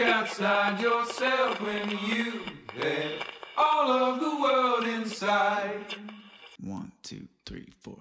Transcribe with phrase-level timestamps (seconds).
[0.00, 2.40] Look outside yourself when you
[2.72, 3.22] had
[3.54, 5.94] all of the world inside?
[6.64, 7.98] One, two, three, four.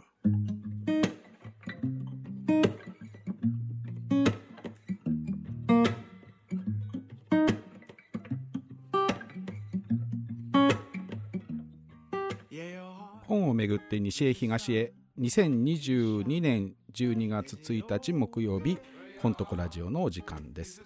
[13.27, 18.79] 本をめぐって西へ東へ2022年12月1日木曜日
[19.21, 20.81] 本とこラジオのお時間です、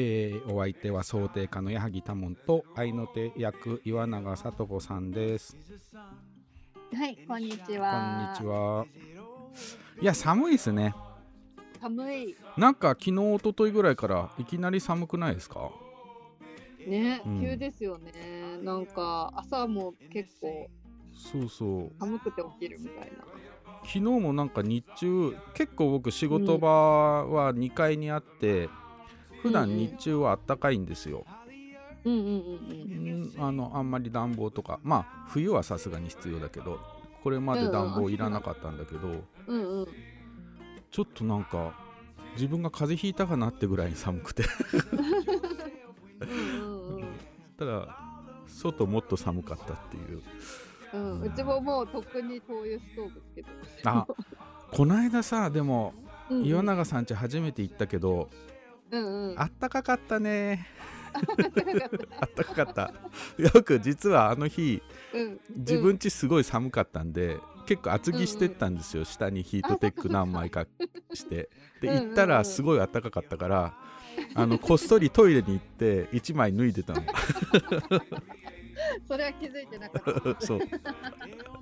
[0.00, 5.56] えーお相手は想定家の矢作多門と愛の手役岩永聡子さんです
[6.96, 8.34] はい、こんにちこんには。
[8.38, 8.86] ちは
[10.00, 10.94] いや寒いですね
[11.80, 12.36] 寒い。
[12.56, 15.70] なんか昨日一昨日ぐらいからいきなり寒くないですか？
[16.86, 18.12] ね、うん急ですよね。
[18.62, 20.68] なんか朝も結構
[21.12, 23.24] そうそう寒くて起きるみたいな。
[23.80, 26.68] 昨日もなんか日中結構僕仕事場
[27.26, 28.68] は2階にあって、
[29.42, 31.24] 普段日中はあったかいんですよ、
[32.04, 33.32] うんうんうんうん。
[33.36, 36.78] うんあのあんまり暖房とかまあ冬はさすがに必要だけど
[37.22, 39.08] これまで暖房いらなかったんだけど、
[39.46, 39.86] うんうん。
[40.90, 41.74] ちょっとなんか
[42.34, 44.44] 自分が風邪ひいたかなってぐらいに寒くて
[46.20, 47.04] うんうん
[47.58, 47.98] ただ
[48.46, 50.22] 外もっと寒かったっていう
[50.94, 51.20] うん。
[51.22, 53.70] うちももうとっくに灯油ストーブつけてます。
[53.84, 54.06] あ
[54.70, 55.92] こないださでも
[56.30, 58.28] うんうん岩永さん家初めて行ったけど、
[58.90, 59.40] うんうん。
[59.40, 60.66] あったかかったね。
[62.20, 62.92] あったかかった。
[63.36, 64.82] よく実はあの日
[65.14, 65.40] うん。
[65.56, 70.66] 自分家すごい寒かったんで、結構厚着してったんですよ、下にヒートテック何枚か
[71.14, 71.50] して。
[71.80, 72.06] でうんうんうん。
[72.08, 73.74] 行ったらすごい暖かかったから
[74.34, 77.02] あのこっそりトイレに行って1枚脱いでたの。
[79.06, 80.40] それは気づいてなかった。
[80.44, 80.60] そう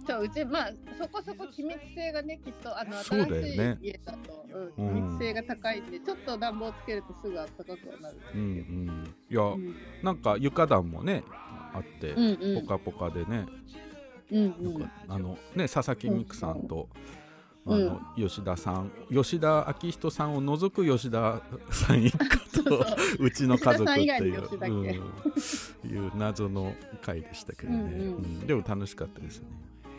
[0.07, 8.17] そううちまあそこそこ気密性がねきっとあの新しいね家だと、ううんん、気密性が高いんでちょっと暖房つけるとすぐ暖かくはなる。
[8.35, 9.15] うんうん。
[9.29, 9.75] いや、うん。
[10.03, 11.25] なんか床暖もね
[11.75, 12.67] あって、うんうん。
[12.67, 13.47] ポカポカでね。
[14.31, 14.91] うんうん。
[15.09, 17.17] あのね佐々木美久さんと、うん
[17.69, 22.87] あの吉田さん吉田昭人さんを除く吉田さん一家と
[23.19, 24.85] うちの家族っていう、うん。
[24.85, 28.15] いう謎の回でしたけどね、うんうん。
[28.15, 28.47] うん。
[28.47, 29.49] でも楽しかったですね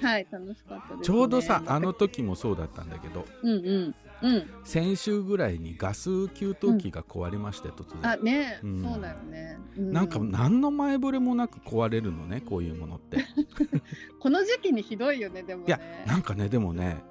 [0.02, 1.04] はい楽しかったです、ね。
[1.04, 3.96] ちょうどさあの時もそうだったんだけどうんうん。
[4.22, 4.50] うん。
[4.64, 8.84] 先週ぐらいにガス給湯器が壊れまして突然、あね、うん。
[8.84, 9.60] そうだよね。
[9.78, 13.26] うなんか何の前触れもなく壊れるのねこういうものって。
[14.20, 15.66] この時期にひどいよねでもね。
[15.68, 17.04] いやなんかねでもね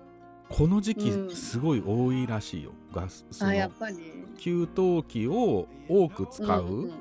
[0.49, 1.35] この時期うん。
[1.35, 3.97] すごい多いらしいよ、ガスそのっぱり。
[4.39, 6.93] 給湯器を多く使うんう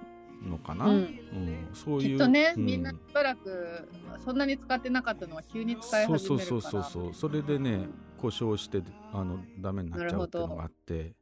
[0.45, 0.99] のかな、ううん。
[1.01, 2.09] んそういう。
[2.11, 2.65] きっとね、うん。
[2.65, 3.87] みんなしばらく
[4.23, 6.55] そんなに使ってなかったのは急に使いそう始めるから。
[6.55, 8.81] そうそうそうそうそれでね故障して
[9.13, 11.15] あのダメになっちゃうっていうのがあって、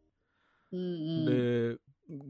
[0.72, 1.76] うんうん。
[1.76, 1.78] で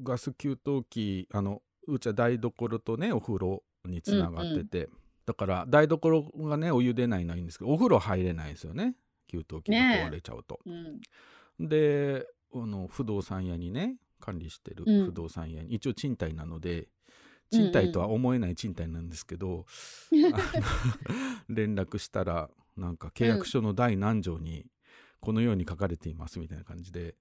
[0.03, 4.89] ガス給湯器あのうちは台所とねお風呂につながってて、
[5.25, 8.95] だから台所がねお湯出ないのはいいんですけどお風呂入れないですよね。
[9.27, 9.77] 給湯器が
[10.07, 10.59] 壊れちゃうと。
[10.65, 10.71] う
[11.63, 11.67] ん。
[11.67, 15.05] であの不動産屋にね管理してるうん。
[15.07, 16.87] 不動産屋に、一応賃貸なので
[17.51, 19.65] 賃貸とは思えない賃貸なんですけど、
[21.49, 24.65] 連絡したらなんか契約書の第何条に
[25.19, 27.15] このように書かれていますみたいな感じで。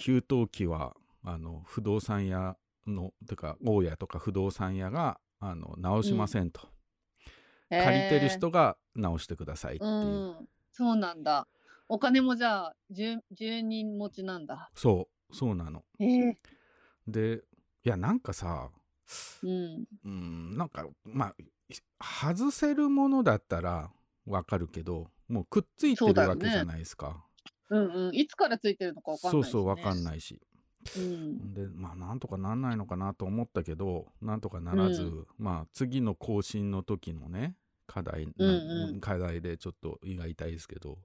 [0.00, 2.56] 給湯器はあの不動産屋
[2.86, 6.68] のてか大家とか不動産屋があの直しませんと、
[7.70, 11.48] 借りてる人が直してくださいっていう、えーうん、そうなんだ。
[11.88, 14.70] お金もじゃあ住住人持ちなんだ。
[14.74, 15.84] そうそうなの。
[15.98, 16.38] ええ
[17.06, 17.42] で
[17.84, 18.70] いやなんかさ
[19.42, 19.84] うん。
[20.04, 21.34] うんなんかま
[22.00, 23.90] あ外せるものだったら
[24.26, 27.22] わかるけどもうくっついてるわけじゃないですか
[27.70, 28.14] うんうん。
[28.14, 30.04] いつからついてるのかわかんない、そうそうわかんい。
[30.04, 30.40] ないし
[30.96, 31.54] うん。
[31.54, 37.56] でまあなんとかなんないのかなと思ったけどなんとかならず、うんまあ次の更新の時のね
[37.86, 40.98] 課題、うんうん課題でちょっと胃が痛いですけど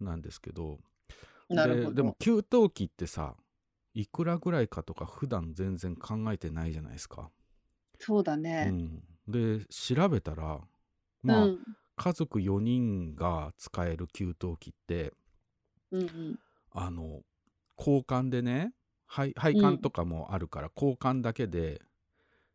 [0.00, 0.78] なんですけど。
[1.50, 3.34] ででも給湯器ってさ
[3.94, 7.30] いくらぐらいかとか普段全然考えてないじゃないですか。
[7.98, 8.64] そうだうね。
[8.64, 10.60] ん、で調べたら
[11.22, 11.58] まあ、うん。
[11.96, 15.12] 家族4人が使える給湯器って
[15.92, 16.38] うんうん。
[16.72, 17.22] あの
[17.78, 18.74] 交換でね
[19.06, 21.80] 配配管とかもあるから、交換だけで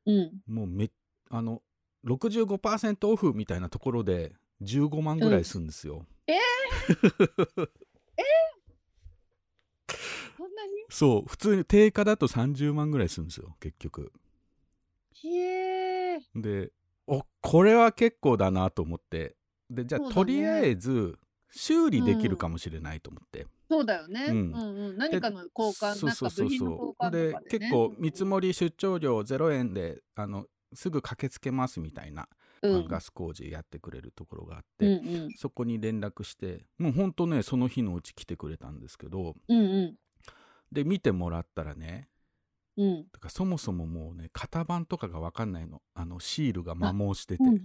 [0.06, 0.42] うん。
[0.46, 0.92] もうめ
[1.30, 1.62] あの
[2.06, 6.06] 65%オフみたいなところで15万ぐらいするんですよ。
[6.28, 7.70] そん
[10.60, 10.72] なに？
[10.90, 14.12] そう普通に定価だと30万ぐらいするんですよ結局。
[15.24, 16.20] へえ。
[16.36, 16.72] で
[17.08, 19.36] おこれは結構だなと思って
[19.70, 21.18] でじゃあ、ねとりあえず
[21.52, 24.26] 修理できるかもしれないと思って、そうだよね。
[24.30, 24.98] ううんんうん。
[24.98, 27.40] 何かの交換、そうそうそうそうでとかで、ね。
[27.50, 32.28] 結構見積もり出張料0円であのすぐ駆けつけますみたいな、
[32.62, 35.32] うん、ガス工事やってくれるところがあっうんて、うん。
[35.36, 39.96] そこに連絡してもうほんとねその日のうち来てくれたんですけどうんうん。
[40.72, 42.10] で見てもらったらね。
[42.78, 43.04] うん。
[43.12, 45.82] だからそもそももうね型番とかが分かんないの。
[45.94, 47.62] あのシールが摩耗してて、うんうん、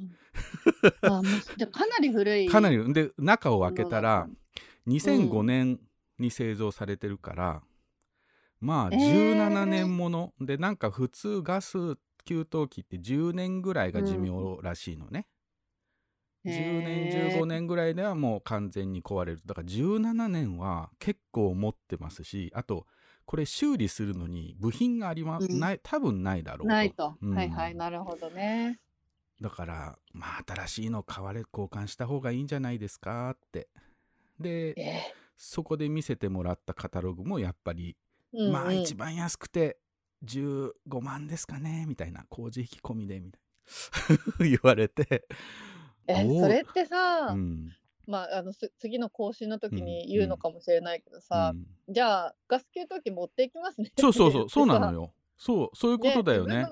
[1.03, 1.25] あもう
[1.57, 2.49] じゃあかなり古い。
[2.49, 4.95] かなりで中を開けたらうん。
[4.95, 5.81] 2005年
[6.19, 7.63] に製造されてるから、
[8.61, 9.35] まあえー。
[9.35, 15.27] 17年もの、でなんか普通ガス給湯器って10年ぐらいが寿命らしいのね、
[16.45, 19.41] 10年15年ぐらいではもう完全に壊れる。
[19.47, 22.87] だから17年は結構持ってますしあと
[23.27, 25.61] これ修理するのに部品がありま、うん。
[25.61, 26.67] ない多分ないだろうと。
[26.67, 27.37] ないと、うん。
[27.37, 28.79] はいはい、なるほどね。
[29.41, 33.69] だからまあ新しいの買われ交換した方がいいんじゃないですかって。
[34.39, 38.53] でえそこで見せてもらったカタログもやっぱり、ーうん。
[38.53, 39.79] まあうん一番安くて
[40.25, 42.25] 15万ですかねみたいな。
[42.29, 43.41] 工事費込みでみたい
[44.39, 44.45] な。
[44.47, 45.27] 言われて、
[46.07, 47.73] えそれってさ、うん
[48.07, 51.59] まあ、あのす次の更新の時うんに言うのかもしれないけどさ、う
[51.91, 51.93] ん。
[51.93, 54.93] じゃあガス給湯器持っていきますねそうそうそうそうなのよ。
[54.93, 56.67] よ そうそういうことだよね。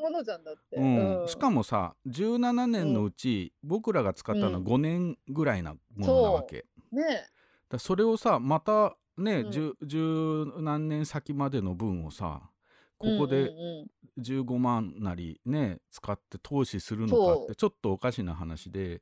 [0.73, 1.29] うん。
[1.29, 4.64] しかももさ17年のうち、僕らが使ったのはうん。
[4.64, 7.26] 5年ぐらいなものなわけ、ね。
[7.69, 9.50] だそれをさまたね、うん。
[9.50, 12.50] 十十何年先までの分をさ
[12.99, 19.00] ここでうんうん15万なりね使って投資するのかってちょっとおかしな話で。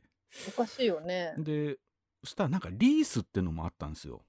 [0.48, 1.34] おかしいよね。
[1.38, 1.78] で
[2.24, 4.22] そしたらなんかリースってのもあったんですよ。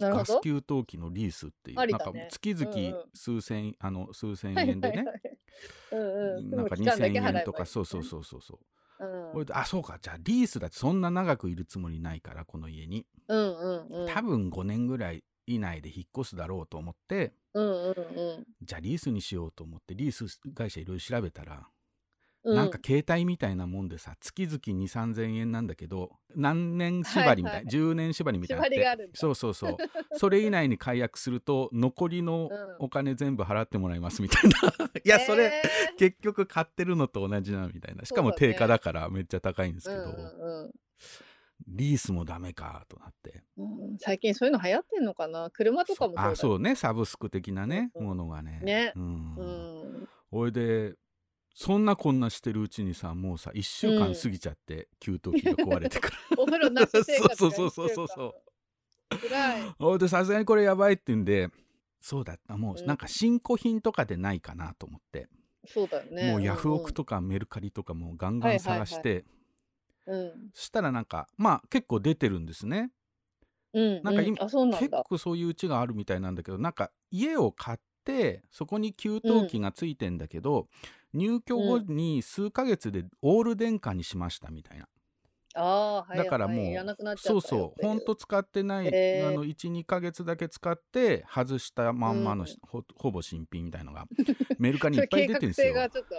[0.00, 3.04] ガス給湯器のリースっていう、なんか月々うんうん。
[3.14, 5.04] 数千、あの数千円でね、
[5.92, 8.58] なんか住む期間だけ2000払えばいい円とかそうそうそうそうそ
[9.00, 9.38] う。
[9.40, 9.46] うん。
[9.52, 9.98] あそうか。
[10.00, 13.06] じゃあリースだってそんな長くいるつもりないからこの家に。
[13.28, 14.08] うんうんうん。
[14.08, 17.34] 多分5年ぐらい以内で引っ越すだろうと思って。
[17.52, 18.44] うんうんうん。
[18.62, 21.68] じゃあリースにしようと思ってリース会社いろいろ調べたら、
[22.44, 22.56] うん。
[22.56, 27.64] なんか携帯みたいなもんでさ月々2 3 0 0円なんだけど何年縛りみたい。
[27.64, 28.64] な、はいはい10年縛りみたいな
[29.14, 29.76] そうそうそう。
[30.16, 32.84] それ以内に解約すると残りのうん。
[32.84, 34.88] お金全部払ってもらいますみたいな。
[35.04, 35.98] いやそれ、えー。
[35.98, 38.04] 結局買ってるのと同じなみたいな。
[38.04, 40.72] しかも定価だからめっちゃ高いんですけど、うんうん
[41.68, 43.42] リースもダメかとなって。
[43.56, 43.98] うんうん。
[43.98, 45.50] 最近そういうの流行ってんのかな？
[45.50, 46.74] 車とかもそうだあそうね。
[46.74, 48.60] サブスク的なね、ものがね。
[48.62, 48.92] ね。
[48.96, 49.34] うん。
[49.36, 50.08] うん。
[50.30, 50.94] おいで
[51.54, 56.16] そんなこんなしてるうちにさもうさ1週間過ぎちゃって、給湯器が壊れてくる。
[56.36, 58.08] お風呂なし生活そうそうそうそう。
[58.08, 58.34] そう
[59.14, 61.48] う辛いおいでさすがにこれやばいって言うんで
[62.00, 62.86] そうだったもううん。
[62.86, 65.28] なんか新古品とかでないかなと思って、
[65.66, 66.32] そうだよね。
[66.32, 69.24] もうヤフオクとかメルカリとかもうガンガン探して、
[70.06, 70.50] うんうん。
[70.52, 72.90] したらなんかまあ結構出てるんですね。
[73.72, 80.68] うんなんか今うんあそうなん結だ構そういううちがあるみたいなんだけどなんか家を買ってそこに給湯器がついてんだけど、
[81.14, 84.88] 入居後に数ヶ月でオール電化にしましたみたいな、
[85.54, 86.74] ああはいだからもうはい
[87.16, 88.90] そうよそうほんと使ってない、あ
[89.30, 92.68] の12ヶ月だけ使って外したまんまのし、うん。
[92.68, 94.06] ほほぼ新品みたいのが
[94.58, 95.72] メルカリにいっぱい出てるんですよ。
[95.72, 96.14] 計画性がちょっと。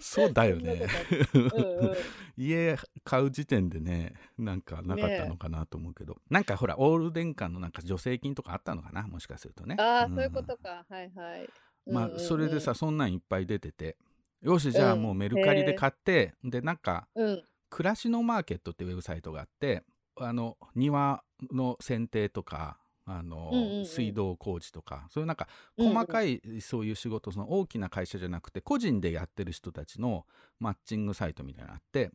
[0.00, 0.86] そうだよね。
[1.34, 1.96] うんうん。
[2.36, 9.74] 家買う時点でねなんかなかったのかなと思うけど、なんかほらオール電化のなんか助成金とかあったのかなもしかするとね。
[9.78, 10.14] ああ、ん。
[10.14, 10.84] そういうことか。
[10.88, 11.48] はいはい
[11.88, 12.18] まあうんうん。
[12.20, 13.96] うんそれでさそんなんいっぱい出てて。
[14.42, 15.02] よしじゃあうん。
[15.02, 17.42] もうメルカリで買って、でなんかうん。
[17.70, 19.82] 暮らしのマーケットってウェブサイトがあって
[20.16, 23.86] あの庭の剪定とかあの、うんうんうん。
[23.86, 25.92] 水道工事とかそういうなんかうんうん。
[25.94, 30.24] 細かいそういう仕事、その大きな会社じゃなくて個人でやってる人たちの
[30.60, 32.10] マッチングサイトみたいなのがあって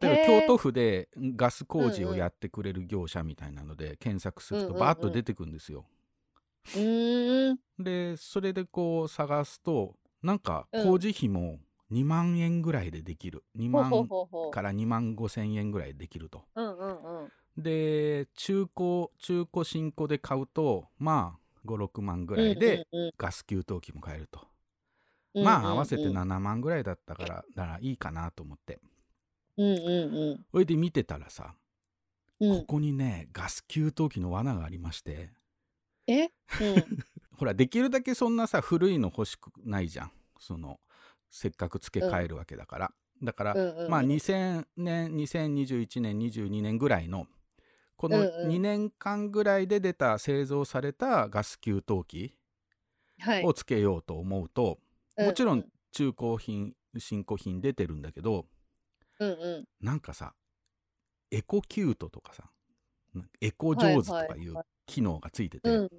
[0.00, 4.80] 例えば京都府でガス工事をやってくれる業者みたいなので検索するとうんうんうん。
[4.80, 5.80] バーッと出てくるんですよ。
[5.80, 5.99] うーん
[7.78, 10.84] でそれでこう探すとなんかうん。
[10.84, 11.58] 工事費も
[11.90, 13.42] 2万円ぐらいでできる。
[13.58, 16.44] 2ほう万ほうほうほうから2万5千円ぐらいできると。
[16.54, 17.62] うんうんうん。
[17.62, 24.40] で中古中古新古で買うとまあ56万ぐらいでうんうんガス給湯器も買えると、
[25.34, 28.78] うんまあ合わせてうん7万ぐらいだったからならいいかなと思って。
[29.56, 31.54] うんうんそれで見てたらさ、
[32.38, 32.60] うんうん。
[32.60, 35.30] ここにねガス給湯器の罠がありまして
[36.06, 36.24] え？
[36.24, 36.30] うん。
[37.36, 40.12] ほらできるだけそんなさ古いの欲しくないじゃん。
[40.38, 40.80] その
[41.30, 47.26] せっかく付け替えるわけだから、だから、うんうんまあ2000年2021年22年ぐらいの
[47.96, 48.48] このうんうん。
[48.48, 52.36] 2年間ぐらいで出た製造されたガス給湯器
[53.18, 53.44] はい。
[53.44, 54.80] をつけようと思うと、
[55.18, 58.46] もちろうんん中古品新古品出てるんだけど
[59.18, 59.68] うんうん。
[59.80, 60.34] なんかさ
[61.30, 62.50] エコキュートとかさ
[63.40, 64.40] エコジョーズとかはい。
[64.40, 65.90] いうは機能がついてて。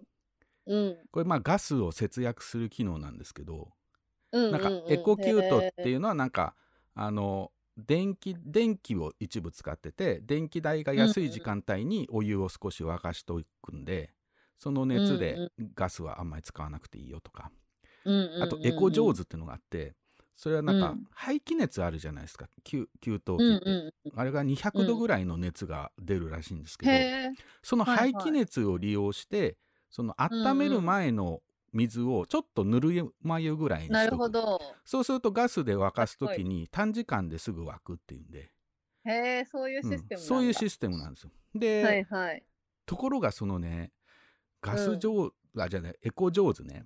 [1.12, 3.70] これまあガスを節約する機能なんですけど、
[4.32, 4.52] うん。
[4.52, 4.92] なんかうん。
[4.94, 6.56] エコキュートってういうのはなんか
[6.96, 14.14] あの電気電気を一部使ってて電気代が安い時間帯にお湯を少し沸かしておくんで
[14.58, 15.72] その熱でうん。
[15.76, 17.52] ガスはあんまり使わなくていいよとか。
[18.40, 19.96] あとエコジョーズっていうのがあって
[20.42, 26.90] それはなんかうん排気熱あるじゃないですか給給湯器うんってうあれが200度ぐらいの熱が出るらしいんですけん。
[26.90, 27.30] どへえ。
[27.62, 29.60] そのはいはい排気熱を利用して
[29.92, 31.42] その温める前の
[31.74, 34.60] 水をちょっとぬるま湯ぐらいになしど。
[34.84, 38.52] そうするとガスで沸かすときに短時間ですぐ沸くっていうんで、
[39.06, 40.28] へえ、そういうシうんステムなんだ。
[40.28, 41.32] そういうシステムなんですよ。
[41.54, 42.44] で、はいはい。
[42.88, 43.92] ところがそのね
[44.60, 46.86] ガスジョー、あじゃないエコジョーズね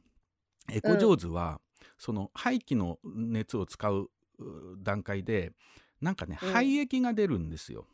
[0.70, 1.62] エコジョーズは、
[1.98, 5.54] その排気の熱を使うう段階で
[6.02, 7.88] なんかねうん排液が出るんですよ。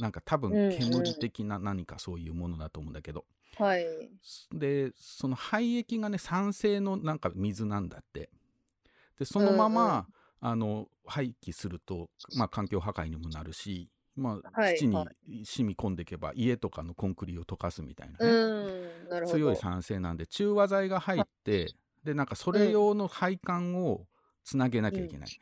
[0.00, 3.24] なんか多分うんうん煙的な何かそういうものだと思うんだけど、
[3.56, 3.86] はい。
[4.52, 8.30] でその排液がね酸性のなんか水なんだって
[9.18, 10.06] でそのまま、
[10.40, 15.06] あの廃棄すると、まあ、環境破壊にもなるし、まあ、はい土には
[15.44, 19.20] 染み込んでいけば家とかのコンクリを溶かすみたいなうね、ん。
[19.20, 19.26] な。
[19.26, 24.06] 強い酸性なんで中和剤が入ってでなんかそれ用の配管を
[24.44, 25.40] つなげなきゃいけない、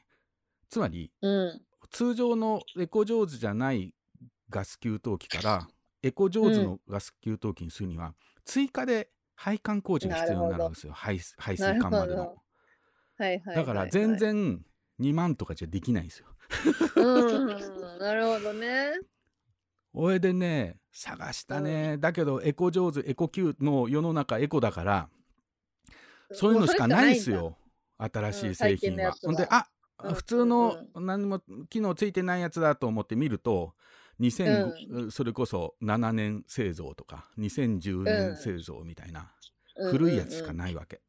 [0.68, 1.62] つまりうん。
[1.90, 3.94] 通常のエコジョーズじゃない
[4.50, 5.68] ガス給湯器から
[6.02, 12.36] エコジョーズのガス給湯器にするには、追加で配管工事が必要になるんですよ排排水管までの。
[13.16, 13.56] はいはい。
[13.56, 14.16] だから全。
[14.16, 14.60] 然
[15.00, 16.26] 2万とかじゃできないんですよ
[16.96, 17.46] うん。
[17.98, 18.92] なるほどね。
[19.94, 25.08] それでね探したね、だけどエコジョーズエコキューもう世の中エコだから
[26.32, 27.56] そういうのしかないですよ。
[27.98, 29.12] 新しい製品は。
[29.22, 29.66] ほんであ
[30.04, 33.74] うん普通の何も機能ついてないやつだと思って見ると
[34.20, 39.32] 2000、それこそ7年製造とか2010年製造みたいな、
[39.90, 40.54] 古いやつしかい。
[40.54, 41.00] ないわけ。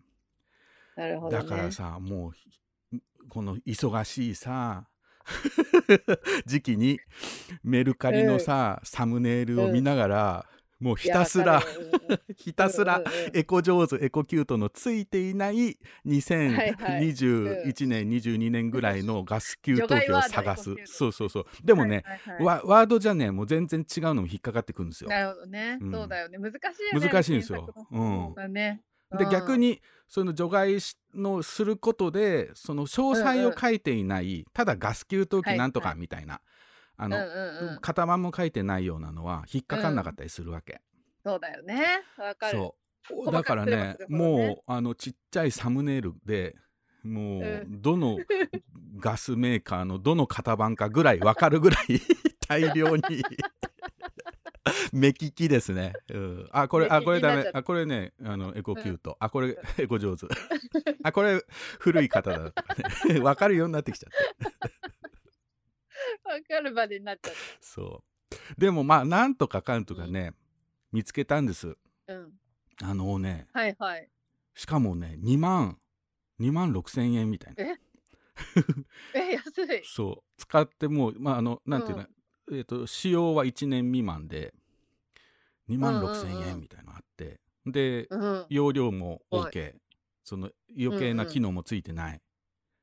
[1.29, 2.49] だからさもうひ
[3.29, 4.87] この忙しいさ
[6.45, 6.99] 時期に
[7.63, 10.48] メルカリのさ、サムネイルを見ながら、
[10.79, 11.61] もうひたすら
[12.35, 17.09] ひたすらエコジョーズエコキュートのついていないはいはい。
[17.09, 21.45] 2021年、22年ぐらいのガス給湯器を探す そうそうそう。
[21.63, 22.03] でもね、
[22.39, 25.09] ワワードじゃねもう全然違うのも引っかかってくるんですよ。
[25.09, 25.91] なるほどね、うん。
[25.91, 26.37] そうだよね。
[26.37, 27.73] 難しいよね難しいんですよ。
[27.91, 28.81] うんね
[29.17, 35.71] でうん逆にその除外しのすることでその詳細を書いていない、ただガス給湯器なん。
[35.71, 36.41] とかみたいな、
[36.99, 37.79] あの、うんうんうん。
[37.81, 40.81] 型番も書いてないようなのは引っかかんなかったりするわけ、
[41.25, 42.03] そうだよね。
[42.17, 42.57] わかる。
[42.57, 42.75] そ
[43.27, 43.31] う。
[43.31, 43.97] だからねね。
[44.09, 46.55] もうあのちっちゃいサムネイルで
[47.03, 48.17] もううどの
[48.99, 52.01] ガスメーカーのどの型番かぐらい分かるぐらい
[52.47, 53.03] 大量に
[54.91, 57.49] 目利きですね、うん、あこれあこれダメ。
[57.53, 60.27] あこれねあのエコキュート、あこれエコ上手。
[61.03, 61.41] あこれ
[61.79, 62.75] 古い方だとか
[63.07, 63.19] ね。
[63.21, 64.11] 分かるようになってきちゃっ
[64.59, 64.79] た
[66.33, 68.03] わかるまでになっちゃっそ
[68.57, 68.59] う。
[68.59, 70.33] でもまあなんとかかんとかね、
[70.91, 71.75] 見つけたんです。
[72.07, 72.33] たうん。
[72.81, 74.09] あのねはいはい。
[74.55, 75.77] しかもね2万
[76.39, 77.63] 2万6千円みたいな。
[79.13, 79.33] え？
[79.33, 79.81] 安い。
[79.83, 80.23] そう。
[80.37, 82.05] 使ってもうまああのなんていうの、
[82.53, 84.53] えっ、と使用は1年未満で
[85.69, 86.49] 2万6千うんうんうん。
[86.49, 88.45] 円みたいなのあって、でうん。
[88.49, 89.75] 容量もは OK
[90.23, 92.21] その余計な機能もついてない、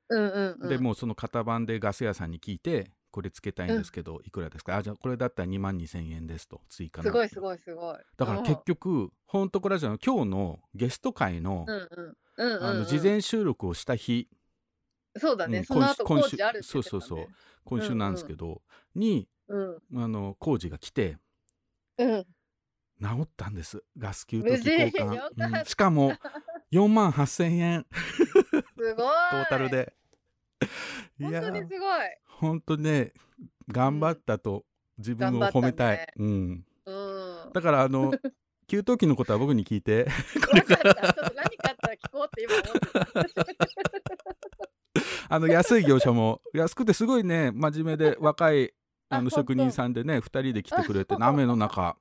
[0.09, 0.69] うんうんうん。
[0.69, 4.77] でもうその型番でガス屋さんに聞いてこれつけたいんですけど、いくらですか？
[4.77, 7.09] あじゃあこれだったら2万2千円ですと追加の。
[7.09, 7.97] すごいすごいすごい。
[8.19, 11.65] だから結局ほんとこれじゃ今日のゲスト会の,、
[12.85, 14.29] 事前収録をした日。
[15.17, 17.27] そうだね、うんその後今週あるね、そうそうそう。
[17.65, 18.61] 今週なんですけど、
[18.95, 19.79] にうん。
[19.95, 21.17] あの工事が来て
[21.97, 22.25] うん。
[23.01, 23.83] 治ったんです。
[23.97, 25.31] ガス給湯器交換。
[25.59, 25.65] うん。
[25.65, 26.13] しかも
[26.71, 27.87] 4万8000円。
[27.97, 28.95] すごい。
[28.95, 29.95] トータルで。
[31.19, 31.79] い本や当にすごい
[32.39, 33.13] 本当ね
[33.69, 34.65] 頑張ったと
[34.99, 37.53] 自分を褒めたい、うん、うん。
[37.53, 38.13] だからあの
[38.69, 40.75] 給湯器のことは僕に聞いて ちょっと
[41.35, 43.47] 何かあったら聞こうって今思ってた。
[45.29, 48.73] あの安い業者も安くてすごいね真面目で 若い
[49.09, 51.97] あの職人さんでね2人で来てくれてあ雨の中。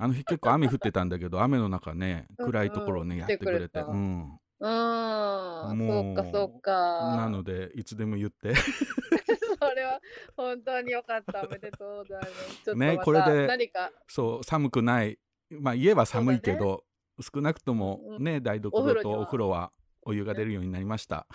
[0.00, 3.80] あの日結構雨降ってたんだけど雨の中ねうん暗いところをねうんやってくれて。
[3.80, 6.72] うんうんもうそっかそっか。
[7.16, 8.54] なのでいつでも言って。
[9.60, 10.00] それは
[10.36, 11.44] 本当によかった。
[11.44, 12.64] おめでとうございます。
[12.64, 13.90] ちょっとねこれで何か。
[14.08, 15.18] そう寒くない。
[15.50, 16.84] まあ家は寒いけど、
[17.20, 18.24] 少なくともうん。
[18.24, 19.72] ね台お所とお風呂は。
[20.08, 21.26] お湯が出るようになりました。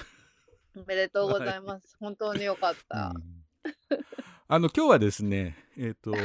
[0.75, 4.03] おめでとうございます、本当によかった、うん。
[4.47, 6.21] あの今日はですねえっ、と、はい。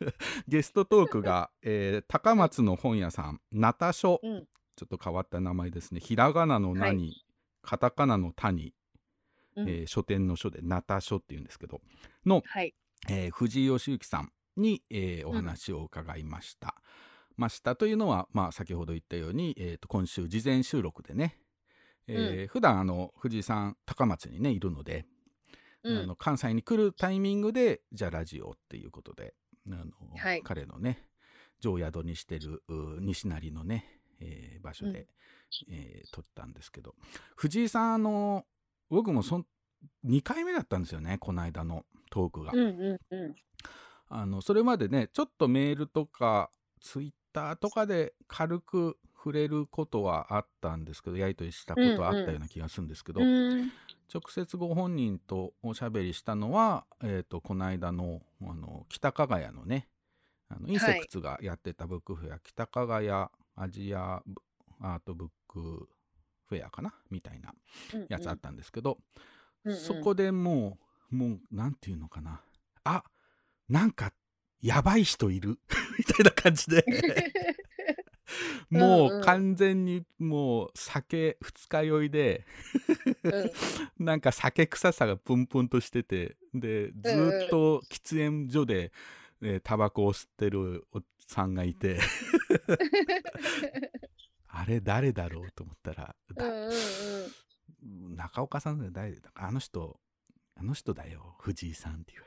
[0.48, 6.00] ゲストトークが、えー高松の本屋さんナタ書、うんちょっと変わった名前ですね。
[6.00, 7.14] ひらがなの何、は
[7.62, 8.74] カタカナの谷、
[9.56, 9.68] うん。
[9.68, 11.80] えー書店の書でナタ書っていうんですけど
[12.24, 12.74] の、はい。
[13.08, 16.74] えー藤井義行さんに、えーお話を伺いました。
[17.36, 21.38] ましたというのは、まあ、先ほど言ったように、えーと今週事前収録でね、
[22.06, 25.06] えー普段あの藤井さん高松にねいるので、
[25.82, 25.98] うん。
[25.98, 29.34] あの関西に来るタイミングでじゃあラジオっていうことで
[29.68, 30.42] あの、はい。
[30.42, 31.08] 彼のね
[31.60, 35.06] 常宿にしてるう西成のね、えー場所で、
[35.70, 36.94] えー撮ったんですけど
[37.36, 38.44] 藤井さんあの
[38.90, 39.46] 僕もそん
[40.04, 42.52] 2回目だったんですよねこの間のトークが。
[42.52, 43.34] うんうんうん。
[44.08, 53.72] あのそれまでねちょっとメールとかツイッターとかで軽く触れることはあったんですけどやり取りしたことはあったような気がするんですけど、うん
[54.14, 59.88] 直接ご本人とおしゃべりしたのは、えー、とこの間のあの北加賀屋のね
[60.48, 64.40] あのインセクツがやってたブックフェア、北加賀屋アジアブ
[64.80, 65.88] アートブック
[66.48, 66.94] フェアかな？
[67.10, 67.54] みたいな
[68.08, 68.98] やつあったんですけど、
[69.64, 69.78] うんうん。
[69.78, 70.78] そこでも
[71.10, 72.40] うもうなんていうのかな？
[72.84, 73.02] あ
[73.68, 74.12] なんか
[74.60, 75.58] やばい人いる？
[75.98, 76.84] みたいな感じで。
[78.70, 82.44] もう完全にもう酒二日酔いで
[83.22, 83.50] うん。
[84.04, 88.92] なんか酒臭さがプンプンとしててでずーっと喫煙所で、
[89.42, 91.98] えータバコを吸ってるおっさんがいて。
[94.48, 98.16] あれ誰だろうと思ったら、だうんうんうん。
[98.16, 99.30] 中岡さんだよ誰だ？
[99.34, 100.00] あの人
[100.54, 102.26] あの人だよ藤井さんって言わ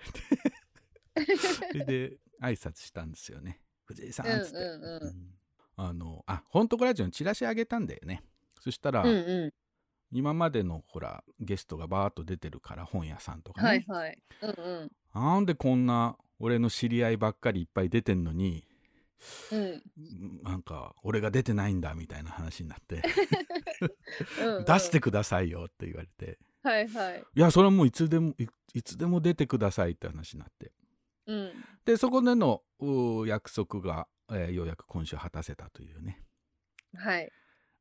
[1.25, 1.37] れて。
[1.37, 3.61] それで挨拶したんですよね。
[3.85, 5.03] 藤井さんっつって、うんうんうん。
[5.03, 5.33] うん。
[5.75, 8.23] あのあ本当ラジオにチラシあげたんだよね。
[8.59, 9.53] そしたら、うんうん。
[10.11, 14.17] 今までのほらゲストがバーッと出てるから本屋さんとかね、はいはい。
[14.41, 14.91] うんうん。
[15.13, 18.65] なんでこんな俺の知り合いばっかりいっぱい出てんのに
[19.51, 19.83] うん。
[20.43, 23.03] なんか俺が出てないんだみたいな話になって。
[24.41, 24.65] うんうん。
[24.65, 26.39] 出してくださいよって言われて。
[26.63, 27.23] はいはい。
[27.35, 30.71] いやそれはもういつでもいいつでも出てくださいって話になって。
[31.27, 31.51] うん。
[31.85, 36.23] でそこでのう約束が、えーようやく今週果たせたというね。
[36.95, 37.31] はい。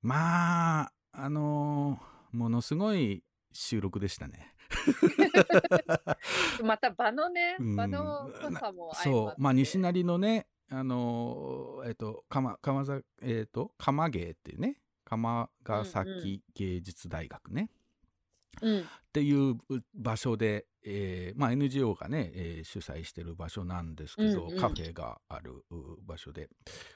[0.02, 4.54] まああのーものすごい収録でしたね。
[6.62, 7.76] また場のねうん。
[7.76, 17.77] 場の濃さも相そうまあ西成のねあのーえっ、と鎌鎌ざえっ、と鎌芸っていうね鎌ヶ崎芸術大学ね、うん
[18.58, 19.56] っていう
[19.94, 24.58] 場所で、えーまあ、NGO がね、えー主催してる場所なんですけど、うんうん。
[24.58, 26.48] カフェがあるう場所で。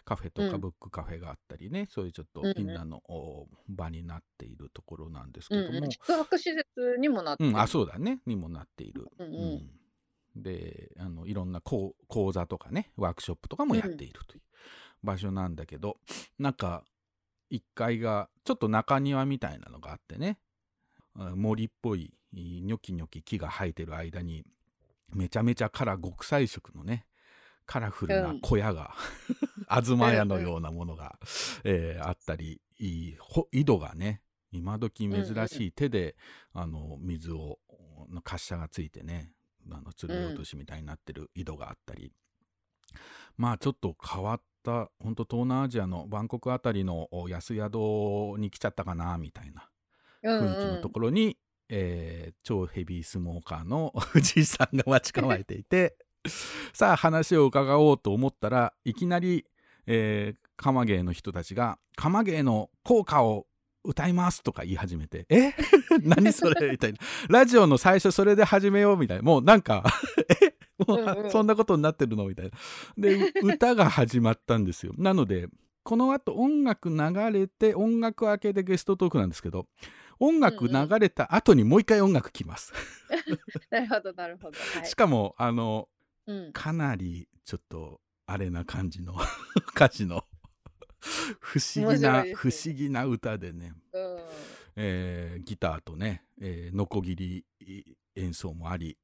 [0.05, 0.61] カフェとかうん。
[0.61, 2.55] ブックカフェがあったりね、そういうちょっとうんうん。
[2.59, 6.67] みんなのお場になっているところなんですけうんども、うん宿泊施設
[6.99, 8.21] にもなってあそうだね。
[8.27, 9.09] にもなっている。
[9.19, 9.35] うんうん。
[9.35, 10.43] うん。
[10.43, 14.43] であのいろんな講講座とかねワークショップとかもやっているという
[15.03, 15.99] 場所なんだけど、
[16.39, 16.85] なんか
[17.51, 20.39] 1階がちょっと中庭みたいなのがあってね。
[20.41, 20.52] あ
[21.15, 24.45] 森っぽいニョキニョキ木が生えてる間に
[25.15, 27.07] めちゃめちゃカラ極彩色のね
[27.67, 28.95] カラフルな小屋が、
[29.71, 31.19] 東屋のようなものが、
[31.65, 33.17] えーあったり井
[33.65, 34.21] 戸がね
[34.51, 36.17] 今時珍しい手で、
[36.53, 37.61] あの水を
[38.09, 39.33] の滑車がついてね
[39.71, 42.13] あの釣り落としみたいになってる井戸があったり、
[43.37, 47.75] まあちょっと変わった本当東南アジアのバンコクあたりのお安宿
[48.39, 49.63] に来ちゃったかなみたいな。
[49.67, 49.72] うん
[50.25, 51.37] 雰囲気のところに、
[51.69, 55.97] えー超ヘビースモーカーの 藤井さんが待ち構えていて
[56.73, 59.45] さあ話を伺おうと思ったらいきなり、
[59.87, 63.47] えー、鎌芸の人たちが「鎌芸の効果を
[63.85, 65.55] 歌います」とか言い始めて「え？
[66.03, 66.99] 何それ?」みたいな。
[67.29, 69.23] ラジオの最初それで始めようみたいな。
[69.23, 69.85] もうなんか
[70.43, 70.55] え？
[70.87, 71.31] もううんうん。
[71.31, 72.51] そんなことになってるのみたいな。
[72.97, 74.93] でう歌が始まったんですよ。
[74.97, 75.49] なので
[75.85, 76.97] この後音楽流
[77.33, 79.67] れて音楽明けでゲストトークなんですけど
[80.25, 82.73] 音楽流れた後にもう一回音楽来ます、
[83.71, 84.59] なるほどなるほど。
[84.59, 84.87] はい。
[84.87, 85.89] しかもあの
[86.27, 86.53] うん。
[86.53, 89.17] かなりちょっとあれな感じの
[89.75, 90.25] 歌詞の
[91.41, 94.19] 不思議な、不面白いです思議な歌でね、うん。
[94.77, 97.45] えーギターとね、えーノコギリ
[98.15, 98.97] 演奏もあり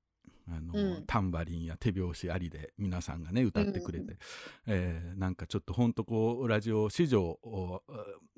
[0.50, 1.04] あの、うん。
[1.06, 4.18] タンバリンや手拍子ありで皆さんがね歌ってくれて、うん
[4.66, 7.82] えーなんかちょっとほんとこうラジオ史上お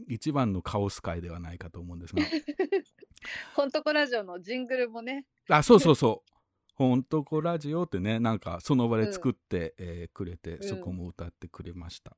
[0.08, 2.22] 一番のカオス界ではないかと思うんですが。
[3.54, 5.26] ほんとこラジオのジングルもね。
[5.48, 6.32] あそうそうそう
[6.74, 10.62] 「ほんとこラジオ」ってねなんかその場で作って、えーくれてん。
[10.62, 12.16] そこも歌ってくれました、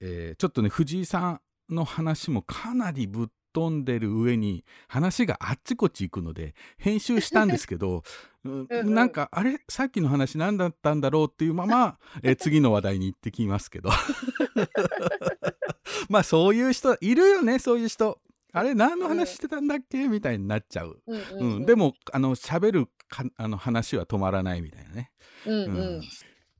[0.00, 1.40] えーちょっとね藤井さん
[1.74, 8.02] の話もかなりぶっ飛んでる上に話があっちこっち行くので編集したんですけどううんうん
[8.44, 9.58] なんかあれ？
[9.68, 13.90] さっきの話何だったんだろうっていうまま、えー 次の話題に行ってきますけど。
[16.08, 18.20] まあそういう人いるよねそういう人。
[18.52, 20.06] あれ何の話してたんだっけ？
[20.08, 21.20] みたいになっちゃう、うん
[21.56, 25.10] うんで、もあの喋るかあの話は止まらないみたいなね。
[25.46, 25.98] うんううん。
[25.98, 26.02] ん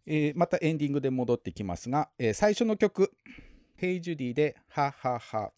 [0.06, 3.12] えーまたエンディングで戻ってきますが、えー最初の曲
[3.76, 5.52] 「ヘイジュディ」で「ははは」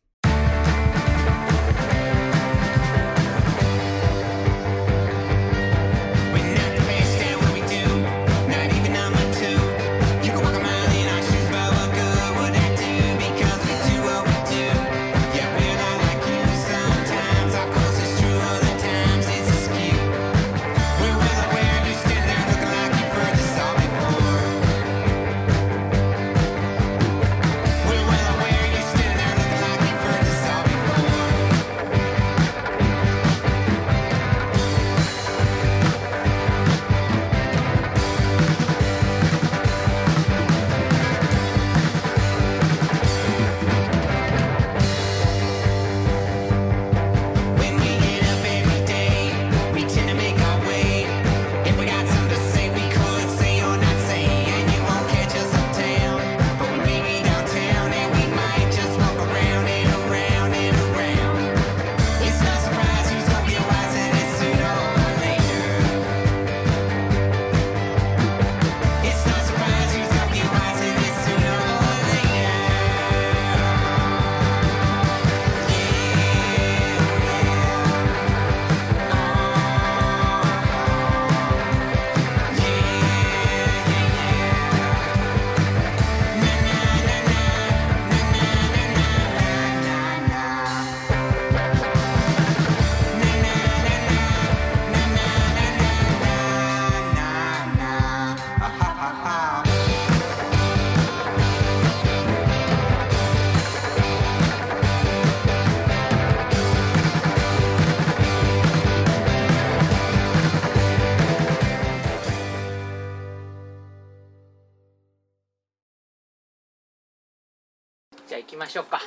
[118.56, 118.98] きましょうか。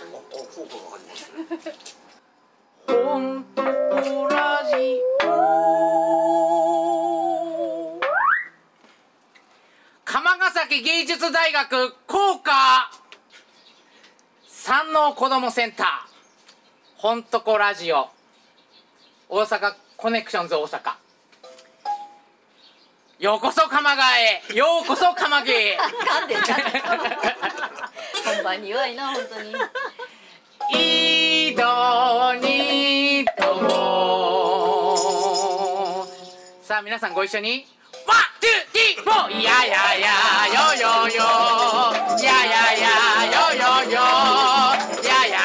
[2.88, 5.30] ほんとこラジオ。
[10.06, 12.52] 釜ヶ崎芸術大学校歌
[14.48, 15.88] 山王子どもセンター
[16.98, 18.10] ほんとこラジオ
[19.30, 20.96] 大阪コネクションズ大阪
[23.20, 24.42] ようこそ鎌ヶへ。
[24.56, 25.78] ようこそ鎌毛へ。
[25.78, 26.42] 噛んでる
[28.24, 29.52] 本番に弱いな本当に。
[31.52, 31.62] 井戸
[32.36, 34.96] にとも。
[36.62, 37.66] さあ皆さんご一緒に。
[38.08, 39.42] one、two、three、four。
[39.42, 40.08] い、やいやいや
[40.56, 41.20] よよよ。
[42.18, 42.88] いやいやいや
[43.26, 44.00] よよよ。
[45.04, 45.39] いややや。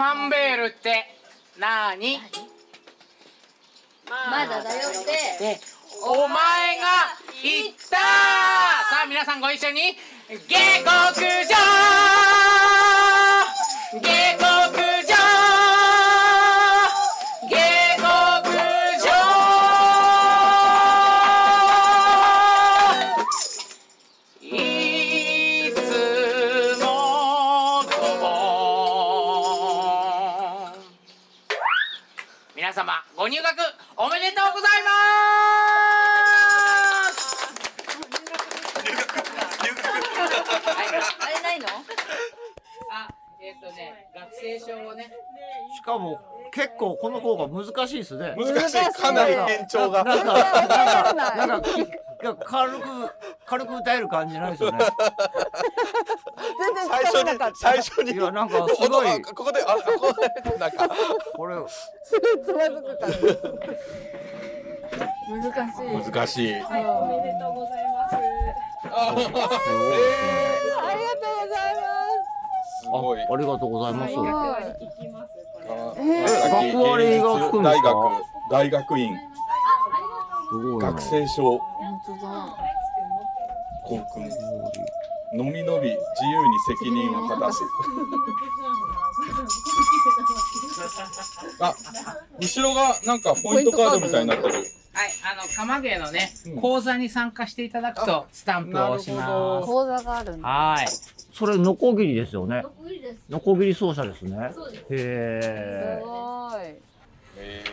[0.00, 1.04] マンベールって
[1.58, 2.18] なーに
[4.08, 5.44] まだだよって。
[5.44, 5.60] で
[6.02, 6.86] お前が
[7.42, 7.98] 言った。
[7.98, 8.00] さ
[9.04, 9.98] あ皆さんご一緒に。
[10.48, 12.29] 下克上
[45.90, 46.20] かも
[46.52, 48.34] 結構この効果難しいですね。
[48.36, 48.78] 難しい。
[48.92, 50.02] かなり延長が。
[50.04, 51.86] なんかなんかき
[52.24, 52.78] が軽く
[53.46, 54.78] 軽く歌える感じないですよね。
[56.88, 58.12] 最初に最初に。
[58.12, 59.08] いやなんかすごい。
[59.08, 60.88] あここであここでなんか。
[61.36, 63.12] これすぐつまずくから
[65.30, 65.86] 難しい。
[66.12, 66.50] 難しい。
[66.50, 66.52] お
[67.06, 68.16] めでとうございます。
[68.90, 69.38] あありがとうご
[71.54, 71.84] ざいます。
[72.90, 73.20] ごい。
[73.20, 74.14] ありがとうございます。
[74.16, 74.76] はいあえ
[75.70, 77.94] 学割が効くんですか？
[78.50, 79.18] 大学、大学院、
[80.50, 80.90] すごいな。
[80.90, 82.56] 学生証、本当だ。
[83.84, 84.30] 校訓。
[85.32, 85.96] のみのび自
[86.28, 87.62] 由に責任を果たす。
[91.60, 91.72] あ、
[92.40, 94.64] 後ろがなんかポイントカードみたいになってる。
[94.92, 100.42] はい、あの、釜芸のねうん、講座に参加していただくと、スタンプを押しまど講座があるん。
[100.42, 100.88] はい。
[101.32, 102.62] それ、ノコギリですよね。
[102.62, 103.16] ノコギリです。
[103.28, 104.50] ノコギリ奏者ですね。
[104.52, 104.82] そうです。
[104.82, 106.00] へすえ。
[106.02, 106.60] ごい。
[107.36, 107.64] え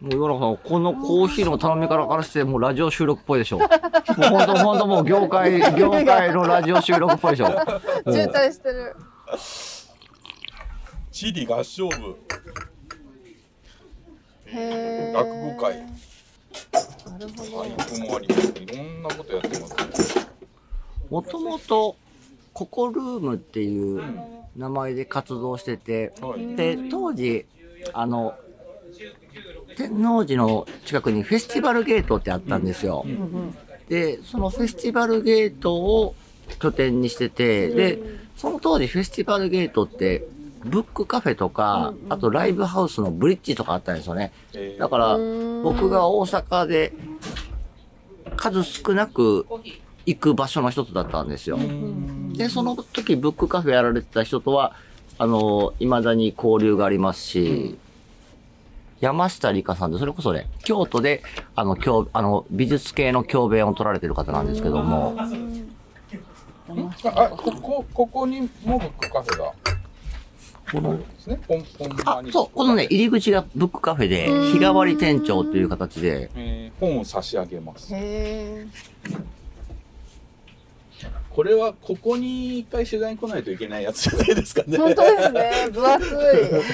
[0.00, 3.58] もう岩永さん、このコーヒーの頼み方からして、もうラジオ収録っぽいでしょ。
[3.58, 7.46] もう本当本当もう業界、業界のラジオ収録っぽいでしょ。
[7.46, 8.94] 渋滞してる。
[9.32, 9.96] ー、
[11.10, 12.16] 地理合唱部、
[15.12, 15.76] 落語会、
[17.10, 17.62] なるほど。
[17.62, 18.52] 俳句もあります。
[18.62, 20.26] いろんなことやってますね。
[21.10, 21.96] もともと、
[22.52, 24.02] ココルームっていう
[24.56, 26.56] 名前で活動してて、はい。
[26.56, 27.46] で、当時、
[27.92, 28.34] あの、
[29.76, 33.04] 天王寺の近くにフェスティバルゲートってあったんですよ。
[33.88, 36.14] で、そのフェスティバルゲートを
[36.58, 37.98] 拠点にしてて、で、
[38.36, 40.24] その当時フェスティバルゲートって、
[40.64, 44.32] ブックカフェとか、あとライブハウスのブリッジとかあったんですよね。
[44.54, 44.80] えー。
[44.80, 45.16] だから、
[45.62, 46.92] 僕が大阪で
[48.36, 49.46] 数少なく
[50.06, 51.58] 行く場所の一つだったんですよ。
[52.32, 54.74] で、その時ブックカフェやられてた人とは、
[55.18, 57.78] あの、未だに交流がありますし、
[59.00, 61.22] 山下理香さんって、それこそね、京都で、
[61.54, 65.28] あの、教、あの、美術系の教鞭を取られてる方なんですけども、あ、
[67.28, 69.52] ここ、ここにもブックカフェが？
[70.70, 71.40] この、ですね。
[71.46, 77.88] ポンポンあ、そう、このね、入り口がブックカフェで、日替わり店長という形で、えー本を差し上げます。
[77.94, 78.66] へ
[81.30, 84.78] これはここに一回取材に来ないといけないやつじゃないですかね。
[84.78, 85.70] ー本当ですね。
[85.70, 86.08] 分厚い。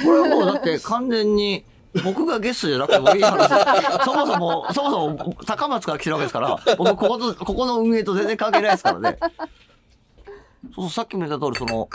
[0.05, 1.65] これはもうだって完全に、
[2.05, 3.49] 僕がゲストじゃなくてもいい話。
[4.05, 9.19] そもそも、そもそも、高松から来てるわけですから、僕、ここと、ここの運営と全然関係ないですからね。
[9.21, 11.89] そうそう、さっきも言った通り、その、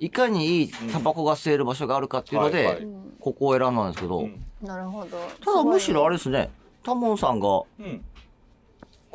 [0.00, 2.86] いかにいいタバコが吸える場所があるかっていうので、
[3.20, 5.16] ここを選んだんですけど、うんなるほど。
[5.44, 6.16] ただむしろあれれ。
[6.18, 6.50] ですね、
[6.82, 8.02] タモンさんが、こうん。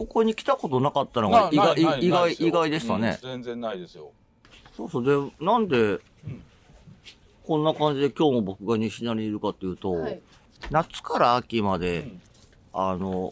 [0.08, 3.20] こに来たことなかったのが意外、意外、ないですよ意外でしたね。
[3.22, 4.12] うん全然ないですよ。
[4.76, 5.06] そうそう。
[5.40, 6.00] で、なんで、
[7.46, 10.22] こんな感じで今日も僕が西成にいるかっていうと、はい
[10.72, 12.22] 夏から秋まで、うん
[12.74, 13.32] あの、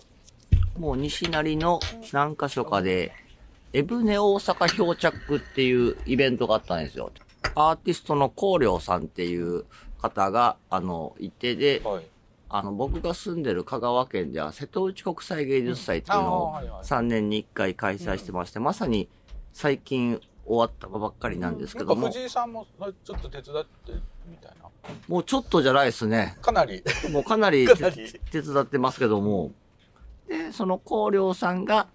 [0.77, 1.79] もう西成の
[2.11, 3.11] 何箇所かで、
[3.73, 7.11] エブネ大阪漂着っていうイベントがあったんですよ。
[7.55, 9.65] アーティストの光良さんっていう
[10.01, 12.03] 方が、あの、いてで、はい。
[12.49, 19.09] あの、僕が住んでる香川県では瀬戸内国際芸術祭っていうのをはいはい3年に1回開催してまして、まさに
[19.53, 22.67] 最近終わったばっかりなんですけども、藤井さんも
[23.03, 23.93] ちょっと手伝って
[24.27, 24.69] みたいな。
[25.07, 26.37] もうちょっとじゃないですね。
[26.41, 26.83] かなり。
[27.11, 27.65] もうかなり
[28.31, 29.51] 手伝ってますけども、
[30.27, 31.87] で、その光良さんが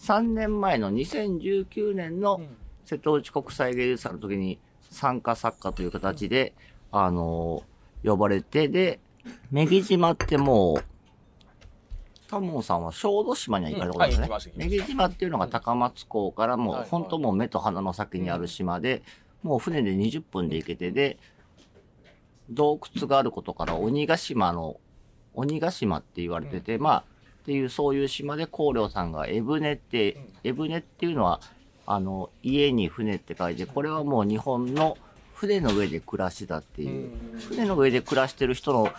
[0.00, 2.40] 3年前の2019年の
[2.84, 4.58] 瀬戸内国際芸術祭の時に
[4.92, 6.54] 参加作家という形で、
[6.90, 7.64] あの、
[8.04, 9.00] 呼ばれて、で、
[9.50, 10.84] 女木島ってもう、
[12.28, 14.64] タモンさんは小豆島には行かれたことですね。
[14.66, 16.90] うんはい島っていうのが高松港からもう、はいはい。
[16.90, 19.02] 本当もう目と鼻の先にある島で、
[19.42, 21.18] もう船で20分で行けて、で、
[22.50, 24.80] 洞窟があることから鬼ヶ島の、
[25.34, 27.04] 鬼ヶ島って言われてて、まあ、
[27.42, 31.40] っていう、そういう島で光良さんがエブネって、エブネっていうのは、
[31.86, 34.96] あの、家に船って書いて、これはもう日本の
[35.34, 37.10] 船の上で暮らしてたっていう、
[37.48, 38.90] 船の上で暮らしてる人の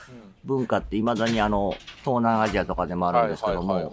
[0.43, 3.91] 文化って未だにあの、東南アジアとかでもあるんですけども、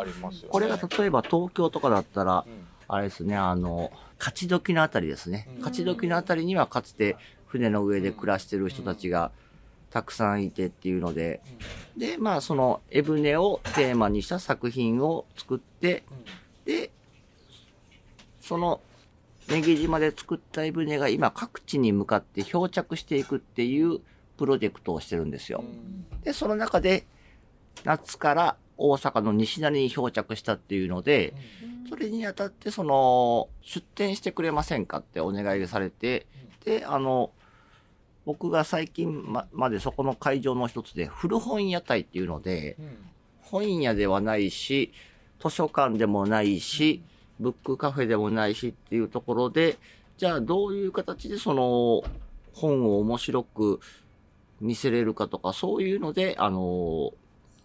[0.49, 2.67] これが例えば東京とかだったら、うん。
[2.89, 5.47] あれですね、あの、勝ち時のあたりですね。
[5.49, 5.59] うん。
[5.59, 9.31] 勝ち時のあたりにはかつて船の上で暮らしてる人たちが
[9.91, 11.41] たくさんいてっていうので、
[11.97, 16.03] で、まあそのエブネをテーマにした作品を作って、
[16.65, 16.91] で、
[18.51, 18.81] その
[19.49, 24.01] ネギ島で作ったエブネが今各地に向かって漂着していくっていう
[24.37, 25.63] プロジェクトをしてるんですよ。
[26.25, 27.07] で、その中で
[27.85, 31.33] 夏から大阪の西成に漂着したっていうので、
[31.89, 36.27] それにあたって、その、出店してくれませんかってお願いがされて、
[36.65, 37.31] で、あの、
[38.25, 42.77] 僕が最近ままでそこの会場の一つで、古本屋台っていうので、
[43.43, 44.93] 本屋ではないし、
[45.41, 47.05] 図書館でもないし、
[47.41, 49.79] ブックカフェでもないしっていうところで、
[50.19, 52.03] じゃあどういう形でその
[52.53, 53.81] 本を面白く
[54.61, 57.13] 見せれるかとか、そういうので、あの、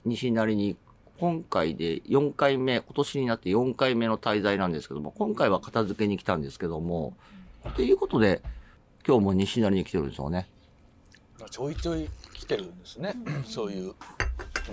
[0.05, 0.77] 西成に
[1.19, 7.15] 今回で4回目、今年になって4回目の滞在なんですけども、今回は片付けに来たんですけども、
[7.69, 8.41] っていうことで、
[9.05, 10.47] 今日も西成に来てるんですよね。
[11.49, 13.15] ちょいちょい来てるんですね。
[13.45, 13.93] そういう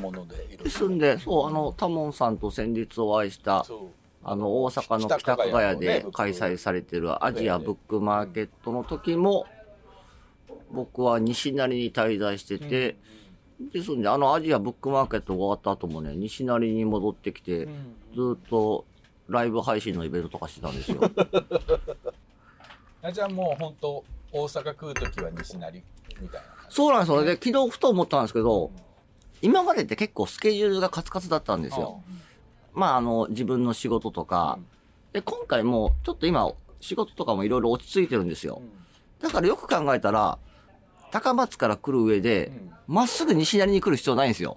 [0.00, 0.64] ものでいろいろ。
[0.64, 3.64] ですんで、そう、あの、タモンさんと先日お会いした、
[4.24, 9.46] あの、大阪の北加賀屋で開催されてるアジアブックマーケットの時も、
[10.70, 12.96] 僕は西成に滞在してて、
[13.72, 17.66] ですんで、あのアジアブックマーケットが終わった後もね、西成に戻ってきて、
[18.14, 18.84] ずっと
[19.28, 21.00] ライブ配信のイベントとかしてたんですよ。
[23.02, 25.82] あじゃあもう本当大阪来るときは西成
[26.20, 26.46] みたいな。
[26.68, 27.24] そうなんですよ。
[27.24, 28.70] で、昨日ふと思ったんですけど、
[29.42, 32.00] 今までって結構スケジュールがカツカツだったんですよ。
[32.74, 34.58] まあ、あの、自分の仕事とか。
[35.12, 38.62] で、今回も、ちょっと今、仕事とかもいろいろ落ち着いてるんですよ。
[39.20, 40.38] だからよく考えたら、
[41.12, 42.52] 高松から来る上で、
[42.86, 44.56] まっすぐ西成に来る必要ないんですよ。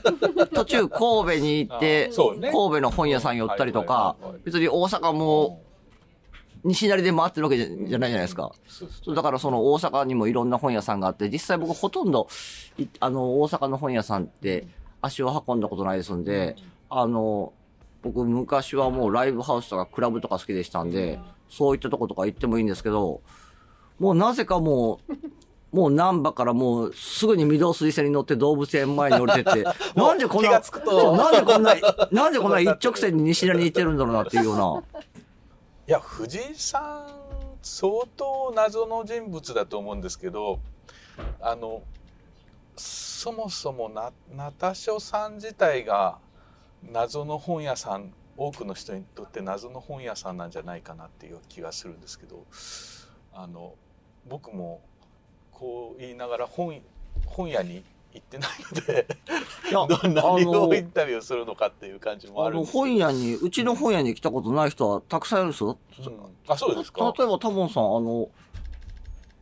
[0.54, 5.62] 途中神戸に行って、神戸の本屋さん寄ったりとか、別に大阪も
[6.64, 8.52] 西成で回ってるわけじゃないじゃないですか。
[9.14, 12.28] だからその大阪にもいろんな本屋さんがあって、実際僕ほとんど、
[12.78, 14.66] いあの、大阪の本屋さんって
[15.02, 16.56] 足を運んだことないですんで、
[16.90, 17.52] あの、
[18.02, 23.22] 僕昔はもうライブハウスとかクラブとか好きでしたんで、そういったとことか行ってもいいんですけど、
[23.98, 25.12] もうなぜかもう、
[25.76, 29.62] もう難波からもうすぐに御堂筋線に乗って動物園前に降りてって、
[29.94, 30.60] なんでこんな、なん
[31.32, 31.76] でこんな、
[32.10, 34.82] なんでこんな一直線に西成に行ってるんだろうなっていうような。
[35.86, 37.06] いや、藤井さん、
[37.62, 40.58] 相当謎の人物だと思うんですけど、
[41.40, 41.82] あの、
[42.76, 46.18] そもそもな、ナタショさん自体が
[46.82, 52.46] 謎の本屋さん、多くの人にとって謎の本屋さんなんじゃないかなっていう気がするんですけど、
[53.32, 53.74] あの、
[54.28, 54.80] 僕も
[55.52, 56.80] こう言いながら本、
[57.26, 59.06] 本屋に行ってないので、
[59.70, 62.80] どんなあのをインタビューするのかっていう感じもあるんですけど。
[62.80, 65.78] 本屋に、うちの本屋に来たことない人はたくさんいるんですよ。
[66.48, 67.12] あ、そうですか。
[67.16, 68.28] 例えばタモンさん、あの、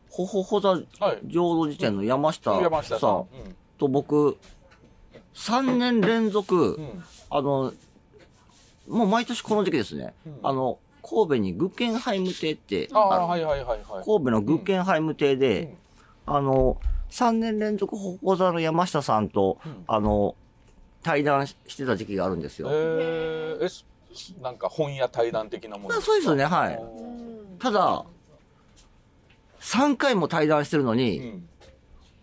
[0.09, 0.75] ほほほ座
[1.25, 2.51] 浄土寺店の山下
[2.83, 3.27] さん
[3.77, 4.37] と僕、
[5.33, 6.79] 3年連続、
[7.29, 7.73] あの、
[8.87, 10.13] もう毎年この時期ですね。
[10.43, 14.05] あの、神戸にグッケンハイム亭って、ああ、のはいはいはいはい。
[14.05, 15.75] 神戸のグッケンハイム亭で、
[16.25, 16.77] あの、
[17.11, 20.35] 3年連続ほほ座の山下さんと、あの、
[21.03, 22.69] 対談してた時期があるんですよ。
[22.71, 23.85] えー、えす
[24.41, 26.79] なんか本屋対談的なものあそうですよね、はい。
[27.59, 28.05] ただ、
[29.61, 31.41] 3回も対談してるのに、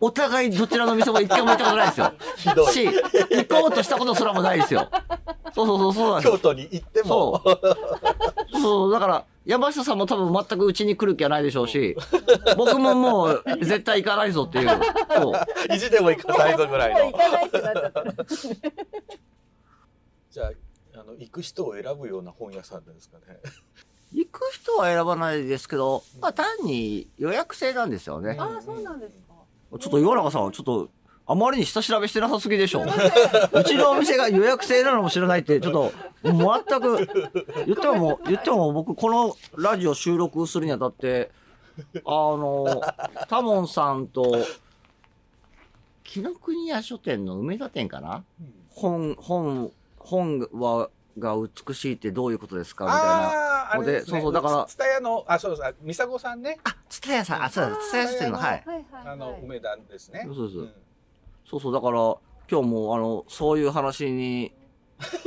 [0.01, 2.13] お互いどちらの店も一回も行ったことないですよ。
[2.37, 4.89] ひどいし、行こうとしたことすらもないですよ。
[5.55, 7.43] そうそうそう、そうなんですよ京都に行っても。
[7.45, 7.53] そ
[8.59, 8.61] う。
[8.61, 11.97] そう、だから、山下さんも多分全くうちに来る気はないでしょうし、
[12.59, 14.69] 僕ももう絶対行かないぞっていう。
[15.17, 15.75] そう。
[15.75, 17.13] 意地でも行かないぞぐらいの行。
[17.13, 18.05] かないってなっちゃった。
[20.31, 23.41] じゃあ、あの、行く人を選ぶような本屋さんですかね。
[24.13, 28.37] 行く人は選ばないですけど、まあ単に予約制なんですよね。
[28.39, 29.26] ああ、そうなんですか。
[29.71, 30.89] ちょっと岩永さん、ちょっと、
[31.29, 32.85] あまりに下調べしてなさすぎでしょ。
[32.85, 33.65] う。
[33.65, 37.09] ちのお店が予約制なのも知らないって、ちょっと、全く、
[37.67, 41.33] 言っても 言っても僕、このラジオ収録するにあたって、
[42.05, 42.81] あの、
[43.29, 44.37] タモンさんと、
[46.05, 48.25] 紀ノ国屋書店の梅田店かな、
[48.71, 51.35] 本、本、本は、が
[51.67, 52.85] 美しいってどういうことですか？
[52.85, 53.07] みたいな。
[53.09, 54.13] ああ、あので、れですね。
[54.13, 55.65] そうそう、だから、ツタヤの、あ、そうです。
[55.65, 56.59] あミサゴさんね。
[56.65, 58.65] あ、ツタヤさん、あ、そうだ、ツタヤ書店の、はい。
[59.05, 60.23] あの、梅田ですね。
[60.25, 60.69] そうそう。
[61.49, 61.99] そうそう、だから、
[62.51, 64.53] 今日も、あの、そういう話に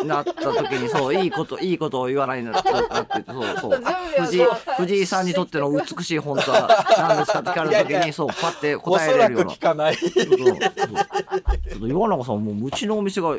[0.03, 3.83] なった時に、そう、いいこと、いいことを言わないな、なって、そうそう。
[4.19, 4.45] 藤井、
[4.77, 9.51] 藤井さんにとっての美しい本とは何ですかって聞かれた時に、そう、パって答えれるような。
[9.51, 9.95] おそらく聞かない。
[9.95, 13.37] そうそうそうちょっと岩永さん、もう、うちのお店が、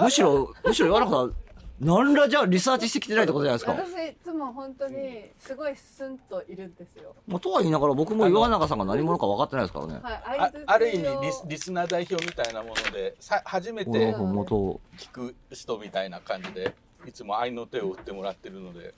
[0.00, 1.34] むしろ、むしろ岩永さん、
[1.80, 3.72] 何らじゃあリサーチしてきてないってことじゃないですか。
[3.72, 7.14] 私いつも本当にすごいスンといるんですよ。
[7.26, 10.00] まあ、とは言いながら僕も岩永さんが何者か分かってないですからね。
[10.02, 14.78] はい、あある意味リス、リスナー代表みたいなもので、さ初めて聞
[15.12, 16.74] く人みたいな感じで、
[17.06, 18.94] いつも愛の手を打ってもらってるので。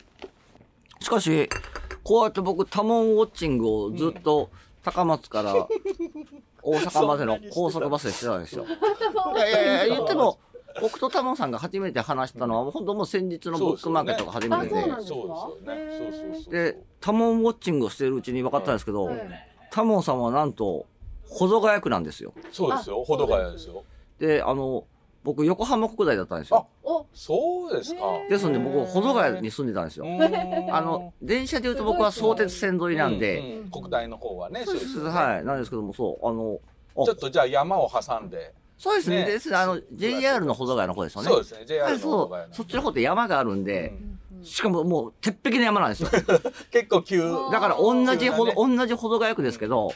[1.00, 1.48] しかし、
[2.02, 4.50] こうやって僕、タモンウォッチングをずっと
[4.82, 5.54] 高松から
[6.62, 8.64] 大阪までの高速バスでしてたんですよ。
[9.36, 10.38] いやいやいや、言っても、
[10.80, 15.88] 僕とタモンさんが初めて話したのは、本当もう先日のブックマーケットが初めてで、そうですよね。
[15.98, 16.52] そうそうそう。
[16.52, 19.10] で、タモンウォッチングをしているうちに分かったんですけど、
[19.70, 20.86] タモンさんはなんと、
[21.28, 22.32] 保土ヶ谷区なんですよ。
[22.50, 23.04] そうですよ。
[23.04, 23.84] 保土ヶ谷ですよ。
[24.18, 24.84] で、あの、
[25.22, 26.66] 僕、横浜国大だったんですよ。
[27.12, 28.00] そうですか。
[28.28, 30.06] ですので、僕、保土ヶ谷に住んでたんですよ。
[30.70, 36.58] あの、電車で言うと僕は相鉄線沿いなんで、うんうん国大の方はね、そうですはい、なんですけども、そう、あの、
[36.96, 38.52] あちょっとじゃあ山を挟んで。
[38.80, 39.16] そうですね。
[39.18, 39.56] ねですね。
[39.56, 41.28] あの、JR の保土ヶ谷の方ですよね。
[41.28, 42.54] そうですね JR の保土ヶ谷。
[42.54, 43.92] そっちの方って山があるんで、
[44.42, 46.08] しかももう鉄壁の山なんですよ。
[46.72, 47.20] 結構急。
[47.52, 49.92] だから同じほど、ね同じ保土ヶ谷区ですけど、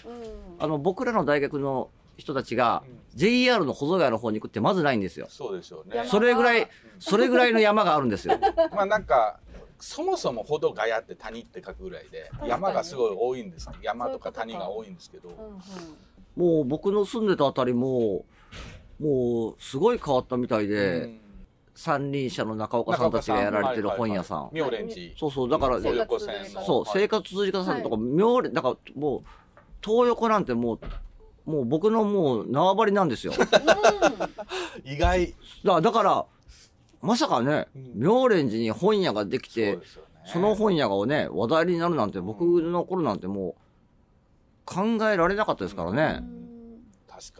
[0.58, 2.82] あの、僕らの大学の人たちが、
[3.14, 5.28] JR の保土ヶ谷の方に行くってまずないんですよ。
[5.30, 6.04] そうでしょうね。
[6.06, 6.68] それぐらい、
[6.98, 8.38] それぐらいの山があるんですよ。
[8.76, 9.40] まあなんか、
[9.80, 13.70] そもそもほどがやって谷って書くぐらいで、山がすごい多いんです。
[13.80, 15.30] 山とか谷が多いんですけど。
[16.36, 18.26] もう僕の住んでたあたりも、
[19.00, 21.18] もうすごい変わったみたいで、
[21.74, 24.50] 三輪車の中岡さんたちがやられてる本屋さん。
[24.52, 25.18] 妙蓮寺。
[25.18, 26.06] そうそう、だから、そう、はい
[26.92, 29.22] 生活通じ方さんとか、妙蓮、だからもう、
[29.84, 30.74] 東横なんても
[31.46, 33.32] う、もう僕のもう縄張りなんですよ。
[34.84, 35.34] 意外。
[35.64, 36.26] だだから、
[37.02, 39.78] まさかね、妙蓮寺に本屋ができて、
[40.24, 46.22] その本屋がね、話題になるなんて、僕の頃なんてもう、考えられなかったですからね。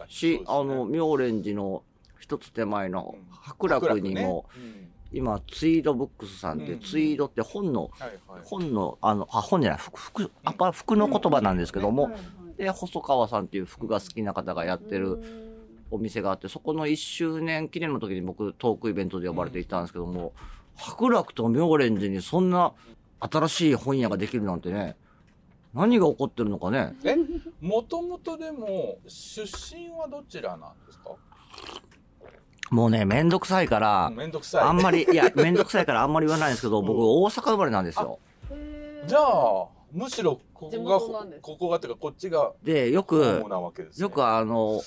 [0.07, 1.83] し、あの、妙蓮寺の
[2.19, 4.45] 一つ手前の白楽にも、
[5.11, 7.91] 今、ツイードブックスさんで、ツイードって本の、
[8.43, 12.11] 本の、あの、あ、本じゃない、服、服、あぱ服の言葉なんですけども、
[12.57, 15.19] で、細川さんっていう服が好きな方がやってる
[15.91, 20.33] お店があって、そこの1周年記念の時に僕、トークイベントで呼ばれていたんですけども、
[20.75, 22.73] 白楽と妙蓮寺にそんな
[23.19, 24.95] 新しい本屋ができるなんてね、
[25.75, 26.95] 何が起こってるのかね。
[27.03, 27.15] え、
[27.61, 31.11] もともとでも、出身はどちらなんですか？
[32.71, 34.63] もうね、めんどくさいから、めんどくさい。
[34.63, 38.19] あんまり、いや、 めんどくさいからあんまり言わないんですけど、僕、大阪生まれなんですよ。
[39.05, 40.99] じゃあ、むしろ、ここ地が
[41.41, 43.43] ここがっていうか、こっちが、で、よくね。
[43.97, 44.81] よくあの、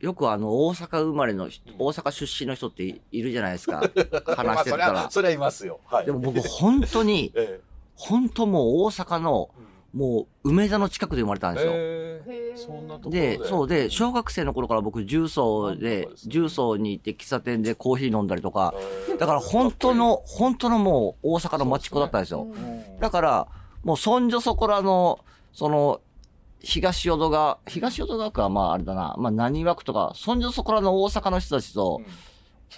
[0.00, 3.78] よくあの、大阪生まれの人、大阪出身の人っていいるじゃないですか。
[3.86, 5.10] 話してたまあそれはら。
[5.10, 5.80] それはいますよ。
[5.86, 6.06] はい。
[6.06, 7.32] でも僕、本当に、
[7.96, 9.48] 本当もう大阪の、
[9.92, 11.72] もう梅田の近くで生まれたんですよ。
[11.74, 12.56] へー。
[12.56, 13.38] そんなところで。
[13.38, 18.74] で、、そうで、小学生の頃から僕、重曹で、重曹に行って喫茶店でコーヒー飲んだりとか、
[19.18, 22.46] だから本当の、本当のもう大阪の町っ子だったんですよ。
[23.00, 23.48] だから、
[23.82, 25.20] もうそんじょそこらの、
[25.52, 26.00] その、
[26.60, 32.00] 東淀川、東淀川区はまああれだな、まあ何枠とか、そんじょそこらの大阪の人たちと、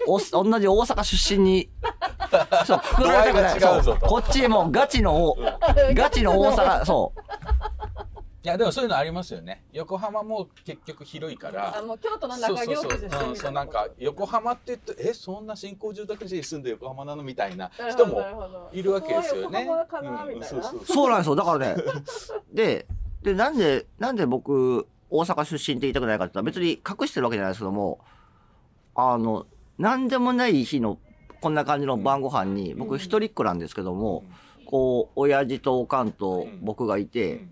[0.07, 1.71] お同じ大阪出身に、
[2.67, 3.61] そう、くくられたくない。
[3.61, 5.37] そうこっちもうガチの、
[5.95, 7.21] ガチの大阪、そう。
[8.45, 9.65] いや、でもそういうのありますよね。
[9.73, 11.79] 横浜も結局広いから。
[11.79, 13.53] あもう京都のそう中そうそう。
[13.53, 18.23] なんか、横浜って言って、え、そんな新興住宅地に住んで横浜なのみたいな人も
[18.71, 19.67] いるわけですよね。
[20.85, 21.37] そうなんですよ。
[21.37, 21.77] だからね。
[22.53, 22.87] で、
[23.23, 28.01] で、なんで、なんで僕、大阪出身って言いたくないかって言ったら別に隠してるわけじゃないですけども、
[28.95, 29.47] あの、
[29.79, 30.99] なんでもない日の、
[31.41, 34.25] こんな感じの晩ご飯に、僕一人っ子なんですけども、
[34.67, 37.45] こう、親父とおかんと僕がいて、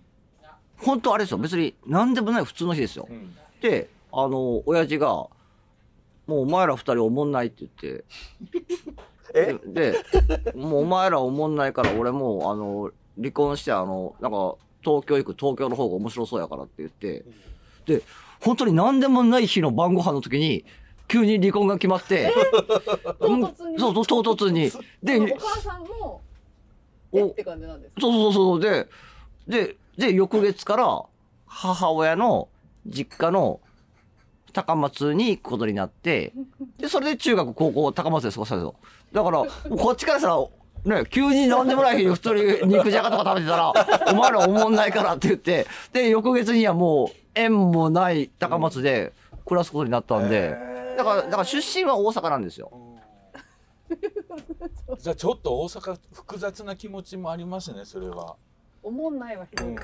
[0.79, 1.39] 本当あれですよ。
[1.39, 3.09] 別になんでもない普通の日ですよ。
[3.61, 8.05] で、あの、親父が、もうお前ら二人おもんないって言って、
[9.67, 10.03] で、
[10.45, 17.25] でもうお前らおもんないから俺もう、あの、離婚して、あの、なんか、東京行く、東京の方が面白そうやからって言って、
[17.87, 18.03] で、
[18.41, 20.65] 本当に何でもない日の晩ご飯の時に、
[21.09, 22.33] 急に離婚が決まって、
[23.21, 24.71] 唐突にそうそう、唐突に。
[25.03, 26.21] で、お母さんも
[27.13, 28.61] えって感じなんですかそうそうそう。
[28.61, 28.89] で、
[29.47, 31.03] で、で、翌月から
[31.47, 32.49] 母親の
[32.87, 33.61] 実家の
[34.53, 36.33] 高松に行くことになって、
[36.79, 38.75] で、それで中学、高校、高松で過ごしたんですよ。
[39.13, 39.45] だから、
[39.77, 40.39] こっちからしたら、
[40.85, 42.35] ね、急になんでもない日に普通
[42.65, 43.73] に肉じゃがとか食べてたら、
[44.13, 49.13] お前らおもんないからって言って、で、翌月にはもう縁もない高松で
[49.45, 50.57] 暮らすことになったんで、
[50.97, 52.71] だから、だから出身は大阪なんですよ。
[54.99, 58.37] じゃあちょっと大阪複雑な気持ちもありますね、それは。
[58.83, 59.77] おもんないわひどい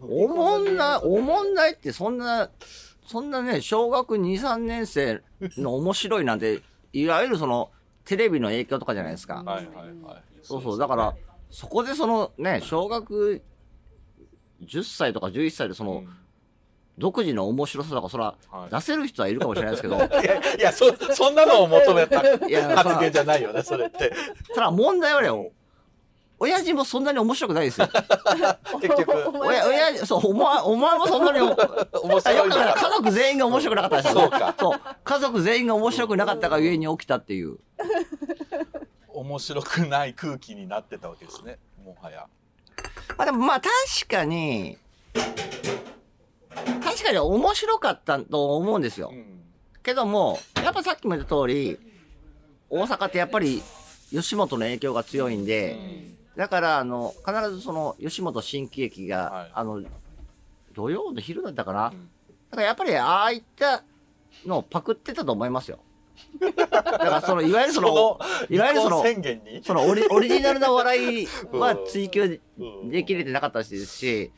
[0.00, 2.50] おもんない、おもんないってそんな、
[3.06, 5.22] そんなね、小学2、3年生
[5.58, 7.70] の面白いなんて、いわゆるその、
[8.04, 9.42] テレビの影響とかじゃないですか。
[9.44, 10.24] はいはいはい。
[10.42, 10.78] そうそう。
[10.78, 11.14] だから、
[11.50, 13.42] そこでそのね、小学
[14.62, 16.04] 10歳とか11歳でその、
[16.96, 18.34] 独自の面白さとか、そら、
[18.70, 24.12] 出せる人はいるかもしれないですけど、 いや、いやそ、そんなのを求めた いや発言じゃないよね、それって。
[24.54, 25.52] ただ問題はね、
[26.38, 27.88] 親父もそんなに面白くないですよ。
[28.80, 29.30] 結局。
[29.40, 31.56] 親、親父、そう、お前、お前もそんなに、面
[32.20, 34.20] 白いんだ家族全員が面白くなかったですよ。
[34.20, 34.80] そうかそう。
[35.02, 37.58] 家族全員が面白くなかったがゆえに起きたっていう。
[39.08, 42.26] 面白くない空気になってたわけですね、もはや。
[43.16, 43.70] まあでもまあ確
[44.08, 44.76] かに、
[46.82, 49.12] 確かに面白かったと思うんですよ。
[49.82, 51.78] けども、やっぱさっきも言った通り、
[52.70, 53.62] 大阪ってやっぱり
[54.10, 55.78] 吉本の影響が強いんで、
[56.36, 59.82] だからあの、必ずその吉本新喜劇が、あの、
[60.72, 61.92] 土曜の昼だったかな？
[62.50, 63.84] だからやっぱりああいった
[64.46, 65.78] のをパクってたと思いますよ。
[66.40, 69.62] だからその、いわゆるその、そいわゆるその、宣言に？
[69.62, 71.86] そのオリオリジナルな笑いはうん。
[71.86, 72.40] 追求
[72.90, 74.32] できれてなかったですし、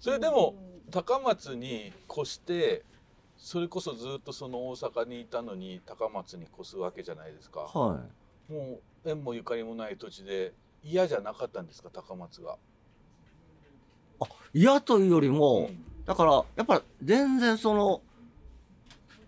[0.00, 0.54] それでも
[0.90, 2.84] 高松に越して
[3.36, 8.00] それこそずっとその大阪にいたのに高松に越すわけじゃないですか、は
[8.48, 12.56] もう縁もゆかりもない土地で嫌じゃなかったんですか高松がい。
[14.60, 15.70] 嫌というよりも、
[16.06, 18.00] だから、やっぱ全然その、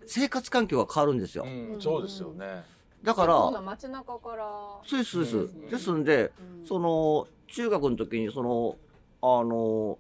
[0.07, 1.45] 生活環境が変わるんですよ。
[1.45, 2.65] うんそうですよね
[3.03, 4.47] だから、そんな街中から。
[4.85, 5.71] そうです、そうです。
[5.71, 6.33] ですんで、
[6.67, 8.77] その、中学の時に、その、
[9.21, 9.99] あの、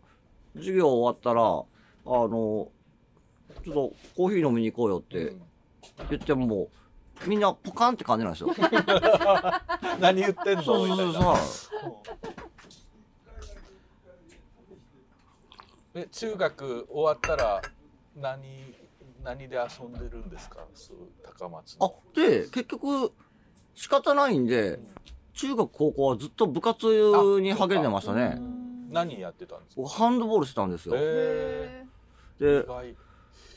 [0.58, 1.44] 授業終わったら、あ
[2.28, 2.28] の、
[3.64, 5.34] ちょっとコーヒー飲みに行こうよって
[6.10, 6.68] 言っても、
[7.26, 8.50] みんなポカンって感じなんですよ。
[9.98, 10.62] 何言ってんの？
[10.62, 11.12] そうそうそう。
[11.12, 11.38] そう。
[15.94, 17.62] え中学終わったら
[18.14, 18.74] 何
[19.24, 20.64] 何で遊んでるんですか？
[21.38, 23.12] 高松あ、で、結局、
[23.74, 24.78] 仕方ないんで、
[25.32, 28.38] 中学高校はずっと部活に励んでましたね。
[28.88, 29.82] 何やってたんですか？
[29.82, 30.94] 僕ハンドボールしてたんですよ。
[30.96, 31.84] へ
[32.40, 32.64] で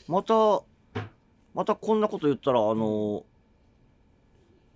[0.08, 0.62] また、
[1.54, 3.24] またこんなこと言ったら、あの、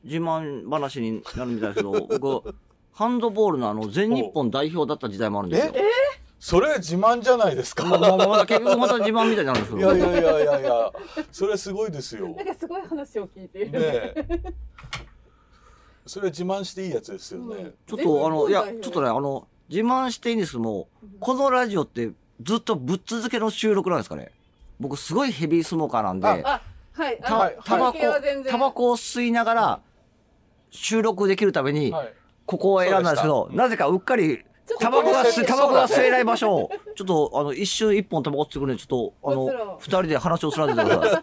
[0.05, 2.55] 自慢話になるみたいですけど、 僕、
[2.93, 5.75] ハンドボールのあの、全日本代表だった時代もあるんですよ。
[6.39, 7.85] それ自慢じゃないですか？
[7.87, 9.89] まあまあまあ結局また自慢みたいになるんですいけど。
[9.93, 10.93] やいやいやいやいや。
[11.33, 12.29] それすごいですよ。
[12.29, 13.59] なんかすごい話を聞いて。
[13.61, 13.73] いる。
[13.73, 14.55] ねえ。
[16.05, 20.89] それ自慢していいやつですよね、ちょっとあの、いや、ちょっとね、あの、自慢していいんですけども、
[21.21, 22.11] このラジオって
[22.43, 24.33] ずっとぶっ続けの収録なんですかね。
[24.79, 26.63] 僕すごいヘビースモーカーなんで、あ、
[26.93, 27.19] はい。
[27.23, 27.99] あたタバコ
[28.49, 29.81] タバコを吸いながら
[30.71, 32.13] 収録できるために、はい。
[32.45, 34.45] ここを選んだんですけど、なぜかうっかり、
[34.81, 41.19] タバコが吸、タバコが吸えない場所を、ちょっと、あの、一瞬一本タバコ吸ってくるんで、ちょっと、あの、二人で話をすらんでくださ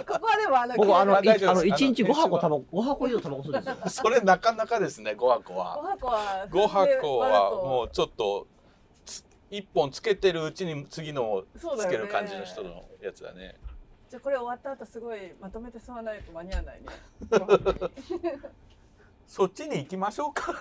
[0.00, 0.04] い。
[0.06, 3.76] ここはでもあの、僕、あの、一日5あの箱タバコ、5箱以上タバコ吸うんですよ。
[3.88, 6.46] それなかなかですね5箱5は箱は。
[6.50, 7.54] 5箱はう。
[7.66, 8.46] もうちょっと
[9.04, 11.44] つ一本つけてるうちに次のを
[11.78, 13.56] つける感じの人のやつだね
[14.10, 16.88] じゃあこれ終わった後すごいまとめて吸わないと間に合わないね。
[19.28, 20.52] そっちに行きましょうか。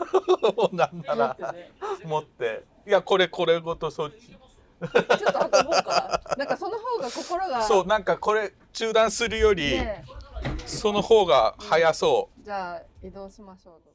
[0.56, 1.38] も うなんなら。
[2.04, 2.66] 持って。
[2.86, 4.28] いやこれこれごとそっち。
[4.28, 6.22] ちょっと運ぼうか。
[6.38, 7.62] なんかその方が心が。
[7.64, 10.04] そうなんかこれ中断するより、ね
[10.68, 12.44] その方が早そう。
[12.44, 13.88] じゃあ移動しましょう。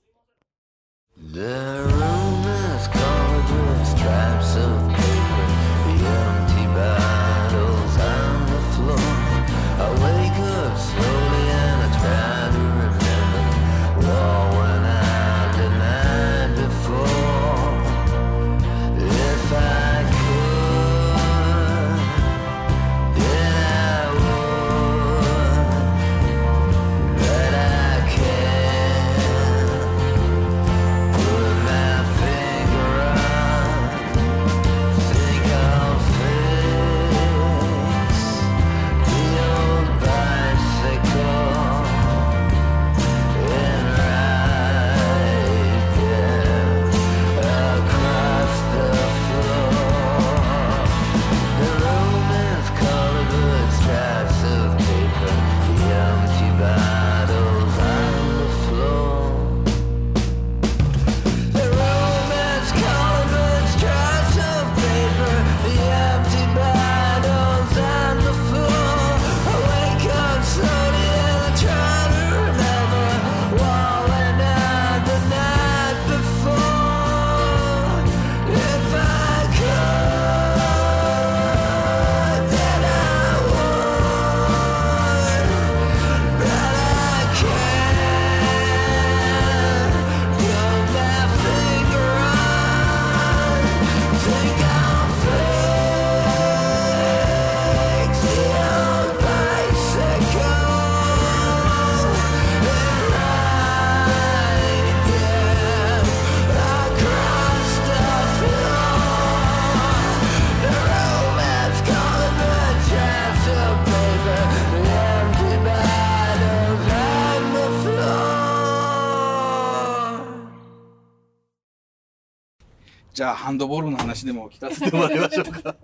[123.22, 125.76] じゃあハンドボールの話でも聞かせてもらいましょうか。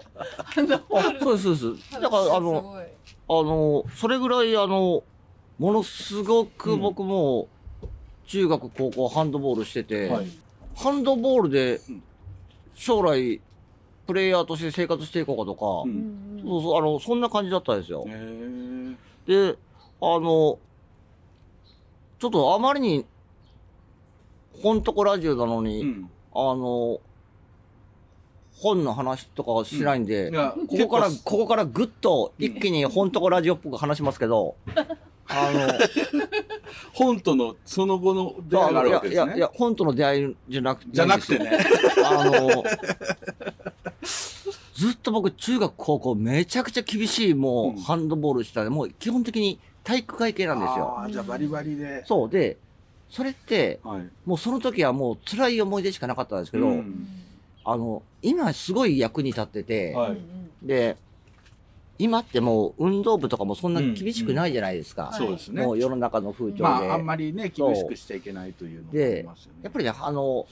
[1.23, 1.93] そうです、そうです。
[1.93, 2.75] だから、あの、
[3.29, 5.05] あの、それぐらい、あの、
[5.57, 7.47] ものすごく僕も、
[8.27, 10.27] 中学、高校、ハンドボールしてて、はい。
[10.75, 11.81] ハンドボールで、
[12.75, 13.41] 将来、
[14.09, 18.05] プレイヤーとして生活していこうかとか、そうそう、あの、そんな感じだったんですよ。
[19.29, 19.57] で、
[20.01, 20.59] あの、
[22.19, 23.07] ちょっとあまりに、
[24.61, 26.11] 本とこラジオなのに、うん。
[26.35, 27.01] あの、
[28.61, 34.57] 本の話とかはしないんで、いやここから、結ここからぐっと一気に本とこラジオっぽく話しますけど、
[35.29, 35.69] あの、
[36.93, 39.27] 本とのその後の出会いがあるわけですね。
[39.27, 40.91] いやいや、いや本との出会いじゃなくて。
[40.93, 41.59] じゃなくてね。
[42.05, 42.65] あの、
[44.75, 50.97] ずっと僕、中学、高校、めちゃくちゃ厳しい、もう、ハンドボールしたで、もう基本的に体育会系なんですよ。
[50.99, 52.05] ああ、じゃあバリバリで。
[52.07, 52.29] そう。
[52.29, 52.57] で、
[53.11, 54.09] それって、はい。
[54.25, 57.07] もうその時はもう辛い思い出しかなかったんですけど、うん
[57.65, 60.19] あの、今すごい役に立ってて、はい。
[60.63, 60.97] で、
[61.99, 65.13] 今ってもう運動部とかもそんな厳しくないじゃないですか。
[65.13, 65.73] そうですねも。
[65.73, 66.63] う世の中の風潮で。
[66.63, 69.61] まあ、あんまりね、厳しくしちゃいけないというのがありでますよね。
[69.65, 70.47] やっぱりね、あの、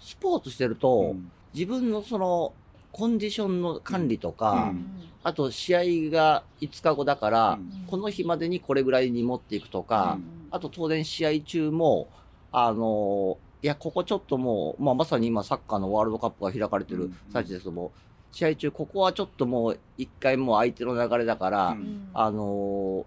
[0.00, 2.54] スポーツしてると、うん自分のその、
[2.92, 4.86] コンディションの管理とうか、ん
[5.22, 10.18] あと試合が5日後だから、うんこの日までにこれぐらいに持っていくとか、
[10.50, 12.08] あと当然試合中も、
[12.52, 17.92] あのいや、ここちょっともう、まあ、まさに今サッカーのワールドカップが開かれてる最中ですけども、
[18.32, 22.08] 試合中、ここはちょっともう一回もう相手の流れだから、うん。
[22.12, 23.06] あの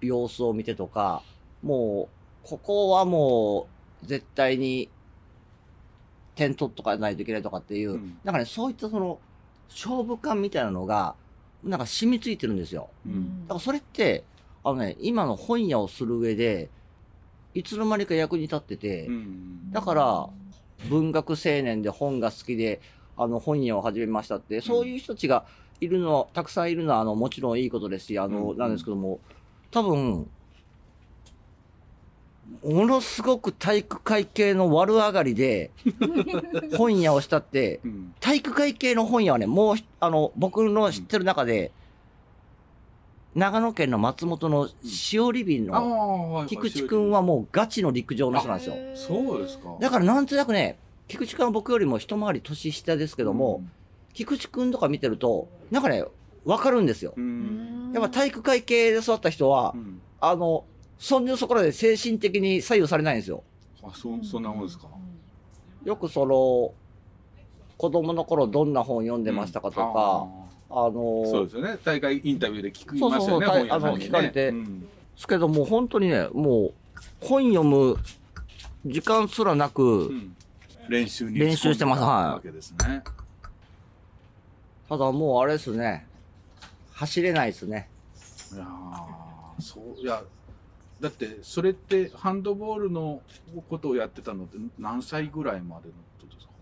[0.00, 1.22] 様子を見てとか、
[1.62, 2.08] も
[2.44, 3.68] う、ここはも
[4.02, 4.88] う、絶対に、
[6.34, 8.18] 点取っとかないといけないとかっていう、うん。
[8.24, 9.20] なんかね、そういったその、
[9.68, 11.14] 勝負感みたいなのが、
[11.62, 12.90] なんか染みついてるんですよ。
[13.06, 13.42] うん。
[13.42, 14.24] だからそれって、
[14.64, 16.70] あのね、今の本屋をする上で、
[17.54, 19.70] いつの間にか役に立ってて、うん。
[19.72, 20.28] だから、
[20.88, 22.80] 文学青年で本が好きで、
[23.16, 25.44] あの、本屋を始めましたって、そういう人たちが
[25.80, 28.58] いるの、たくさんいるのは、あの、もちろんいいことですし、あの、うん。
[28.58, 29.20] なんですけども、
[29.70, 30.28] 多分、
[32.64, 35.70] ものすごく体育会系の悪上がりで、
[36.76, 38.14] 本屋をしたって、うん。
[38.20, 41.72] 体育会系の本屋はね、もうひ、あの、僕の知ってる中で、
[43.34, 46.46] 長野県の松本のしおりびああ、のはい。
[46.48, 48.76] 菊池くんはもうガチの陸上の人なんですよ。
[48.94, 49.74] そうですか。
[49.80, 50.78] だからなんとなくね、
[51.08, 53.62] 菊池くんは僕よりも一回り年下ですけども、
[54.12, 56.04] 菊池くんとか見てると、なんかね、
[56.44, 57.14] わかるんですよ。
[57.16, 60.00] うん、やっぱ体育会系で育った人はう、ん。
[60.20, 60.64] あの、
[60.98, 63.42] そんじょそこらで精神的に左右されないんですよ。
[63.82, 64.88] あ、そ、そんなもんですか。
[65.84, 66.74] よくその、
[67.78, 70.28] 子供の頃どんな本読んでましたかとか、
[70.74, 71.78] あの、そうですよね。
[71.84, 73.76] 大会インタビューで聞きますよね、そうそうそう。
[73.76, 76.74] あの聞かれてうんですけども、本当にね、もう、
[77.20, 77.96] 本読む
[78.86, 80.36] 時間すらなく、うん
[80.88, 83.04] 練習に練習してますはいわけですね。
[84.88, 86.06] ただもうあれですね、
[86.92, 87.88] 走れないですね。
[88.52, 90.22] いやーそう、いや、
[91.00, 93.22] だって、それって、ハンドボールの
[93.70, 96.52] ことをやってたのって何歳ぐらいまでのことですか？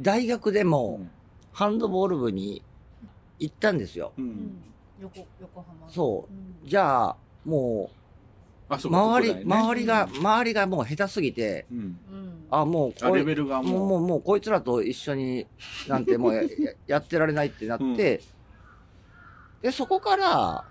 [0.00, 1.10] 大学でもうん、
[1.52, 2.62] ハンドボール部に
[3.40, 4.12] 行ったんですよ。
[4.16, 4.62] うん。
[5.00, 6.28] 横横浜そ
[6.64, 6.68] う。
[6.68, 7.90] じゃあ、も
[8.70, 11.78] う周り、ね周りが、周りがもう下手すぎて、うん。
[11.78, 11.96] うん
[12.52, 15.46] あ、もうあ、こいレベルがもう、ももう、もうこいつらと一緒に
[15.88, 16.48] なんてもうやや
[16.86, 18.20] やってられないってなって、
[19.62, 20.64] で、そこから、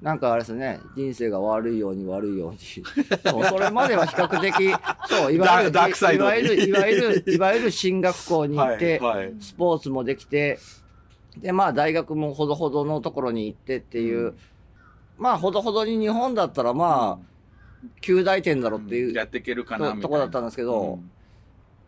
[0.00, 2.58] なんかあれですね、人生が悪いように悪いように。
[2.58, 4.54] そ うそれまでは比較的、
[5.08, 9.34] そう、いわゆる、いわゆる、いわゆる、 いわゆる進学校にう、行って、はいはい。
[9.40, 10.60] スポーツもできて、
[11.36, 14.34] で、まあ大学もほどほどのところに行ってっていう、
[15.16, 17.26] まあほどほどに日本だったらまあ、
[18.00, 20.02] 旧大点だろっていうやっていけるかなみたいな。
[20.02, 21.10] ととこだったんですけど、うん。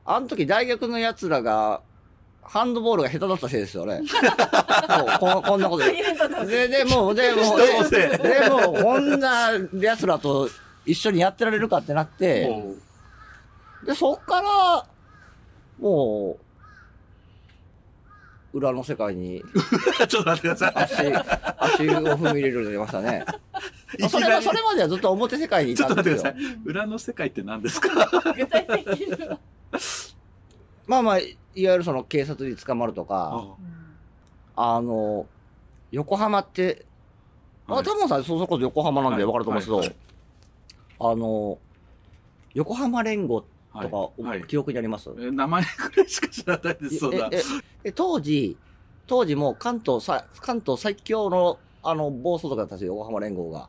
[0.05, 1.83] あの時大学の奴らが、
[2.51, 4.03] ハンドボールが下手だったせいですよね。
[4.09, 4.23] そ う
[5.21, 5.93] ここんなことで。
[6.47, 10.49] で、でも、でも、人のせいででも、こんな奴らと
[10.85, 12.51] 一緒にやってられるかってなって、
[13.87, 14.85] で、そっから、
[15.79, 16.39] も
[18.53, 19.45] う、裏の世界に
[20.09, 20.73] ちょっと待ってください。
[20.75, 20.95] 足、
[21.57, 23.25] 足を踏み入れるようになりましたね。
[24.11, 26.59] それは、それまではずっと表世界にいちょたんですよっと待ってくださ。
[26.59, 26.61] い。
[26.65, 27.89] 裏の世界って何ですか？
[28.37, 29.39] 具体的には
[30.89, 31.19] まあまあ、
[31.55, 33.57] いわゆるその警察に捕まるとか、
[34.57, 35.27] あの、
[35.91, 36.85] 横浜って、
[37.67, 39.97] まあ、はい多分さん、そそこそ横浜なんではい分かると思うんですけ
[40.99, 41.59] ど、あの、
[42.55, 46.99] 横浜連合はいとか、はい記憶にあります、え名前ぐらいしか知らないです。
[46.99, 47.37] そうだえ。
[47.37, 47.41] え
[47.85, 48.57] え当時、
[49.07, 53.69] 当時もう関東さ、関東最強の、あの、暴走族だったんですよ、横浜連合が。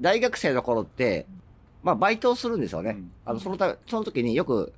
[0.00, 1.26] 大学生の頃って、
[1.82, 2.90] まあ、バイトをするんですよね。
[2.90, 4.72] うんあの、そのため、その時によく、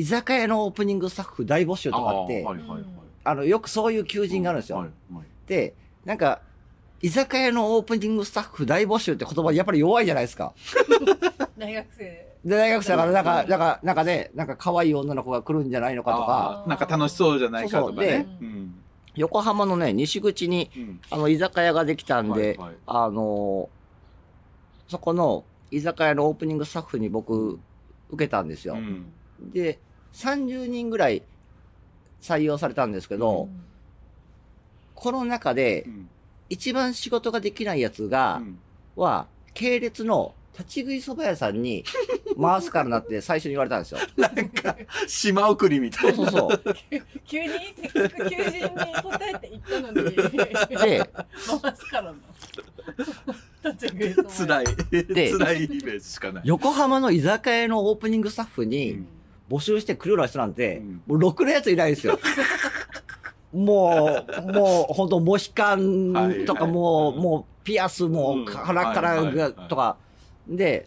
[0.00, 2.84] 居酒屋のオープニングスタッフ大募集とかあって、あーはいはいはい。
[3.22, 4.78] あの、よくそういう求人があるんですよ。
[4.78, 5.74] はいはいで、
[6.04, 6.40] なんか、
[7.02, 10.54] 居酒屋のオープニングスタッフ大募集って言葉やっぱり弱いじゃないですか。
[11.58, 12.04] 大学生
[12.44, 18.06] で、大学生だから、なんか、なんか、なんかね、なんか可愛い女の子が来るんじゃないのかとか、なんか楽しそうじゃないかとかね。
[18.06, 18.74] そうそううん
[19.16, 23.68] 横浜のね、西口に、うんあの、居酒屋ができたんで、はいはいあの
[24.86, 27.58] そこの居酒屋のオープニングスタッフに僕、
[28.10, 28.74] 受けたんですよ。
[28.74, 29.12] うん。
[29.52, 29.78] で、
[30.12, 31.22] 30人ぐらい
[32.20, 33.48] 採用されたんですけど、
[34.94, 36.08] この中でうん。
[36.50, 38.58] 一番仕事ができないやつが、うん
[38.96, 41.84] は、系列の立ち食い蕎麦屋さんに
[42.40, 44.00] 回すからなって最初に言われたんですよ。
[44.18, 46.16] なんか、島送りみたいな。
[46.16, 46.76] そうそうそう。
[47.24, 50.10] 急に、せっかく求人に答えて言ったのに。
[50.10, 51.10] で、
[51.62, 52.14] 回すからな。
[53.64, 55.04] 立ち食いそば屋辛い。
[55.04, 56.42] で辛いイメージしかない。
[56.44, 59.04] 横浜の居酒屋のオープニングスタッフに
[59.50, 61.02] 募集してくるような人なんて、うん。
[61.06, 62.18] もうろくなやついないですよ。
[63.52, 67.20] もう、もう、本当モヒカンとかもう、うん。
[67.22, 68.44] もう、ピアスもうん。
[68.46, 69.96] 腹からはいはいはいとか、
[70.46, 70.86] で、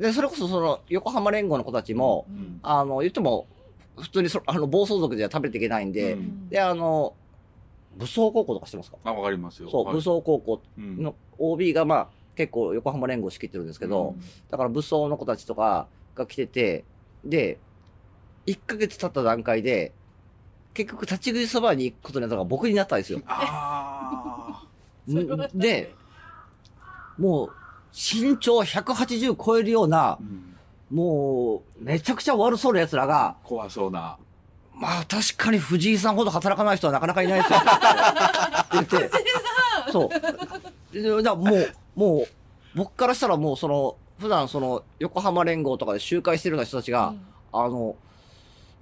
[0.00, 2.58] で、それこそその、横浜連合の子たちも、うん。
[2.62, 3.46] あの、言っても、
[3.96, 6.48] 普通にそあの暴走族では食べていけないんで、うん。
[6.48, 7.14] で、あの、
[7.96, 8.98] 武装高校とかしてますか？
[9.04, 9.70] あ、わかりますよ。
[9.70, 9.94] そう、はい。
[9.94, 11.02] 武装高校うん。
[11.02, 14.14] の OB がまあ、結構横浜連合仕切ってるんですけど、
[14.48, 16.84] だから武装の子たちとかが来てて、
[17.24, 17.58] で、
[18.46, 19.92] 1ヶ月経った段階で、
[20.74, 23.20] 結局立ち食いそばに行くことになったのが僕になったんですよ。
[23.26, 24.64] あ
[25.10, 25.94] んで、
[27.18, 27.52] もう、
[27.92, 30.48] 身長180超えるようなあ。、うん
[30.90, 34.16] もう、めちゃくちゃ悪そうな奴らが、怖そうな。
[34.74, 37.58] まあ確かに藤井さんほど働かない人はなかなかいないですよ。
[37.60, 37.62] っ
[38.68, 39.10] て言って。
[39.92, 40.08] そう。
[40.92, 42.28] でだからもう、もう、
[42.74, 47.14] 僕からしたらもうその、普段その、横浜連合とかで集会してるような人たちが、
[47.52, 47.96] あの、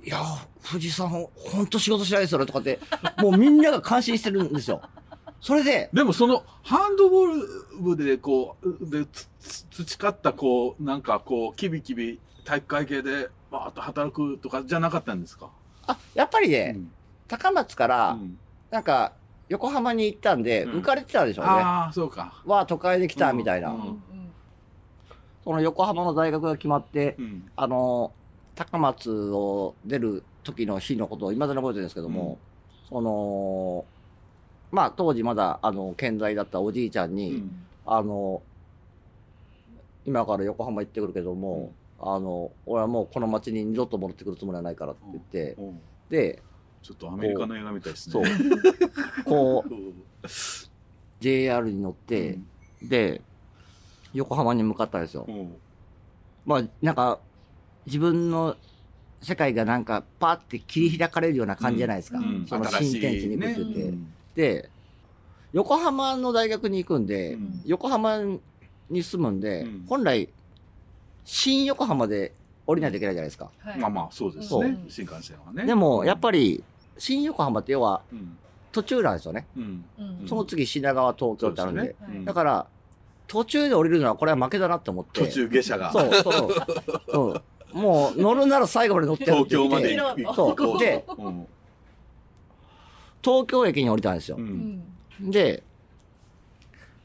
[0.05, 0.18] いや、
[0.62, 1.28] 藤井さん、ほ
[1.62, 2.78] んと仕事しないですよねとかって、
[3.18, 4.80] もうみんなが感心してるんですよ。
[5.41, 7.41] それで、でもその、ハンドボー
[7.76, 9.07] ル部でこう、で、
[9.70, 15.51] 培ったこう、なんかこう、キビキビ体育会系で、バーッと働くとかじゃなかったんですか？
[15.87, 16.91] あ、やっぱりね、うん
[17.28, 18.39] 高松から、うん
[18.70, 19.12] なんか、
[19.49, 21.51] 横浜に行ったんで、うん浮かれてたんでしょうね。
[21.51, 22.43] ああ、そうか。
[22.45, 23.70] わあ、都会で来た、みたいな。
[23.70, 24.03] うんうん
[25.47, 27.49] その横浜の大学が決まって、うん。
[27.55, 28.12] あの、
[28.57, 32.38] 高松を出る時の日のことを未だに覚えてるんですけども、
[32.88, 33.84] その、
[34.72, 37.66] まあ当時まだ、あの、健在だったおじいちゃんに、うん。
[37.86, 38.42] あの、
[40.05, 45.80] 今から横浜行ってくるけども、あの、俺はもうこの町に二度と戻ってくるつもりはないからって言って、うん
[46.11, 46.42] で、
[46.82, 48.22] ちょっとアメリカの映画みたいですそう。
[48.24, 48.30] ね。、
[49.24, 49.94] こう、 うん
[51.18, 52.38] JR に乗って、
[52.82, 53.22] で、
[54.17, 55.25] 横浜に向かったんですよ。
[55.29, 55.55] うん
[56.45, 57.19] まあ、なんか、
[57.87, 58.57] 自分の
[59.21, 62.19] 世界がなんか、パーって切り開かれるような感じじゃないですか。
[62.19, 63.91] うんその新天地に行くってて。
[63.91, 63.99] ね
[64.35, 64.71] で、
[65.53, 68.21] 横浜の大学に行くんで、うん横浜
[68.89, 70.29] に住むんで、うん本来、
[71.25, 72.33] 新横浜で
[72.67, 73.51] 降りないといけないじゃないですか。
[73.59, 74.79] はいまあまあ、そうですね。
[74.89, 75.67] 新幹線はね。
[75.67, 76.62] でも、やっぱり、
[76.97, 78.39] 新横浜って要はうん、
[78.71, 79.47] 途中なんですよね。
[79.57, 79.85] うん。
[79.99, 81.83] うんその次品川、東京ってあるんで。
[81.83, 82.67] ですねうんだから、
[83.27, 85.20] 途中で降りるのはこれは負けだなって思って。
[85.20, 85.93] 途中下車が。
[85.93, 86.47] そう、そ
[87.12, 87.33] う。
[87.74, 87.81] うん。
[87.81, 90.35] もう乗るなら最後まで乗ってやるって言って東京まで行く。
[90.35, 91.47] そうでうん
[93.22, 94.41] 東京駅に降りたんですよう。。
[94.41, 94.85] うん
[95.20, 95.64] んで、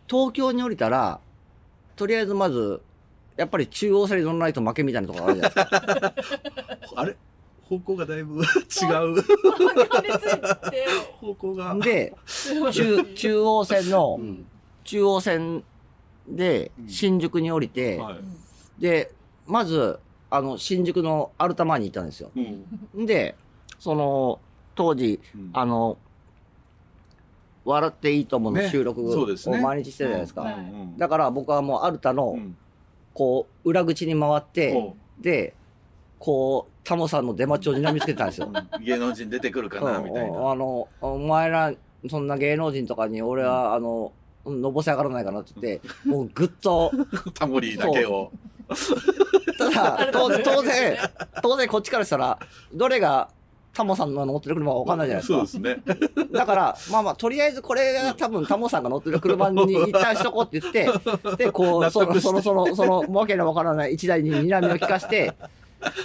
[0.07, 1.19] 東京に降りたら、
[1.95, 2.79] とりあえずまず、
[3.37, 5.61] やっぱり中央線に乗らないと負けみたいなところあるじゃないで
[6.87, 6.93] すか。
[7.01, 7.17] あれ？
[7.63, 8.45] 方向がだいぶ 違う。
[11.13, 11.75] 方向が。
[11.75, 12.13] で、
[12.71, 14.45] 中、中央線のう、ん
[14.83, 15.63] 中央線
[16.35, 16.89] でうん。
[16.89, 18.81] 新宿に降りて、はい。
[18.81, 19.11] で、
[19.45, 22.31] まず、あの、新宿のアルタ前に行ったんですよ。
[22.95, 23.05] うん。
[23.05, 23.35] で、
[23.79, 24.39] その、
[24.75, 25.49] 当時、うん。
[25.53, 25.97] あの、
[27.65, 28.69] 笑っていいと思うのね。
[28.69, 29.61] 収録をそうですね。
[29.61, 30.55] 毎日してるじゃないですか。
[30.97, 32.57] だから僕はもうアルタの、うん。
[33.13, 35.53] こう、裏口に回って、おで、
[36.17, 38.49] こう、タモさんの出待ちを睨みつけてたんですよ。
[38.53, 38.83] うん。
[38.83, 40.33] 芸能人出てくるかな、みたいうん。
[40.33, 40.51] な。
[40.51, 41.73] あの、お前ら、
[42.09, 44.11] そんな芸能人とかに俺は、あの、
[44.45, 46.91] のぼせ上がらないかなって言って、もうぐっと、
[47.33, 48.31] タモリだけを。
[49.57, 50.97] ただ、 当然、当然、
[51.41, 52.39] 当然こっちからしたら、
[52.73, 53.29] どれが
[53.73, 55.45] タモさんの乗ってる車かわかんないじゃないですか。
[55.45, 56.27] そうですね。
[56.31, 65.33] だから、まあまあ、とりあえずこれが多分タモさんが乗ってる車に一旦しとこうって言って、 で、こう、納その、得してその、その、その、わけのわからない一台に睨みを聞かして、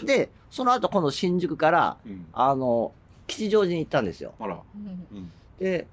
[0.05, 2.93] で、その後今度新宿から、うんあの、
[3.27, 4.33] 吉祥寺に行ったんですよ。
[4.39, 4.59] ほら。
[4.75, 5.87] うんうんで、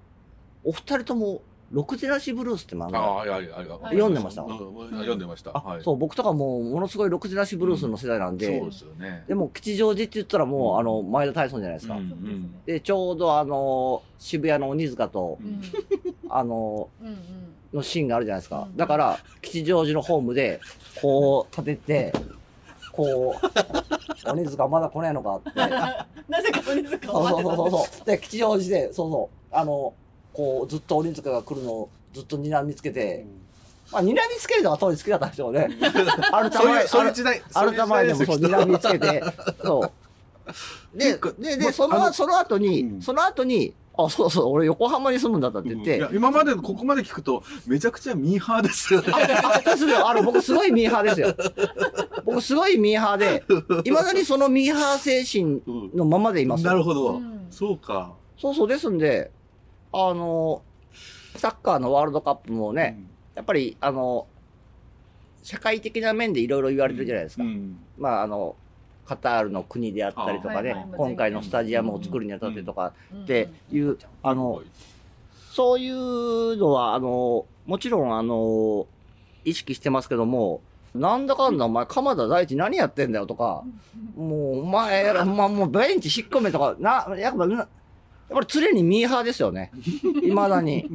[0.66, 1.42] お二人とも、
[1.74, 3.78] ろくでなしブルースって漫画、ああ、いやいやいや。
[3.90, 4.44] 読んでました？
[4.44, 4.58] うん
[4.92, 5.52] 読んでました。
[5.58, 5.84] あ、はい。
[5.84, 9.24] そう、僕とかもうものすごいろくでなしブルースの世代なんで、そうですよね。
[9.28, 11.96] でも吉祥寺って言ったらもう、あの、前田大尊じゃないですか。
[11.96, 15.62] うんうんで、ちょうどあの、渋谷の鬼塚と、うん
[16.30, 16.90] あの、
[17.74, 18.74] のシーンがあるじゃないですかう。
[18.74, 20.62] んだから、吉祥寺のホームで、
[21.02, 22.14] こう、立てて、
[22.92, 23.36] こ
[24.26, 25.50] う、鬼塚まだ来ねえのかって。
[26.30, 28.06] なぜか鬼塚そうそうそうそう。
[28.06, 29.94] で、吉祥寺で、そうそう、あの、
[30.34, 33.26] こう、ずっと鬼塚が来るのをずっと睨みつけて、
[33.92, 35.70] まあ、睨みつけるのが当時好きだったんでしょうね。
[36.32, 39.24] アルタそういう前、そういう時代アルタ前でもそう、そういう時代睨みつけて、
[39.64, 39.92] そ
[40.96, 40.98] う。
[40.98, 49.14] で、で、で、その、その後に、その後に、あ、そうそう、俺横浜に住むんだったって言って、いや今までここまで聞くとめちゃくちゃミーハーですよね。
[49.14, 50.10] あ、ですよ。
[50.10, 51.36] あの、僕すごいミーハーですよ。
[52.26, 53.44] 僕すごいミーハーで、
[53.84, 55.62] いまだにそのミーハー精神
[55.96, 56.72] のままでいますよ。
[56.72, 57.22] なるほど。
[57.52, 58.14] そうか。
[58.38, 59.30] そうそうですんで、
[59.94, 60.62] あの、
[61.36, 63.00] サッカーのワールドカップもね、
[63.36, 64.28] やっぱり、あの、
[65.44, 67.44] 社会的な面でいろいろ言われてるじゃないですか。
[67.98, 68.56] まあ、あの、
[69.06, 74.62] カタールの国であったりとかね今回のスタジアムを作るにあたってとかっていう、あの、
[75.52, 78.88] そういうのは、あの、もちろん、あの、
[79.46, 80.62] 意識してますけども、
[80.96, 83.64] なんだかんだお前、鎌田大地何やってんだよとか、
[84.16, 87.68] もうお前、お前もうベンチ引っ込めとか、な、やっぱ、
[88.34, 89.72] ぱり常にミーハーですよね。
[89.76, 90.90] 未だに。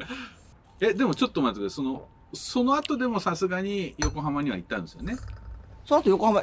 [0.80, 1.76] え、でもちょっと待ってください。
[1.76, 5.16] その、その後でもさすがに横浜には行ったんですよね？
[5.84, 6.42] その後横浜、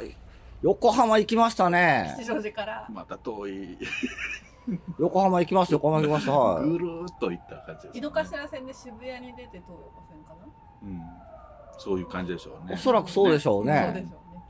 [0.62, 2.14] 横浜行きましたね。
[2.18, 2.86] 吉祥寺から。
[2.90, 3.78] また遠い。
[4.98, 6.32] 横浜行きました、横浜行きました。
[6.32, 10.46] はいぐるーっと行った感じです、井の頭線で渋谷に出て東横線かな？
[10.82, 11.00] うん。
[11.78, 12.74] そういう感じでしょうね。
[12.74, 14.42] おそらくそうでしょうねそうでしょうね。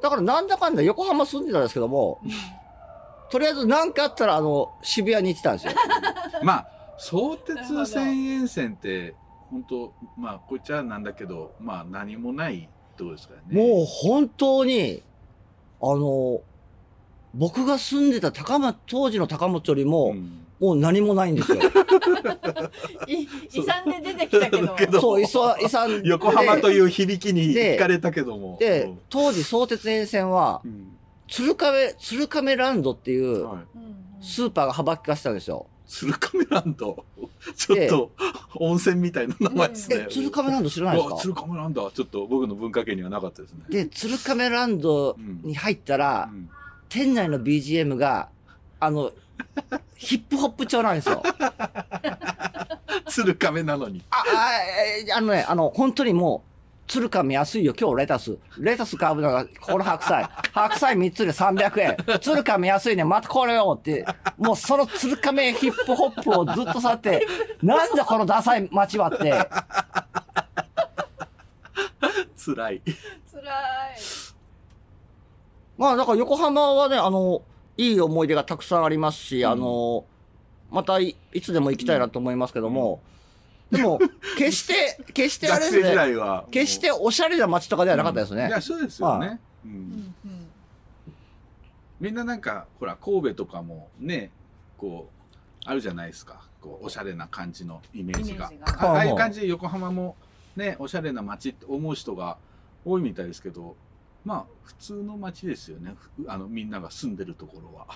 [0.00, 2.20] だからなんだかんだ横浜住んでたんですけども、
[3.30, 5.72] とりあえず何かあったらあの、渋谷に行ってたんですよ。
[6.42, 6.68] まあ、
[6.98, 9.14] 相鉄千円線って、
[9.50, 13.68] 本当まあ、こっちはなんだけど、まあ、何もないとこですからね。
[13.68, 15.02] もう本当に、
[15.80, 16.40] あの、
[17.34, 20.14] 僕が住んでた高松、当時の高松よりも、
[20.60, 21.58] もう何もないんですよ。
[23.08, 24.74] い遺産で出てきたけど。
[24.76, 26.08] けどそう、遺産、遺産で。
[26.08, 28.56] 横浜という響きにで惹かれたけども。
[28.60, 30.62] で、当時相鉄沿線は、
[31.28, 33.46] 鶴亀、鶴亀ランドっていう、
[34.20, 35.66] スーパーが幅利かしたんですよ。
[35.86, 37.04] 鶴亀ランド？
[37.56, 38.10] ちょっと、
[38.56, 40.06] 温泉みたいな名前ですね。
[40.08, 41.16] え鶴亀ランド知らないですか？
[41.16, 43.60] 鶴亀ランドはちょっと僕の文化圏にはなかったですね。
[43.68, 46.30] で、鶴亀ランドに入ったら、
[46.88, 48.28] 店内の BGM が、
[48.80, 49.12] あの、
[49.96, 51.22] ヒップホップ調なんですよ。
[53.08, 54.02] 鶴亀なのに。
[54.10, 54.50] あ、あ、
[55.06, 56.53] えあのね、あの、本当にもう、
[56.86, 58.36] 鶴亀安いよ、今日レタス。
[58.58, 60.28] レタス買うのが、この白菜。
[60.52, 62.20] 白菜3つで300円。
[62.20, 64.04] 鶴亀安いね、またこれよって。
[64.36, 67.26] もうその鶴亀ヒップホップをずっと去って、
[67.62, 69.32] なんだこのダサい街はって。
[72.36, 72.82] 辛い。
[72.82, 72.82] 辛い。
[75.78, 77.42] まあ、だから横浜はね、あの、
[77.76, 80.04] いい思い出がたくさんありますし、あの、
[80.70, 83.00] またいいつでも行きたいなと思いますけども、
[83.74, 83.98] でも、
[84.36, 88.48] 決して、決してあれですねは、決しておしゃれな街とかではなかったですね。
[88.48, 89.40] いや、そうですよはね。
[89.64, 90.14] うん
[92.00, 94.30] みんななんか、ほら、神戸とかもね、
[94.76, 95.24] こう、
[95.64, 96.42] あるじゃないですか。
[96.60, 98.48] こう、おしゃれな感じのイメージが。
[98.50, 100.16] ジがあああいう感じで横浜も
[100.56, 102.36] ね、おしゃれな街って思う人が
[102.84, 103.76] 多いみたいですけど、
[104.24, 105.94] まあ、普通の街ですよね。
[106.16, 107.86] ふあの、みんなが住んでるところは。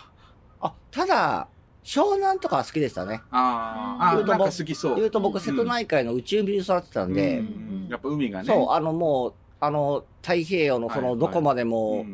[0.61, 1.49] あ、ただ、
[1.85, 3.23] 湘南とかは好きでしたね。
[3.31, 4.19] あー。
[4.19, 4.97] あー、なんか好きそう。
[4.97, 7.89] 言うと僕、瀬戸内海の内海に育ってたんで、うん。
[7.89, 8.47] やっぱ海がね。
[8.47, 12.05] そう、あのもう、あの、太平洋のその、どこまでも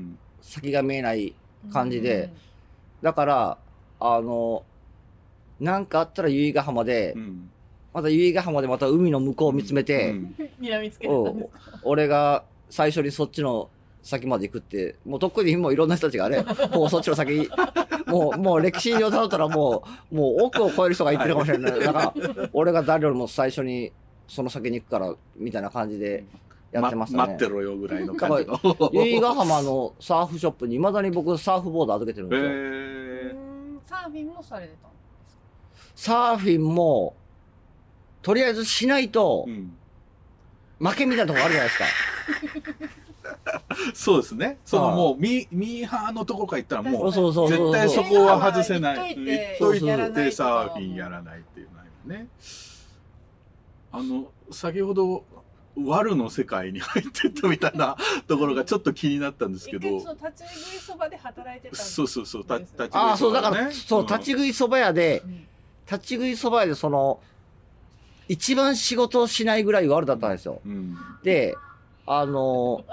[0.40, 1.34] 先が見えない
[1.72, 2.30] 感じで、
[3.02, 3.58] だから、
[4.00, 4.62] あの、
[5.60, 7.16] なんかあったら由比ヶ浜で、
[7.92, 10.14] また由比ヶ浜でまた海の向こうを見つめて、
[10.60, 11.50] 睨みつけてたんです。
[11.82, 13.70] 俺が最初にそっちの
[14.02, 17.48] 先まで行くって、もうとっくにもういろんな人たちがね、 もうそっちの先、
[18.06, 21.80] もう、もう歴史上たどったらもう、もう奥を超える人が言ってるかもしれない。
[21.80, 23.92] だから、俺が誰よりも最初に
[24.28, 26.24] その先に行くから、みたいな感じで
[26.72, 27.18] やってましたね。
[27.18, 28.90] ま待ってろよぐらいのだ感じの。
[28.92, 32.48] 由比ヶ浜のサーフショップに未だに僕サーフボード預けてるんですよ。
[32.50, 33.34] へ
[33.86, 34.94] サーフィンもされてたの
[35.94, 37.14] サーフィンも、
[38.22, 39.46] とりあえずしないと、
[40.78, 41.84] 負けみたいなとこあるじゃないですか。
[43.94, 44.58] そうですね。
[44.64, 44.96] そのはい。
[44.96, 49.16] もう、ミミーハーのとこから行ったらもう、そうそうそうそう絶対そこは外せない。
[49.16, 49.22] 行
[49.54, 52.28] っといてサーフィンやらないっていうのはね。
[53.92, 55.24] あの、先ほど、
[55.76, 57.96] 悪の世界に入ってったみたいな
[58.28, 59.88] ところがちょっと気になったんですけど。
[59.88, 65.22] 立ち食いそばで働いてたんですそうそうそう、た立ち食いああ、そう、だから、ねそう、立ち食い蕎麦屋で、
[65.90, 67.20] 立ち食い蕎麦屋でその、
[68.28, 70.60] 一番仕事をしないぐらい悪だったんですよ。
[71.22, 71.56] で、
[72.06, 72.84] あの、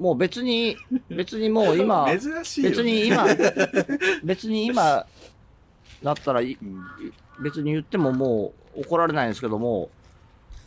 [0.00, 0.76] もう別に、
[1.10, 3.26] 別にもう今、珍しいよね別に今、
[4.24, 5.06] 別に今、
[6.02, 6.56] だったらい、
[7.42, 9.90] 別に言ってももう怒られないんですけども、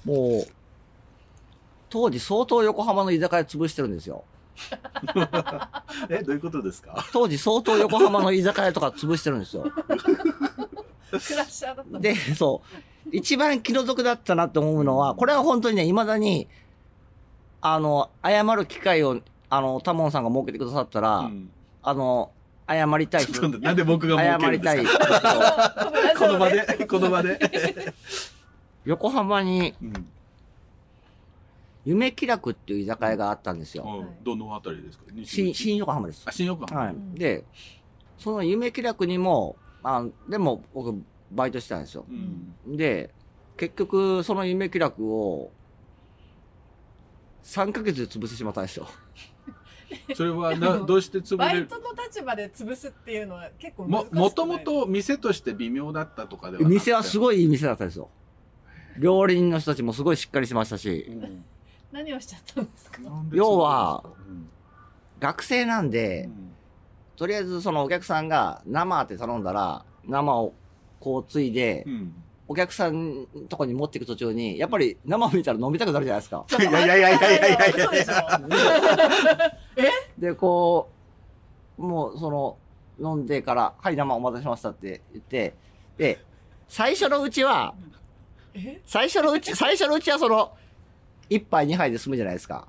[0.06, 0.52] もう、
[1.90, 4.24] 当時相当横浜の居酒屋潰してるんですよ。
[6.10, 7.04] え、どういうことですか？
[7.12, 9.64] 当時相当横浜の居酒屋とか潰してるんですよ。
[9.64, 13.10] クラッシャーだったんで、そう。
[13.12, 16.48] 一番気の毒だったなと思うのは、これは本当にね、未だに、
[17.66, 21.50] あの、謝る機会を、あの、タモンさんが設けてくださったら、うん
[21.82, 22.32] あの、
[22.68, 25.92] 謝りたいちょっと待ってなんで僕が設け謝りたいるんですか。
[26.20, 27.40] この場で、この場で？
[28.86, 30.06] 横浜に、うん
[31.86, 33.84] 夢気楽っていう居酒屋があったんですよ。
[33.86, 35.04] うんどのあたりですか？
[35.26, 36.24] 新、新横浜です。
[36.26, 36.82] あ、新横浜。
[36.82, 36.96] はい。
[37.16, 37.44] で、
[38.18, 42.06] その夢気楽にも、あでも僕、バイトしてたんですよ。
[42.10, 42.78] うん。
[42.78, 43.14] で、
[43.58, 45.52] 結局、その夢気楽を、
[47.44, 48.88] 3ヶ月で潰してしまったんですよ。
[50.16, 51.68] それはな、どうして潰れる？
[51.68, 54.24] バイトの立場で潰すっていうのは結構難しも、くない？
[54.24, 56.74] もともと店として微妙だったとかではなくて？
[56.76, 58.10] 店はすごいいい店だったんですよ。
[58.98, 61.12] 料理人の人たちもすごいしっかりしてましたし、
[61.92, 63.00] 何をしちゃったんですか？
[63.32, 64.04] 要は、
[65.20, 66.30] 学生なんで、
[67.16, 70.54] とりあえずそのお客さんが生って頼んだら、生を
[71.00, 71.86] こうついで、
[72.54, 76.46] お客さんとこに持っていく途中に、やっぱり生見たら飲みたくなるじゃないですか。
[76.52, 79.58] いやいやいやいやいやいやいや。
[79.76, 80.92] えで、こ
[81.80, 82.58] う、もうその、
[83.00, 85.56] 飲んでから、はい、生お待たせしましたって言って、
[85.98, 86.24] で、
[86.68, 87.74] 最初のうちは、
[88.86, 90.52] 最初のうち、最初のうちはその、
[91.30, 92.68] 一杯二杯で済むじゃないですか。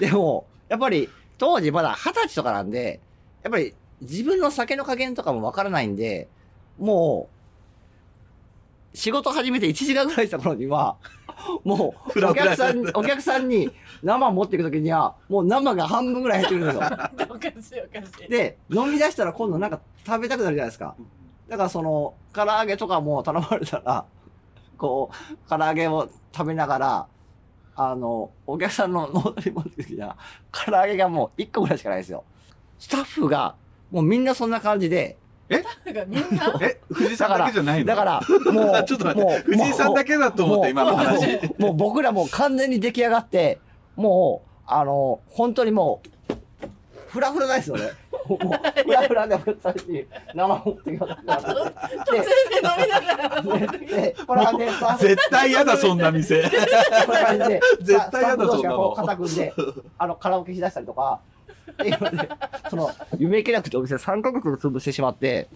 [0.00, 1.08] でも、やっぱり、
[1.38, 2.98] 当時まだ二十歳とかなんで、
[3.44, 6.28] やっぱり自分の酒の加減とかもわからないんで、
[6.80, 7.41] もう、
[8.94, 10.96] 仕事始めて1時間ぐらいした頃には、
[11.64, 13.70] もう、お客さんに、お客さんに
[14.02, 16.82] 生持っていくときには、もう生が半分ぐらい減ってるんですよ。
[17.30, 18.28] おかしいおかしい。
[18.28, 20.94] で、飲み出したら今度なんか食べたくなるじゃないですか。
[21.48, 24.04] だからその、唐揚げとかも頼まれたら、
[24.76, 27.06] こう、唐揚げを食べながら、
[27.74, 30.16] あの、お客さんのノートに持ってくるときには、
[30.50, 32.24] 唐揚げがもう1個ぐらいしかないですよ。
[32.78, 33.54] スタッフが、
[33.90, 35.16] もうみんなそんな感じで、
[35.84, 37.86] なんかみんな、え、藤井さんだけじゃないの？
[37.86, 38.20] だから、
[38.52, 43.58] もう、 ちょっと待ってもう藤井さんだけだと思って今の話もう僕らもう完全に出来上がって、
[43.96, 46.08] もう、あの、本当にもう、
[47.08, 47.90] フラフラなんですよね。
[48.26, 48.38] もう、
[48.84, 51.50] フラフラでさんに生持ってきますってなって。
[53.76, 56.42] で、で、これはね、絶対嫌だ、そんな店。
[56.42, 56.48] こ
[57.12, 59.52] んな感じで、絶対嫌だそんなのこう肩組んで、
[59.98, 61.20] あの、カラオケしだしたりとか、
[61.70, 62.28] っていうので、
[62.68, 65.48] その、夢気なくてお店3ヶ月で潰してしまって、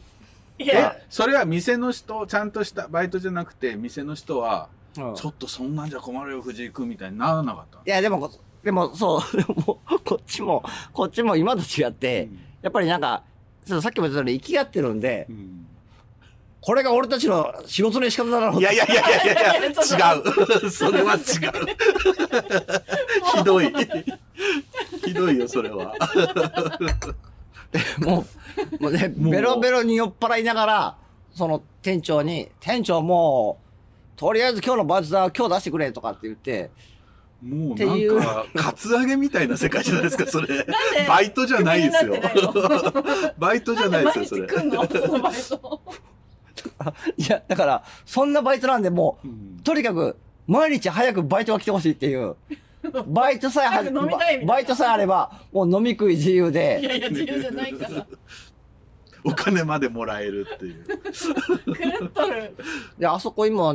[0.59, 5.14] いや、え、それは店の人、ちゃんとしたバイトじゃなくて、店の人は、うん。
[5.14, 7.76] ちょっとそんなんじゃ困るよ、藤井君みたいにならなかった。
[7.78, 8.30] のいや、でも、
[8.64, 12.28] でも、そう、でも、こっちも、こっちも今と違って、
[12.62, 13.22] やっぱりなんか、
[13.66, 15.28] ちょっとさっきも言ったように、生きがってるんで、
[16.66, 18.96] これが俺たちの仕事の仕方だろういやいやいやい
[19.28, 19.74] やいや 違う。
[20.68, 21.20] それは違う。
[23.38, 23.72] ひどい。
[25.04, 25.94] ひどいよ、それは。
[27.98, 28.26] も
[28.80, 30.96] う、もうね、ベロベロに酔っ払いながら、
[31.32, 33.60] その店長に、店長も
[34.16, 36.72] う、とりあえず今日のバイト代は今日出してくれとかって言って、
[37.44, 40.66] もうなんか、カツアゲみたいな世界じゃないですか、それ。
[41.06, 42.16] バイトじゃないですよ。
[43.38, 44.48] バイトじゃないですよ、それ。
[47.16, 52.36] いや、だから、そんなバイトなんで、もう、とにかく、毎日早くバイトが来てほしいっていう。
[53.07, 58.07] バイトさえは早く飲みたいみたいなバイトさえあれば、もう飲み食い自由いで、やいや、自由じゃないから。
[59.24, 60.84] お金までもらえるっていう。
[60.86, 62.54] 狂っとる。
[62.96, 63.74] で、あそこ今、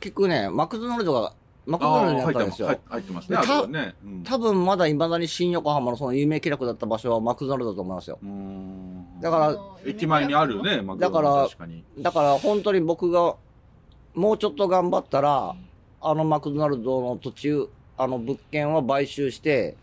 [0.00, 1.34] 結局ね、マクドナルドが、
[1.66, 2.78] マクドナルドにあったんですよ。
[2.88, 3.36] 入ってますね。
[3.36, 3.94] であそこね。
[4.04, 8.18] うん多分まだ未だに新横浜のその有名記録だった場所はマクドナルドだと思いますよ。
[9.20, 11.84] だから、駅前にあるね、マクドナルドだから確かに。
[11.98, 13.34] だから本当に僕が
[14.14, 15.54] もうちょっと頑張ったら、
[16.00, 19.76] あのマクドナルドの土地、あの物件を買収して、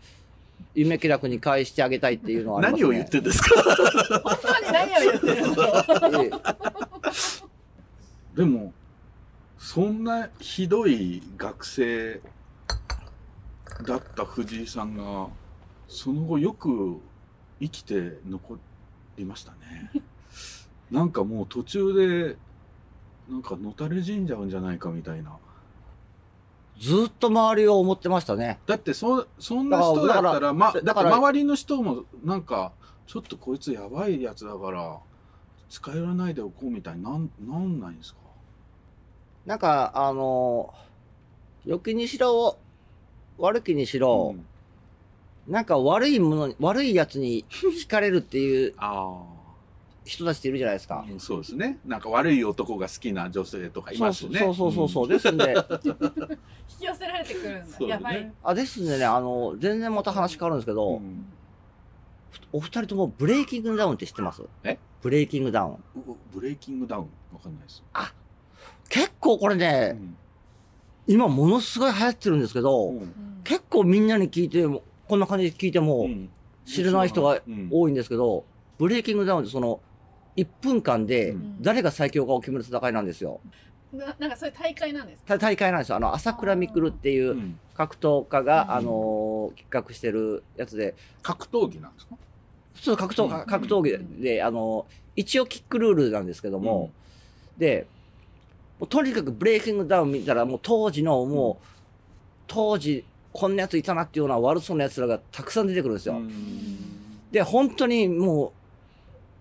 [0.74, 2.88] 夢気楽に返してあげたいっていうのはありますね。
[2.88, 3.62] 何を言ってんですか？
[4.24, 5.46] 本当に何を言ってる
[6.12, 6.22] の？
[6.24, 6.30] ええ
[8.36, 8.72] でも、
[9.74, 12.20] そんなひどい学生
[13.84, 15.26] だった藤井さんが、
[15.88, 17.00] その後よく
[17.60, 18.56] 生きて残
[19.16, 19.90] りましたね。
[20.92, 22.36] なんかもう途中で、
[23.28, 25.36] なんかのたれ死んじゃうんじゃないかみたいな。
[26.78, 28.60] ずっと周りを思ってましたね。
[28.66, 32.70] だってそ、そんな人だったら、だからま、だから周りの人も、なんか、
[33.08, 35.00] ちょっとこいつやばいやつだから、
[35.68, 38.20] 近寄らないでおこうみたいになん、なんないんですか？
[39.46, 40.72] なんか、あの、
[41.64, 42.56] 良きにしろ、
[43.38, 44.34] 悪きにしろ、
[45.46, 48.74] なんか悪いものに、悪いやつに惹かれるっていう
[50.04, 51.04] 人たちっているじゃないですか。
[51.10, 51.78] うんそうですね。
[51.84, 54.38] なんか悪い男が好きな女性とかいますね。
[54.38, 55.08] そうそうそうそう。
[55.08, 57.78] ですんで、引き寄せられてくるんだ。
[57.78, 58.32] ねやばい。
[58.42, 61.00] あ、ですんでね、あの、全然また話変わるんですけど、
[62.52, 64.42] お二人ともブレイキングダウンって知ってます？
[64.62, 64.78] え？
[65.02, 65.72] ブレイキングダウン。
[65.74, 65.78] う
[66.34, 67.08] ブレイキングダウン？
[67.32, 67.82] わかんないです。
[68.88, 69.96] 結構これね、
[71.06, 72.90] 今ものすごい流行ってるんですけど、
[73.44, 76.08] 結構みんなに聞いても、こんな感じで聞いても、
[76.66, 78.44] 知らない人が多いんですけど、
[78.78, 79.80] ブレイキングダウンってその、
[80.36, 83.40] 1分間で誰が最強かを決める戦いなんですよ。
[83.92, 85.34] ななんかそういう大会なんですか？
[85.34, 85.96] た大会なんですよ。
[85.96, 87.36] あの、朝倉未来っていう
[87.74, 90.94] 格闘家が、あのー企画してるやつで。
[91.22, 92.16] 格闘技なんですか？
[92.74, 96.90] そう、格闘家、格闘技で、あのー一応キックルールなんですけども、
[97.58, 97.86] で、
[98.78, 101.66] もうとにかくブレイキングダウン見たら、もう当時の、もう、
[102.46, 106.20] 当時、こんなやついたなっていうような悪そうな奴らがたくさん出てくるんですよ。
[107.32, 108.52] で、本当にも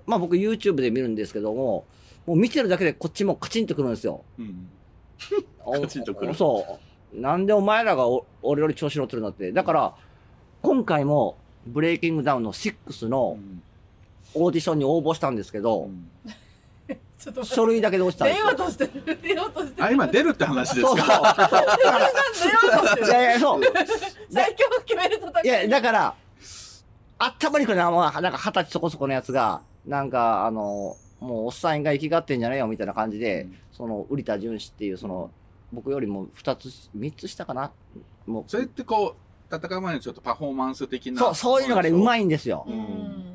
[0.07, 1.86] う、まあ僕 YouTube で見るんですけども、
[2.25, 4.23] もう見てるだけでこっちもカチンとくるんですよ。
[5.81, 6.79] カチンとくるそ
[7.13, 7.19] う。
[7.19, 9.51] なんでお前らがお俺より調子乗ってるんだって。
[9.51, 9.95] だから、
[10.63, 13.38] 今回もブレイキングダウンの6の
[14.34, 15.89] オーディションに応募したんですけど、
[16.25, 16.42] ちょっと
[17.43, 19.21] 書類だけで落ちたんですよ出ようとしてる。
[19.21, 19.84] 出ようとしてる。
[19.86, 23.07] あ、今出るって話ですそうそうか出ようとしてる。
[23.07, 23.61] いやいや、そう。
[24.32, 25.43] 最強を決める戦い。
[25.43, 26.15] いや、だから、
[27.17, 35.32] 頭にくるのは、なんか二十歳そこそこのやつが、なんか、あの、もうおっさんが生きがってんじゃねえよみたいな感じで、その、瓜田淳史っていう、その、
[35.71, 37.71] 僕よりも二つ、三つ下かな？
[38.26, 39.15] もう、それってこ
[39.51, 41.19] う、戦う前にちょっとパフォーマンス的な。
[41.19, 42.65] そう、そういうのがね、うまいんですよ。
[42.67, 43.34] うん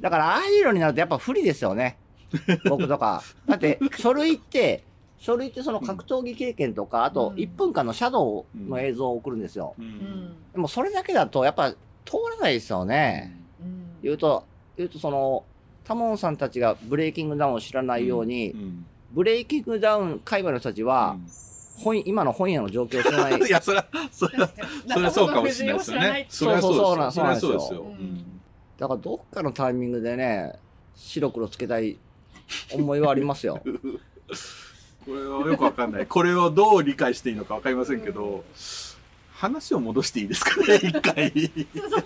[0.00, 1.98] だから、ああいうのになるとやっぱ不利ですよね。
[2.68, 3.22] 僕とか。
[3.46, 4.84] だって、書類って、
[5.18, 9.74] 書類ってその格闘技経験とか、あと1分間のシャドウの映像を送るんですよ。
[10.52, 11.70] でもそれだけだとやっぱ
[12.04, 13.38] 通らないですよね。
[14.02, 14.44] 言うと、
[14.76, 15.44] 言うとその、
[15.84, 18.54] タモンさんたちがブレイキングダウンを知らないように、
[19.12, 21.16] ブレイキングダウン界隈の人たちは、
[21.78, 23.38] 本今の本屋の状況を知らない。
[23.46, 24.50] いや、それは、それは、
[24.88, 26.26] それはそうかもしれないですよね。
[26.28, 27.50] それはそうそうそうですよ。
[27.50, 27.78] そうですよ。
[27.78, 28.32] そうなんですよ
[28.78, 30.54] だからどっかのタイミングでね、
[30.96, 31.98] 白黒つけたい
[32.72, 33.60] 思いはありますよ。
[35.04, 36.06] これはよくわかんない。
[36.06, 38.44] これをどう理解していいのかわかりませんけど、
[39.34, 41.32] 話を戻していいですかね、 一回。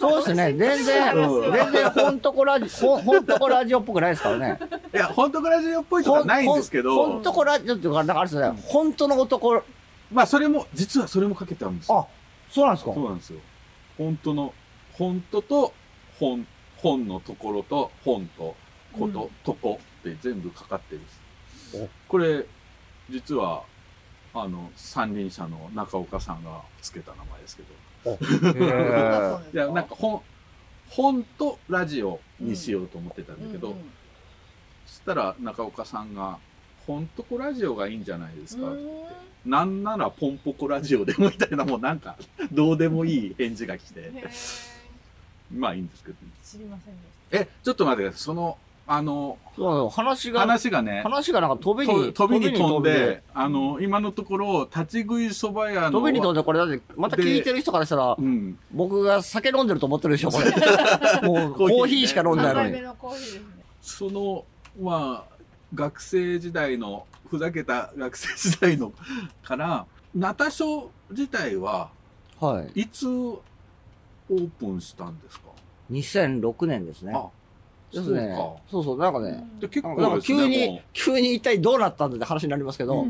[0.00, 4.58] そうですね、全然、うん全然ほんとこラジ、ほんほんとこラジオっぽくないですからね。
[4.94, 6.94] いや、本当ラジオっぽいとかないんですけど。
[6.94, 9.62] ほんほんとこラジオっていうか、だからあれですね、本当の男。
[10.10, 11.98] まあ、それも、実はそれもかけてあるんですよ。
[11.98, 12.06] あ、
[12.50, 12.94] そうなんですか？
[12.94, 13.40] そうなんですよ。
[13.98, 14.54] 本当の、
[14.92, 15.74] 本当と、
[16.18, 16.46] 本、
[16.78, 18.54] 本のところと、本と、
[18.98, 19.78] こと、とこ
[20.12, 21.00] って全部かかってる。
[22.08, 22.46] これ、
[23.10, 23.64] 実は、
[24.34, 27.86] あの、三輪車の中岡さんがつけた名前ですけど。
[29.52, 30.22] いや、なんか本、
[30.88, 33.76] 本とラジオにしようと思ってたんだけど、
[34.86, 36.38] そしたら中岡さんが、
[36.86, 38.82] 本とこラジオがいいんじゃないですかって。
[38.82, 42.16] 言って、なんならポンポコラジオでもみたいな、もうなんか、
[42.52, 44.12] どうでもいい返事が来て、
[45.52, 46.16] まあいいんですけど。
[46.44, 48.20] 知りませんでしえ、ちょっと待ってください。
[48.20, 48.58] その、
[48.88, 58.16] あの、そう話が、話がね、話がなんか飛びに、と飛びに飛んで、あの、今のところ、立ち食いそば屋の、飛びに飛んで、これだって、また聞いてる人からしたら、
[58.72, 60.50] 僕が酒飲んでると思ってるでしょ、これ。
[61.26, 62.84] もう、コーヒーしか飲んでないのに。
[63.82, 64.44] その、
[64.80, 65.36] まあ、
[65.74, 68.92] 学生時代の、ふざけた学生時代の
[69.42, 69.84] から、
[70.14, 71.90] ナタショ自体は、
[72.40, 72.82] はい。
[72.82, 75.46] いつオープンしたんですか
[75.90, 77.12] ？2006年ですね。
[77.14, 77.26] あ、
[78.00, 78.36] ですね。
[78.70, 83.06] そうそう、なんかね、で結構なんかですね急に急に一体どうなったんだって話になりますけど、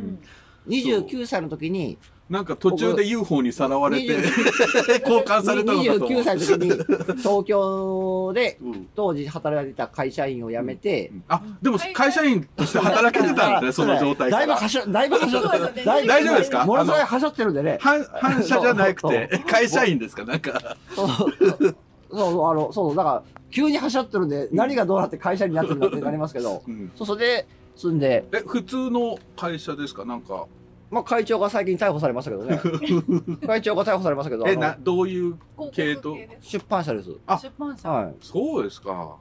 [0.68, 1.96] 29歳の時に、
[2.28, 6.06] なんか途中で UFO にさらわれて、交換されたのかと。
[6.06, 6.20] 思う。
[6.20, 6.70] 29歳の時に、
[7.18, 8.58] 東京で、
[8.96, 14.46] 当時働いてた会社員を辞めて、あ、でも会社員として働けてたんですね、その状態から。
[14.46, 15.84] だいぶはしょ、だいぶはしょそうですね。
[15.84, 16.66] 大大丈夫ですか？
[16.66, 17.78] ものすごいはしょってるんでね。
[17.80, 20.24] 反反射じゃなくてそう、会社員ですか？
[20.24, 20.76] なんか。
[20.96, 21.76] そう、
[22.16, 26.62] そう、あの、そう、だから、急にはしょってるんで、何がどうなって会社になってるんだってなりますけど、
[26.96, 30.04] そう、それで、住んで、え、普通の会社ですか？
[30.04, 30.46] なんか。
[30.90, 32.60] まあ、会長が最近逮捕されましたけどね。
[33.46, 34.46] 会長が逮捕されましたけど。
[34.46, 35.36] え、な、どういう
[35.72, 36.16] 系統？
[36.40, 37.10] 出版社です。
[37.26, 37.90] あ出版社。
[37.90, 38.14] はい。
[38.20, 39.16] そうですか。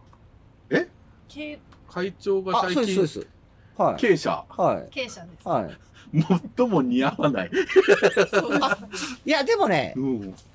[0.70, 0.88] え？
[1.28, 1.60] 経
[1.90, 3.28] 会長が最あそうです近、そうです
[3.78, 4.46] はい経営者？
[4.50, 4.88] はい。
[4.92, 5.48] 経営者です。
[5.48, 5.78] はい。
[6.58, 7.52] 最も似合わない。
[9.26, 9.96] いや、でもね、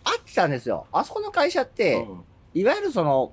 [0.05, 0.87] あってたんですよ。
[0.93, 2.07] あそこの会社って、
[2.55, 3.33] いわゆるその、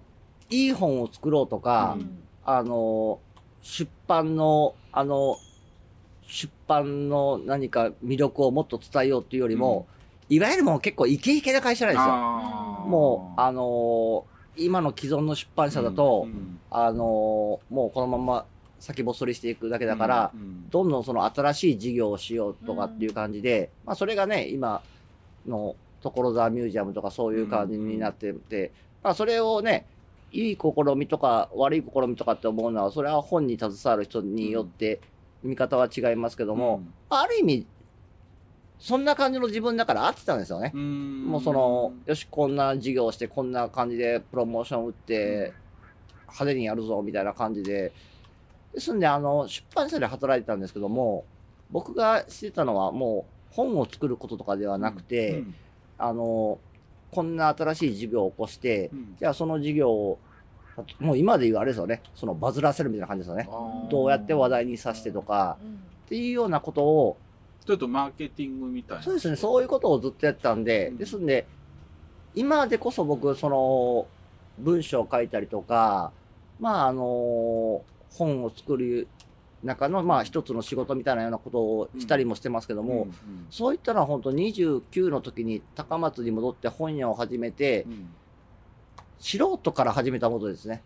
[0.50, 1.98] いい本を作ろうとか、
[2.46, 3.20] あの、
[3.62, 5.38] 出版の、あの、
[6.28, 9.88] 出版の何か魅力をもっと伝えようっていうよりも、
[10.30, 12.12] いわゆるもう結構イケイケな会社なんですよ。
[12.88, 14.26] もう、あの
[14.58, 16.28] 今の既存の出版社だと、
[16.70, 18.46] あのもうこのまま
[18.80, 20.32] 先細りしていくだけだから、
[20.70, 24.82] どんどんその新しい事業をしようとかっていう感じで、まあそれがね、今
[25.48, 28.72] の所沢ミュージアムとかそういう感じになってて、
[29.08, 29.86] まあそれをね、
[30.34, 35.00] いい試みとか悪い試みとかって思うのは、それは本に携わる人によって、
[35.44, 37.66] 見方は違いますけども、ある意味、
[38.80, 40.74] そんな感じの自分だから合ってたんですよね。
[40.74, 45.54] もうその、よし、こんな事業をして、こんな感じでプロモーション打って、
[46.24, 47.94] 派手にやるぞ、みたいな感じで。
[48.74, 51.24] ですんで、あの、出版社で働いてたんですけども、
[51.72, 55.46] 僕がしてたのはもう、本を作ることとかではなくて、
[55.98, 56.60] あの、
[57.12, 60.20] こんな新しい事業を起こして、じゃあその事業を、
[61.00, 63.50] もう今で言うあれですよね、そのバズらせるみたいな感じですよね。
[63.90, 65.58] どうやって話題にさせてとか、
[66.06, 67.18] っていうようなことを、
[67.66, 69.04] ちょっとマーケティングみたいな。
[69.04, 71.48] そうですね、そういうことをずっとやってたんで、ですんで、
[72.36, 74.08] 今でこそ僕、その、
[74.60, 76.12] 文章を書いたりとか、
[76.60, 79.08] まあ、あの、本を作る
[79.64, 83.08] 中の、まあ、一つの仕事みたいなようなことをしたりもしてますけども、
[83.50, 87.86] そういったのは本当29の時に高松に戻って本屋を始めて、
[89.20, 90.84] 素人から始めたことですね。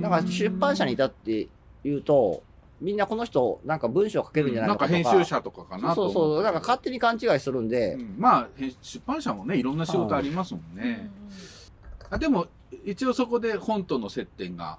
[0.00, 1.48] だから出版社にいたって
[1.84, 2.42] いうと、
[2.80, 4.92] みんなこの人、なんか文章書けるんじゃないかとか、うん。
[4.92, 11.10] なんか編集者とかかなそうそうそう、なんか勝手に勘違いするんで、まあ、へ出版社もね、いろんな仕事ありますもんね。
[12.10, 12.46] あでも、
[12.84, 14.78] 一応そこで本との接点が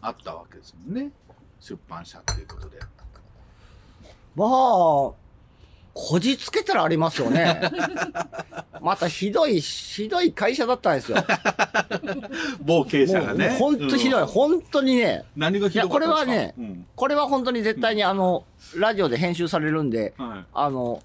[0.00, 1.10] あったわけですもんね。
[1.60, 2.78] 出版社っていうことで。
[4.34, 4.48] まあ、
[5.94, 7.60] こじつけたらありますよね。
[8.80, 11.18] またひどい、ひどい会社だったんですよ。
[12.60, 13.56] 某経営者がね。
[13.58, 15.24] 本当ひどい、うん本当にね。
[15.36, 16.60] 何がひいや、こどかったれはんですか？
[16.62, 18.44] ね、これは本当に絶対にあの、
[18.76, 21.02] ラジオで編集されるんで、はいあの、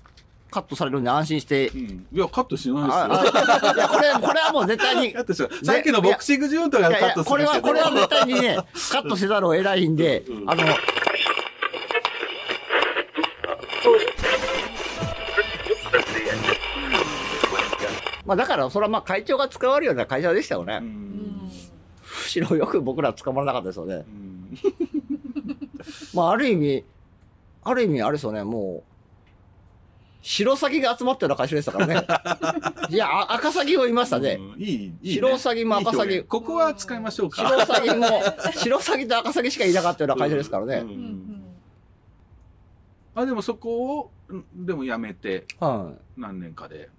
[0.54, 1.66] カットされるんで安心して。
[1.66, 5.12] いや、カットしないああいや、これ、これはもう絶対に。
[5.64, 8.58] さっきのボクシングジュンとかカットするこれは、これは絶対にね、
[8.92, 10.64] カットせざるを得ないんで、あの、
[18.26, 20.80] まあだから、それはまあ会長が使われるような会社でしたよね。
[20.82, 21.50] む
[22.28, 24.06] しろよく僕ら捕まらなかったですよね。
[26.14, 26.84] まあある意味、
[27.64, 28.93] ある意味あれですよね、もう、
[30.24, 32.08] 白鷺が集まったような会社でしたからね。
[32.90, 34.40] いや、あ赤鷺もいましたね。
[34.58, 36.28] いい、いいね白鷺も赤鷺現。
[36.28, 37.44] ここは使いましょうか。
[37.46, 38.08] 白鷺も、
[38.56, 40.86] 白鷺と赤鷺しかいなかったような会社ですからね。
[43.16, 46.22] あ、でもそこを、んでもやめて、はい。
[46.22, 46.90] 何年かで。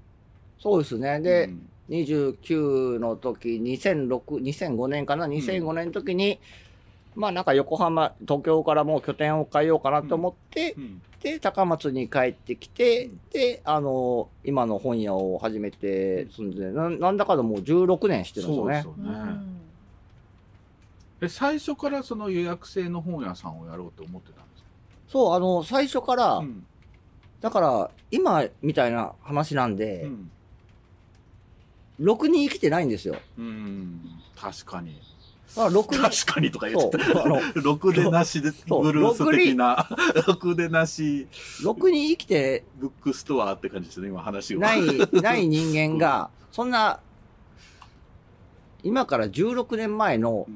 [0.58, 1.18] そうですね。
[1.20, 1.50] で、
[1.88, 6.38] 29の時、2006、2005年かな ?2005 年の時に、
[7.14, 10.74] まあなんか横浜、東京からもう拠点を変えようかなと思って、
[11.22, 18.82] で、高松に帰ってきて、で、あの、今の本屋を始めて住んで、ななんだかでもう16年してるんですよね。
[18.82, 19.42] そうですよね。
[21.22, 24.68] え、最初からその予約制の本屋さんをやろうと思ってたんですか？
[25.08, 26.42] そう、あの、最初から、
[27.40, 30.10] だから、今みたいな話なんで、
[32.00, 33.16] ろくに生きてないんですよ。
[33.38, 34.00] うん、
[34.36, 35.00] 確かに。
[35.56, 37.04] あろくに確かにとか言ってた。
[37.60, 39.88] ろくでなしで、ブルース的な、
[40.26, 41.28] ろくでなし。
[41.62, 44.58] ろくに生きて、ブックストアって感じですね、今話を。
[44.58, 44.80] ない、
[45.12, 47.00] ない人間が、そんな、
[48.82, 50.46] 今から16年前の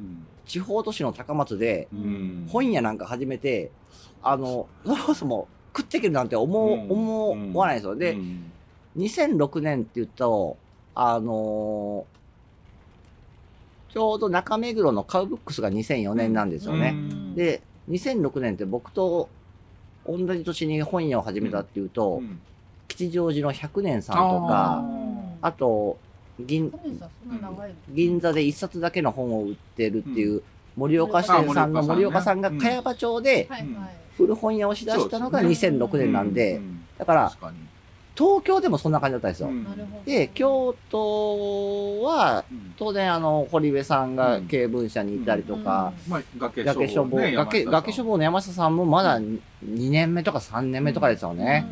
[0.47, 1.89] 地方都市の高松で、
[2.49, 3.71] 本屋なんか始めて、
[4.23, 7.95] あの、そもそも食っていけるなんて思う、思わないですよ。
[7.95, 8.17] で、
[8.97, 10.31] 2006年って言ったら、
[10.97, 12.18] あのー
[13.89, 16.95] ちょうど中目黒のカウブックスが2004年なんですよね。
[17.35, 19.29] で、2006年って僕と
[20.07, 22.23] 同じ年に本屋を始めたっていうと、
[22.89, 24.85] 吉祥寺の100年さんとか、
[25.43, 25.99] あと、
[26.41, 26.73] 銀、
[27.91, 30.43] 銀座で一冊だけの本を売ってるっていう、
[30.77, 32.51] 森岡支店さんの森岡さんが。
[32.51, 33.49] 茅場町で
[34.17, 36.61] 古本屋をしだしたのが2006年なんで、
[36.99, 37.33] だから、
[38.19, 39.51] 東京でもそんな感じだったんですよ。
[40.05, 42.45] で、京都は、
[42.77, 51.65] 当然、あの、堀部さんが経文社にいたりとか、まあ、崖崖書房、ね崖、崖書房の山下さんもまだ2年目とか3年目とかですよね。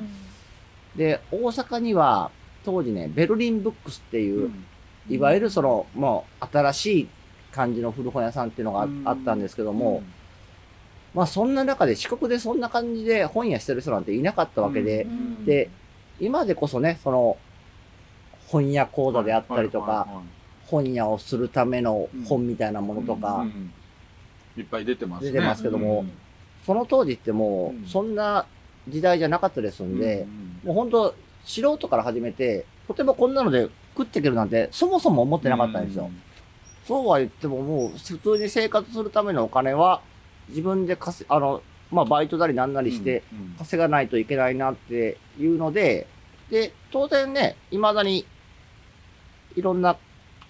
[0.95, 2.31] で、大阪には、
[2.65, 4.53] 当時ね、ベルリンブックスっていう、
[5.09, 7.09] いわゆるその、もう、新しい
[7.51, 10.05] 感じの古本屋さんっていうのがああったんですけども、
[11.13, 15.09] まあ、そんな中で、四国でそんな感じで本屋してる人なんていなかったわけで、
[15.45, 15.71] で、
[16.21, 17.37] 今でこそね、その、
[18.49, 20.07] 本屋講座であったりとか、
[20.67, 23.47] 本屋をするための本みたいなものとか、
[24.57, 25.33] いっぱい出てますね。
[25.33, 26.05] 出てますけども、
[26.65, 28.47] その当時ってもう、そんな
[28.89, 30.27] 時代じゃなかったですんで、
[30.65, 31.15] もう本当
[31.45, 36.11] 素人から始めて、とてもこんなので食っていけるなんて、そもそも思ってなかったんですよ。
[36.87, 40.01] そうは言ってももう、普通に生活するためのお金は、
[40.49, 43.23] 自分で稼、あの、まあ、バイトなりなんなりして、
[43.59, 46.07] 稼がないといけないなっていうので、
[46.51, 48.27] で、当然ね、未だに、
[49.57, 49.97] いろんな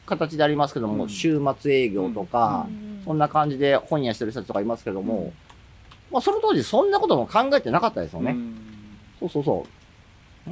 [0.06, 2.66] 形でありますけども、週末営業とか、
[3.04, 5.32] そんな感じで本屋してる人たちとかいますけども、
[6.10, 8.36] まあその当時そんなことも考えてなかったですよね。
[9.20, 9.66] そうそうそ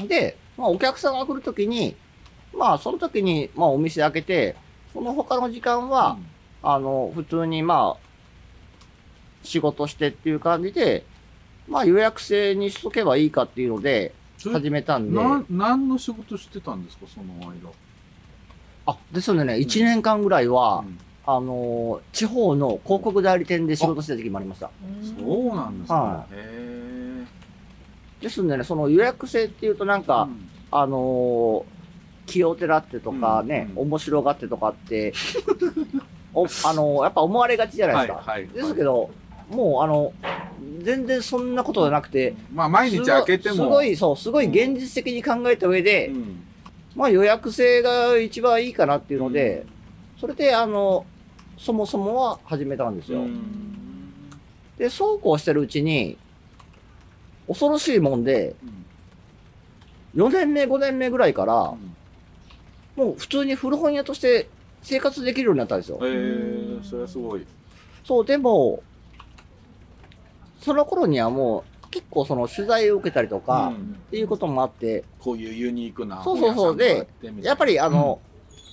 [0.05, 0.09] う。
[0.09, 1.97] で、まあお客さんが来るときに、
[2.57, 4.57] まあその時に、まあお店開けて、
[4.93, 6.19] その他の時間は、
[6.63, 8.05] あの、普通にまあ、
[9.45, 11.05] 仕事してっていう感じで、
[11.69, 15.17] まあ予約制にしとけばいいかっていうので、始めたんで。
[15.17, 17.71] な何の仕事してたんですか、その間？
[18.87, 20.85] あ、ですのでね、1年間ぐらいは、
[21.27, 24.71] あのー地方の広告代理店で仕事してた時期もありました。
[25.19, 25.95] そうなんですか。
[25.95, 27.25] はへ
[28.21, 30.29] ですんでね、その予約制っていうとなんか、
[30.71, 35.15] あのー、気をてらってとかね、面白がってとかって、
[36.35, 38.31] おあのーやっぱ思われがちじゃないですか。
[38.31, 39.11] はいはいですけど、
[39.49, 40.13] もうあの、
[40.83, 46.13] 全然そんなことじゃなくて、まあ毎日開けてもすごい、そう、すごい現実的に考えた上で、
[46.97, 49.67] まあ予約制が一番いいかなっていうので、
[50.21, 51.07] それであの、
[51.59, 53.21] そもそもは始めたんですよ。
[54.79, 56.17] で、そうこうしてるうちに、
[57.47, 58.55] 恐ろしいもんで、
[60.15, 61.75] 4年目、5年目ぐらいから、
[62.97, 64.49] もう普通に古本屋として
[64.83, 65.99] 生活できるようになったんですよ。
[66.01, 67.47] へえ、それはすごい。
[68.05, 68.83] そう、でも、
[70.65, 73.73] その頃にはもう結構その取材を受けたりとか、
[74.09, 76.77] っていうこともあって、こういうユニークなそうそうそう。
[76.77, 77.07] で、
[77.41, 78.19] やっぱりあの、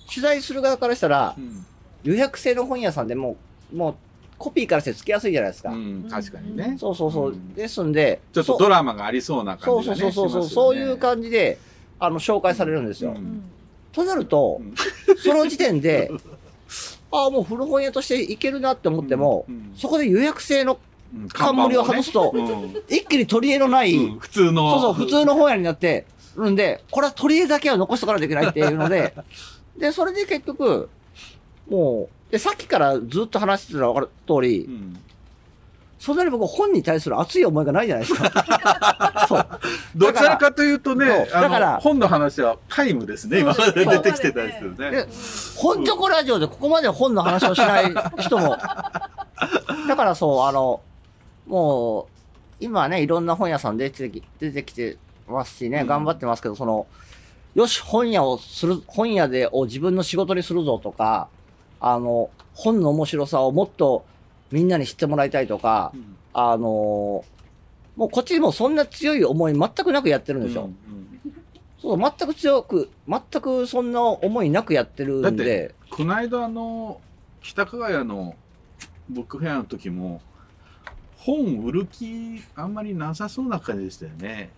[0.09, 1.35] 取材する側からしたら、
[2.03, 3.35] 予約制の本屋さんでも
[3.71, 3.95] う、もう
[4.37, 5.71] コピーからしてつきやすいじゃないですか。
[6.09, 6.77] 確かにね。
[6.79, 7.35] そうそうそう。
[7.55, 10.11] ですんで、ちょっとドラマがありそうなそう感じがね。
[10.11, 11.59] そうそうそうそう、ねそういう感じで、
[11.99, 13.15] あの、紹介されるんですよ。
[13.91, 14.61] となると、
[15.17, 16.09] その時点で、
[17.11, 19.45] ああ、もう古本屋としていけるなって思っても、
[19.75, 20.79] そこで予約制の
[21.33, 22.33] 冠を外すと、
[22.87, 24.71] 一気に取り柄のない、普通の。
[24.71, 26.05] そうそう、普通の本屋になって
[26.35, 29.13] るんで、これは取り柄だけは残しとかないといけないっていうので、
[29.77, 30.89] で、それで結局、
[31.69, 34.69] もう、で、さっきからずっと話してたの分かる通り、
[36.01, 39.25] そんなに僕本に対する熱い思いがないじゃないですか。
[39.29, 39.47] そう。
[39.95, 45.07] どちらかというとねだからの、本の話は皆無ですね、今まで出てきてたりするねで。
[45.57, 48.57] 本チョコラジオでここまで本の話をしない人も。
[49.87, 50.81] だからそう、あの、
[51.51, 52.05] もう、
[52.61, 54.97] 今ね、いろんな本屋さん出てき出てきて
[55.27, 56.87] ますしね、頑張ってますけど、その、
[57.55, 61.27] よし、本屋をする、本屋で、を自分の仕事にするぞとか、
[61.81, 64.05] あの、本の面白さをもっと
[64.49, 65.91] みんなに知ってもらいたいとか、
[66.33, 67.25] あの、
[67.97, 70.69] もうこっちにもそんな強い思い全くなくやってるんですよ。
[71.81, 77.01] そう、全く強く、全くそんな思いなくやってるだっんでて、、この間あの、
[77.41, 78.35] 北加賀屋の
[79.09, 80.21] ブックフェアの時も、
[81.23, 84.49] 本売る気あんまりなさそうな感じでしたよね。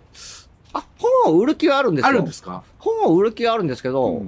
[1.26, 2.08] 本を売る気はあるんですよ。
[2.10, 2.64] あるんですか？
[2.80, 4.24] 本を売る気はあるんですけど、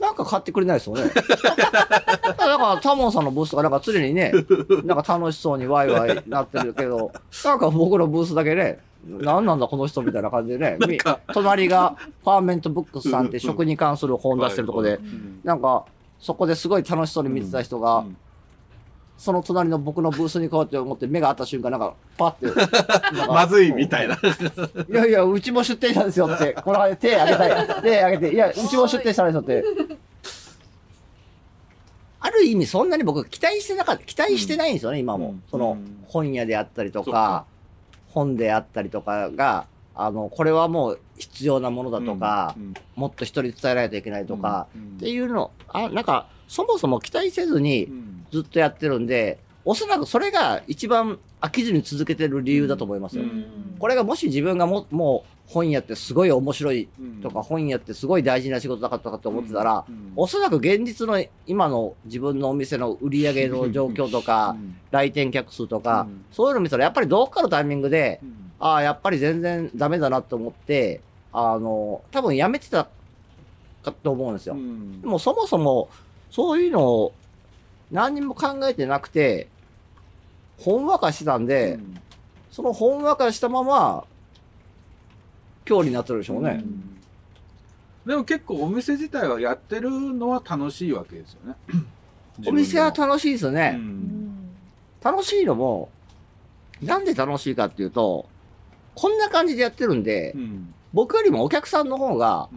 [0.00, 1.02] なんか買ってくれないですよね。
[1.12, 4.32] だから、タモンさんのブースとかなんか常にね、
[4.84, 7.12] なんか楽しそうにワイワイなってるけど、
[7.44, 10.98] なんか僕のブースだけね、なんなんだこの人みたいな感じでね、み
[11.34, 14.98] 隣がパーメントブックスさんって食に関する本出してるとこで、
[15.44, 15.84] なんか、
[16.20, 18.04] そこですごい楽しそうに見てた人が、
[19.18, 22.46] その隣の僕のブースにこうやって思って目が合った瞬間、なんか、パって、
[23.28, 24.14] まずいみたいな。
[24.14, 27.66] いやいや、うちも出店したんですよって、この感じで手挙げたい。
[27.82, 29.64] 手挙げて、いや、うちも出店したんですよって。
[32.24, 35.36] ある意味そんなに僕期待してなかった、期待してないんですよね、今も。
[35.50, 35.76] その、
[36.08, 37.44] 本屋であったりとか、
[38.08, 42.54] 本であったりとかが、あの、これはもう必要なものだとか、
[42.96, 44.66] もっと人に伝えないといけないとか、
[44.96, 47.88] っていうの、あ、なんか、そもそも期待せずに
[48.32, 53.24] ずっとやってるんで、おそらくそれが一番飽きずに続けてる理由だと思いますよ。
[53.78, 56.88] これがもし自分がももう本屋ってすごい面白い
[57.22, 59.84] とか、本屋ってすごい大事な仕事だったかと思ってたら、
[60.16, 64.56] おそらく現実の今の自分のお店の売り上げの状況とか、
[64.90, 68.20] 来店客数とか、そういうの見たらやっぱりどっかのタイミングで、
[68.58, 71.00] ああ、やっぱり全然ダメだなと思って、
[71.32, 72.88] あの、多分やめてた
[73.82, 74.54] かと思うんですよ。
[75.02, 75.88] でもそもそも、
[76.30, 77.12] そういうのを
[77.92, 79.48] 何にも考えてなくて、
[80.58, 81.78] ほんわかしてたんで、
[82.50, 84.04] そのほんわかしたまま、
[85.68, 86.64] 今日になってるでしょうね。
[88.06, 91.56] でも結構お店自体はやってるのは楽しいわけですよね。
[92.48, 93.78] お店は楽しいですよね。
[95.02, 95.90] 楽しいのも、
[96.80, 98.26] なんで楽しいかっていうと、
[98.94, 100.34] こんな感じでやってるんで、
[100.94, 102.48] 僕よりもお客さんの方が、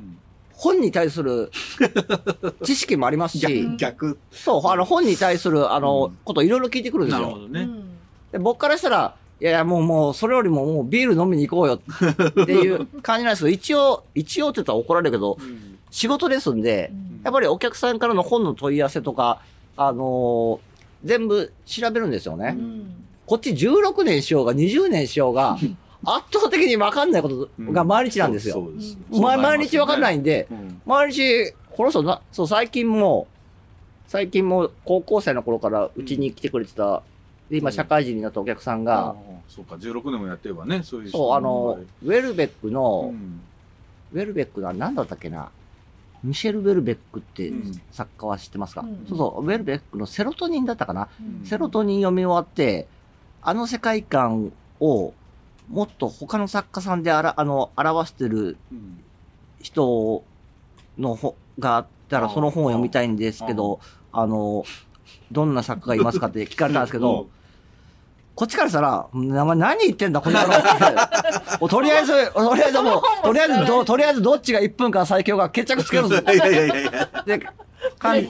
[0.57, 1.51] 本に対する
[2.63, 4.17] 知識もありますし、逆。
[4.31, 7.27] そう、あの本に対する、あの、こといろいろ聞いてくるんですよ。
[7.27, 7.69] なるほどね。
[8.31, 15.37] で僕からしたら、いやいや、もうもう、それよりももうビール飲みに行こうよっていう感じなんですけど、一応、一応って言ったら怒られるけど、
[15.91, 16.91] 仕事ですんで、
[17.23, 19.39] やっぱりお客さんからの本の問い合わせとか、
[19.77, 22.57] あのー全部調べるんですよね。
[23.27, 25.55] こっち16年しようが20年しようが、
[26.05, 28.55] 圧倒的に分かんないことが毎日なんですよ。
[28.55, 30.81] そうすま毎日分かんないんで、うん。
[30.85, 33.27] 毎日、この人な、そう、最近も、
[34.07, 37.01] 最近も高校生の頃からうちに来てくれてた、
[37.49, 39.15] で、今社会人になったお客さんあが、ー
[39.47, 43.41] そうか、16年もやってればね、そういう人そう、あの、ウェルベックうの、ん。
[44.13, 45.49] ウェルベックの、何だったっけな、
[46.23, 47.81] ミシェル・ウェルベックってうん。
[47.91, 49.05] 作家は知ってますか、うん。
[49.07, 51.45] そうそう、ウェルベックのセロトニンだったかな、うん。
[51.45, 52.87] セロトニン読み終わって、
[53.41, 55.13] あの世界観を、
[55.69, 59.01] もっと他の作家さんであら、あの、表してるうん
[59.61, 60.23] 人
[60.99, 63.79] の本があったら、その本を読みたいんですけど、
[64.11, 64.63] あの、
[65.31, 67.27] どんな作家がいますかって聞かれたんですけど、
[68.35, 71.65] こっちからしたら、何言ってんだ、この野郎って。
[71.67, 76.17] とりあえず、とりあえずもう、とりあえずど、とりあえずどっちが1分間最強が決着つけるぞ。
[76.21, 77.09] いやいやいやいや。
[77.25, 77.47] で、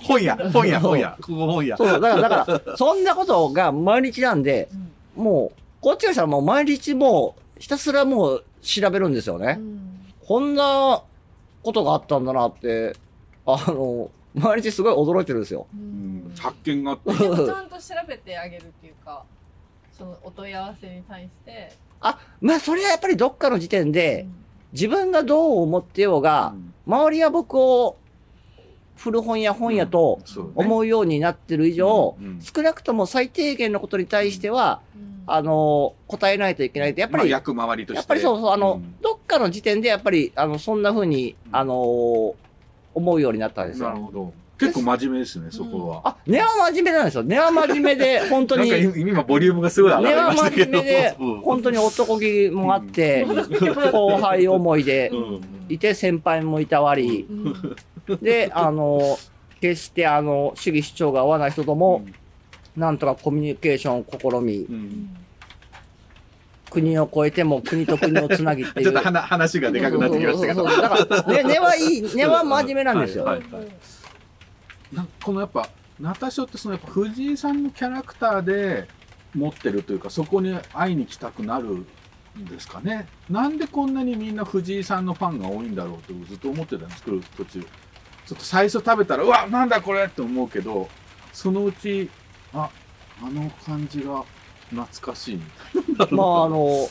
[0.03, 1.18] 本屋、本屋、本屋。
[1.22, 1.76] ここ本屋。
[1.76, 4.70] そう、だから、だから、そんなことが毎日なんで、
[5.16, 9.60] もう、こっちからしたらもう毎日もう、ひたすらもう調べるんですよね。
[10.26, 11.03] こんな
[11.62, 12.95] ことがあったんだなって、
[13.45, 15.68] あの、毎日すごい驚いてるんですよ。
[15.76, 16.34] うん。
[16.40, 17.12] 発見があって。
[17.16, 19.26] ちゃんと調べてあげるっていうか、
[19.95, 21.72] そのお問い合わせに対して、
[22.02, 24.26] あ、まあ、それはやっぱりどっかの時点で、
[24.72, 26.56] 自分がどう思ってようが、
[26.88, 27.98] 周りは僕を
[28.98, 30.20] 古本屋本屋と
[30.56, 34.82] 思うようになってる以上、少なくとも最低限のことに対しては、
[35.28, 37.98] あの、答えないといけないって、やっぱり、まあ役回りとして。
[37.98, 42.36] やっぱりそうそう、あの、んどっかの時点でやっぱり、あの、そんな風に、あの
[42.96, 43.90] 思うようになったんですよ。
[43.90, 44.34] なるほど。
[44.58, 46.02] 結構真面目ですね、そこは。
[46.06, 47.24] あ、根は真面目なんですよ。
[47.24, 48.70] 根は真面目で、 本当に。
[48.70, 50.72] なんか今ボリュームがすごい上がり根はましたけど。
[50.72, 53.26] 真面目で うん、本当に男気もあって、
[53.92, 55.12] 後輩思いで
[55.68, 57.28] いて、先輩もいたわり、
[58.22, 59.18] で、あの、
[59.60, 62.06] 決してあの、主義主張が合わない人とも、
[62.76, 64.68] なんとかコミュニケーションを試み、
[66.70, 68.86] 国を越えても国と国をつなぎっていう。
[68.86, 70.64] ちょっと話話がでかくなってきましたけど。
[70.66, 73.24] だから、ね、 根はいい、根は真面目なんですよ。
[73.24, 73.68] はいはいはい
[74.94, 75.68] なんかこのやっぱ、
[76.00, 78.88] ナタショってそのやっぱ藤井さんのキャラクターで
[79.34, 81.86] 持ってるというか、そこに会いに来たくなるん
[82.46, 83.08] ですかね。
[83.30, 87.62] なんでこんなにみんな藤井さんのファンが多いんだろうってずっと思ってたんです、来る途中。
[87.62, 90.88] ちょっと最初食べたら、うわ、なんだこれって思うけど、
[91.34, 92.10] そのうち、
[92.56, 92.69] あ、
[93.23, 94.23] あの感じが
[94.69, 95.41] 懐かしいみ
[95.98, 96.07] たいな。
[96.18, 96.88] まああの、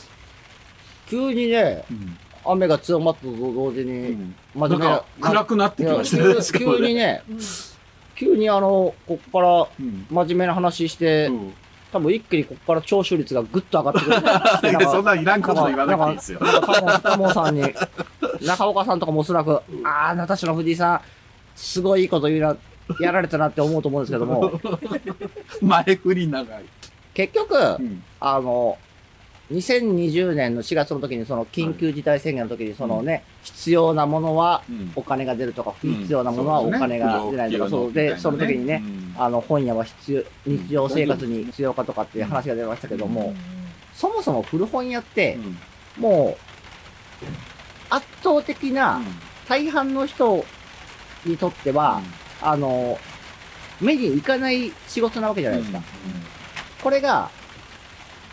[1.09, 2.17] 急にね、うん。
[2.47, 6.35] 雨が強まったと同時に、真なんか暗くなってきましたね。
[6.53, 7.23] 急急に ね、
[8.15, 10.05] 急にあの、こっからうん。
[10.09, 11.31] 真面目な話して、
[11.91, 13.93] 多分一気にこっから聴取率がぐっと上がっ
[14.61, 14.85] てくる。
[14.91, 16.39] そんないらんこと言わなくていいですよ。
[16.41, 17.63] なんかなんかタモさんに、
[18.41, 21.01] 中岡さんとかもおそらく、ああ、ナタシの藤井さん、
[21.55, 22.55] すごいいいこと言うな、
[22.99, 24.59] やられたなって思うと思うんですけども、
[25.61, 26.63] 前振り長い。
[27.13, 27.79] 結局、
[28.19, 28.77] あの、
[29.51, 34.63] 2020年の4月の時にその緊急事態宣言の時にそのね、必要なものは
[34.95, 39.21] お金が出るとか、不必要なものはお金が出ないとか、うんそうで、その時にね、うん。
[39.21, 43.35] あの、本屋は必要、日常生活に必要かとかっていう話が出ましたけども、
[43.93, 45.37] そもそも古本屋って、
[45.99, 46.35] も
[47.21, 47.25] う、
[47.89, 48.99] 圧倒的な
[49.47, 50.43] 大半の人
[51.23, 52.01] にとっては、
[52.41, 52.99] あの、
[53.81, 55.81] 目に行かない仕事なわけじゃないですか。
[56.81, 57.29] これが、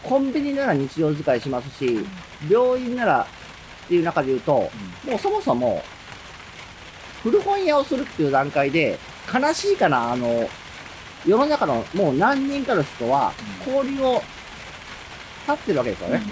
[0.02, 2.04] コンビニなら日常使いしますし、
[2.50, 3.26] 病院なら
[3.84, 4.70] っていう中で言うと、も
[5.14, 5.82] うそもそも、
[7.22, 8.98] 古本屋をするっていう段階で、
[9.32, 10.48] 悲しいかな、あの、
[11.24, 13.32] 世の中のもう何人かの人は、
[13.66, 14.22] 交流を
[15.48, 16.22] 立ってるわけですよね。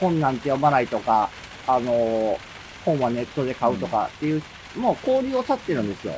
[0.00, 1.28] 本なんて読まないとか、
[1.66, 2.38] あの、
[2.84, 4.42] 本はネットで買うとかっていう、
[4.76, 6.14] もう交流を立ってるんですよ。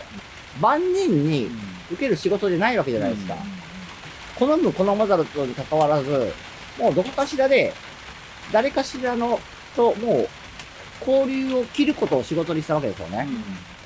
[0.61, 1.51] 万人に
[1.91, 3.37] 受ける仕事じゃないわけじゃないですか。
[4.39, 6.33] 好む好まざるとに関わらず、
[6.79, 7.73] もうどこかしらで、
[8.53, 9.41] 誰かしらの
[9.75, 10.29] と、もう、
[11.07, 13.27] 交流を切ることを仕事にしたわけですよね。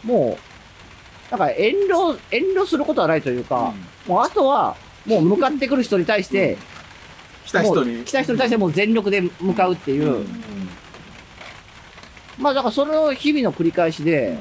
[0.05, 3.73] もう、なんか遠慮、遠慮することはないというか、
[4.07, 4.77] もうあとは、
[5.07, 6.57] もう向かってくる人に対して、
[7.47, 8.05] 来た人に。
[8.05, 10.27] 来た人に対してもう全力で向かうっていう、
[12.39, 14.39] まあだからそれの日々の繰り返しで、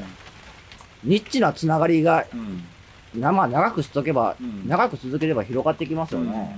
[1.03, 2.25] ニッチなつながりが、
[3.15, 4.35] なまあ長くしとけば、
[4.65, 6.57] 長く続ければ広がってきますよね。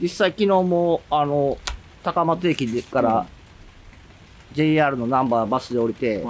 [0.00, 1.58] 実際昨日も、あの、
[2.02, 3.26] 高松駅から
[4.52, 6.24] JR のナンバーバスで降りて、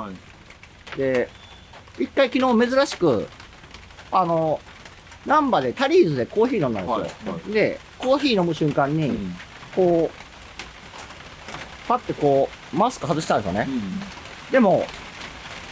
[0.96, 1.28] で、
[1.98, 3.28] 一回昨日珍しく、
[4.12, 4.60] あの、
[5.24, 7.38] ナンバーでタリーズでコーヒー飲んだんですよ。
[7.52, 9.18] で、コーヒー飲む瞬間に、
[9.74, 13.68] こう、パッてこう、マスク外したんですよね。
[14.50, 14.84] でも、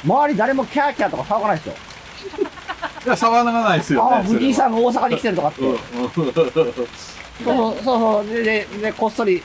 [0.04, 1.74] 周り誰もキャーキャーとか騒がないですよ。
[3.06, 4.16] いや、騒がないですよね。
[4.16, 5.60] ああ、藤井さんが大阪に来てるとかって。
[5.60, 5.78] そう
[7.44, 8.26] そうそう。
[8.26, 9.42] で、で、でこっそり、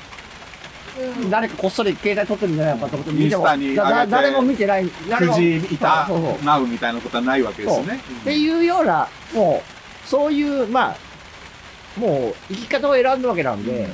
[1.30, 4.90] 誰かこっそり携帯撮ってるんじゃないのかと思って見ても、誰も見てない。
[5.10, 8.00] 誰も藤井いたそうそうそうなうみたいなことはないわけですね。
[8.22, 10.96] っていうような、もう、そういう、まあ、
[12.00, 13.88] もう、生き方を選んだわけなんで、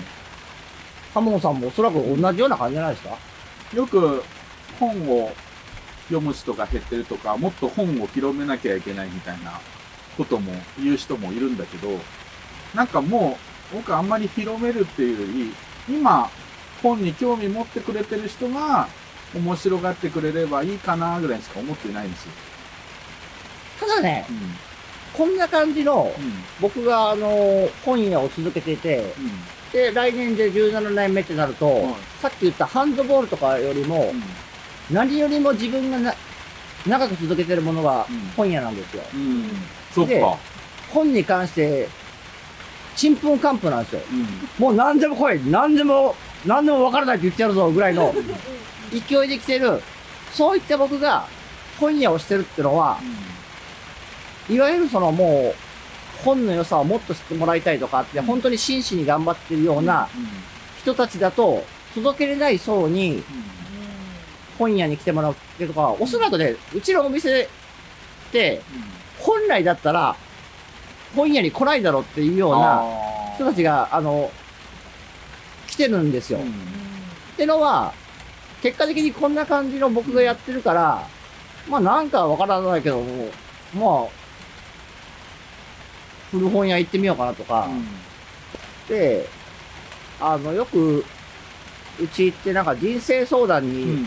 [1.14, 3.16] ハモンさんもおそらく同じような感じじゃないですか？
[3.74, 4.24] よく
[4.80, 5.32] 本を
[6.08, 9.60] 読む人が減ってるとか、もっと本を広めなきゃいけないみたいな
[10.18, 11.90] ことも言う人もいるんだけど、
[12.74, 13.38] なんかも
[13.72, 15.54] う僕あんまり広めるっていうよ
[15.88, 16.30] り、今
[16.82, 18.88] 本に興味持ってくれてる人が
[19.34, 22.32] 面白がってくれればいいかなぐらいしか思ってないんですよ。
[23.80, 24.26] ただね、
[25.14, 26.12] こんな感じの、
[26.62, 29.14] 僕があの、本屋を続けていて、
[29.74, 34.14] で、来年で17年目ってなると、さっき言ったハンドボールとかよりも、
[34.92, 36.14] 何よりも自分がな
[36.86, 38.06] 長く続けてるものが
[38.38, 39.04] 本屋なんですよ。
[39.04, 39.10] で
[39.94, 40.38] そっか。
[40.92, 41.90] 本に関して、
[42.96, 44.02] ちんぷんかんぷんなんですよ。
[44.60, 45.42] もう何でも来い。
[45.50, 48.14] 何でも、何でも分からないって言ってやるぞぐらいの
[48.92, 49.82] 勢いで来てる、
[50.32, 51.26] そういった僕が
[51.80, 53.00] 本屋をしてるってのは、
[54.48, 60.08] いわゆるそのもう、本の良さをもっと知ってもらいたいとかって、本当に真摯に頑張ってるような
[60.80, 63.24] 人たちだと、届けれない層に、
[64.58, 67.48] 本屋に来てもらうってとか、おそらくね、うちのお店っ
[68.32, 68.62] て、
[69.20, 70.16] 本来だったら、
[71.16, 72.84] 本屋に来ないだろうっていうような
[73.36, 74.32] 人たちが、あの、
[75.68, 76.40] 来てるんですよ。
[76.40, 77.94] ってのは、
[78.62, 81.08] 結果的にこんな感じの僕がやってるから、
[81.70, 83.30] まあなんかわからないけども、
[83.74, 84.10] まあ、
[86.32, 87.68] 古本屋行ってみようかなとか、
[88.88, 89.28] で、
[90.20, 91.04] あの、よく、
[92.00, 94.06] うち行ってなんか人生相談に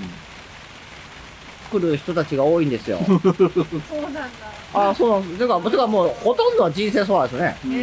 [1.69, 2.99] 来る人たちが多いんですよ。
[3.07, 4.29] そうなんだ。
[4.75, 5.39] あそうなんです。
[5.39, 7.79] てか、てかもうほとんどは人生相談ですよね。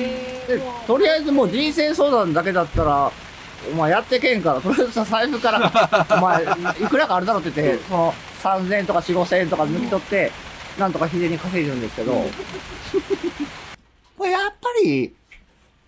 [0.47, 3.11] でとりあえずもう人生相談だけだったら、
[3.71, 5.71] お前やってけんから、とりあえずさ財布から、
[6.11, 8.13] お前、いくらかあるだろうって言って、その
[8.43, 10.31] 3000円とか4、5000円とか抜き取って、
[10.77, 12.13] なんとか日でに稼いでるんですけど、
[14.17, 15.13] これやっぱり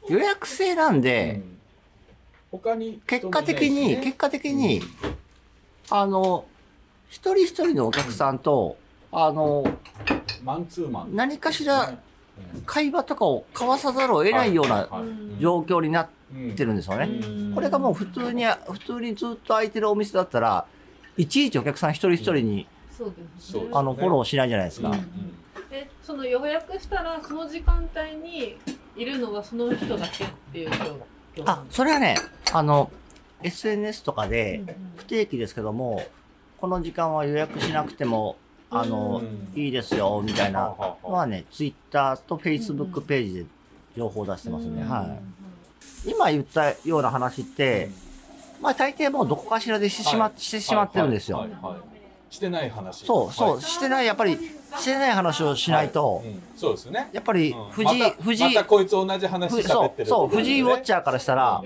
[0.09, 1.41] 予約制なんで、
[2.51, 4.81] 他に結果的に、結果的に、
[5.89, 6.45] あの、
[7.09, 8.77] 一人一人のお客さんと、
[9.11, 9.63] あの、
[10.43, 11.15] マンツーマン。
[11.15, 11.97] 何かしら
[12.65, 14.87] 会話とかを交わさざるを得ないような
[15.39, 16.09] 状況になっ
[16.55, 17.09] てるんですよね。
[17.55, 20.65] これがもう普通に、普通にずっと空いてるお店だったら、
[21.15, 22.67] いちいちお客さん一人一人に。
[23.73, 24.91] あの、フォローしないじゃないですか。
[25.71, 28.57] え、その予約したら、その時間帯に
[28.95, 31.43] いるのがその人だけっていう状況。
[31.45, 32.15] あ、それはね、
[32.51, 32.91] あの、
[33.43, 34.63] SNS とかで
[34.97, 36.03] 不定期ですけども、
[36.59, 38.35] この時間は予約しなくても、
[38.69, 39.21] あの、
[39.55, 40.75] いいですよ、みたいな。
[41.03, 43.45] のはね、Twitter と Facebook ページで
[43.95, 44.83] 情報を出してますね。
[44.83, 45.17] は
[46.05, 46.09] い。
[46.09, 47.89] 今言ったような話って、
[48.61, 51.37] まあ大抵もうどこかしらでしてしま,、してしまってるんですよ。
[51.37, 52.33] はいはいはい。
[52.33, 53.05] してない話。
[53.05, 53.61] そう、そう、はい。
[53.61, 54.37] してない、やっぱり、
[54.79, 56.27] してない話をしないと、はい。
[56.27, 57.09] うん、そうですね。
[57.13, 61.63] やっぱり、藤井、うん、藤井、ま、こいつ同じ話喋ってる、ね、そう、藤井ウォッチャーからしたら、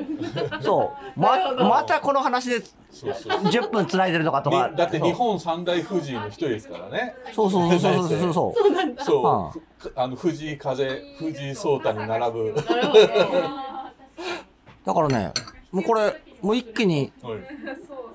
[0.62, 2.62] そう、ま、またこの話で、
[2.92, 7.16] そう10分つないでるのかとか、だって日本三大富士の一人ですからね。
[7.34, 8.56] そうそうそうそうそうそ
[9.00, 9.04] う。
[9.04, 9.54] そ
[9.86, 9.94] う、う。
[9.94, 12.54] ん、あの藤井風藤井聡太に並ぶ。
[14.84, 15.32] だからね
[15.72, 17.14] もうこれもう一気に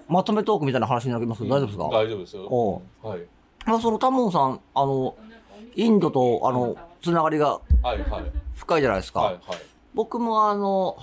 [0.09, 1.43] まとめトークみたいな話になります。
[1.43, 2.82] けど大丈夫ですか、大丈夫ですよ。
[3.02, 3.20] はい。
[3.67, 5.17] まあ、そのタモンさん、あの、
[5.75, 7.61] インドと、あの、つながりが。
[8.55, 9.21] 深いじゃないですか。
[9.21, 9.59] はいはい。
[9.93, 10.97] 僕もあの、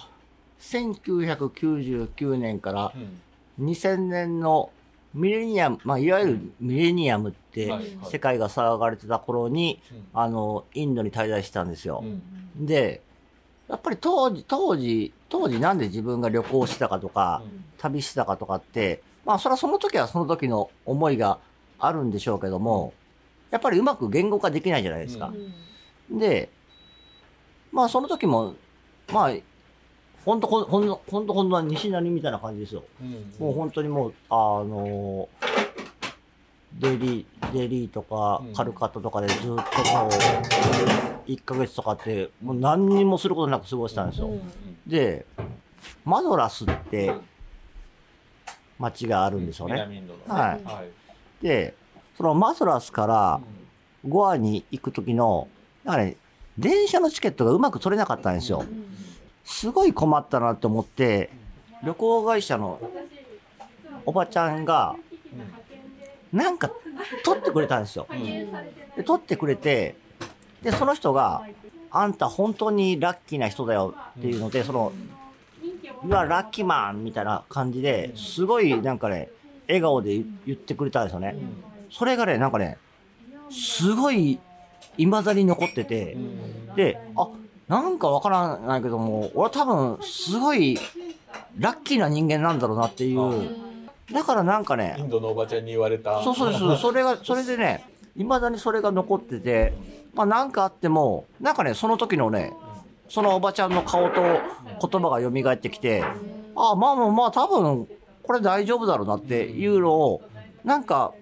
[0.60, 2.94] 1999年から
[3.60, 4.72] 2000年の
[5.14, 7.72] ミレニアム、まあ、いわゆるミレニアムって
[8.04, 9.82] 世界が騒がれてた頃に、
[10.14, 12.04] あの、インドに滞在したんですよ。
[12.56, 13.02] で、
[13.68, 17.44] やっぱり当時、当時、当時なんで自分が旅行したかとか、
[17.78, 21.40] 旅したかとかって、まあそれはその時はその時の思いが
[21.86, 22.94] あるんでしょうけども、
[23.52, 25.34] やっぱりうまく言語化できないじゃないですか。
[26.10, 26.50] で、
[27.72, 28.56] まあその時も、
[29.12, 29.34] まあ、
[30.24, 32.84] ほんとほん、ほんと、ほんとほんと西成みたいな感じですよ。
[33.38, 35.28] もう本当にもう、あの
[36.80, 39.60] デリー、デリーとかカルカッタとかでずっとこ
[41.28, 44.30] う、1ヶ月とかって、もう何にもすることなく過ごしたんですよ。
[44.88, 45.26] で、
[46.06, 47.14] マドラスって
[48.80, 49.74] 街があるんですよね。
[49.76, 50.26] 南インドのね。
[50.28, 51.03] はい。
[51.44, 51.76] で、
[52.18, 53.42] そのマドラスから
[54.08, 55.48] ゴアに行く時の、
[55.84, 56.16] なんかね、
[56.58, 58.64] 電車のチケットがうまく取れなかったんですよ。
[59.44, 61.30] すごい困ったなって思って、
[61.84, 62.80] 旅行会社の
[64.06, 64.96] おばちゃんが、
[66.32, 66.72] なんか
[67.26, 68.08] 取ってくれたんですよ。
[68.96, 69.96] で、取ってくれて、
[70.62, 71.46] で、その人が、
[71.92, 74.94] あんた本当にラッキーな人だよっていうので、その、
[76.06, 79.30] うわ、ラッキーマンみたいな感じで、すごいなんかね、
[79.68, 81.36] 笑顔で言ってくれたんですよね。
[81.92, 82.78] それがね、なんかね、
[83.52, 84.40] すごい、
[84.98, 86.18] 未だに残ってて、
[86.76, 87.30] で、あ、
[87.68, 90.78] なんかわからないけども、俺は多分、すごい、
[91.58, 93.74] ラッキーな人間なんだろうなっていう。
[94.12, 96.22] だからなんかねイ、ンドのおばちゃんに言われた。
[96.24, 96.62] そうそうです。
[96.82, 97.86] それが、それでね、
[98.18, 99.74] 未だにそれが残ってて、
[100.14, 102.54] まあなんかあっても、なんかね、その時のね、
[103.10, 106.04] そのおばちゃんの顔と言葉が蘇ってきて、
[106.56, 107.88] ああ、まあまあまあ多分、
[108.24, 110.22] これ大丈夫だろうなっていうのを、
[110.64, 111.14] なんか、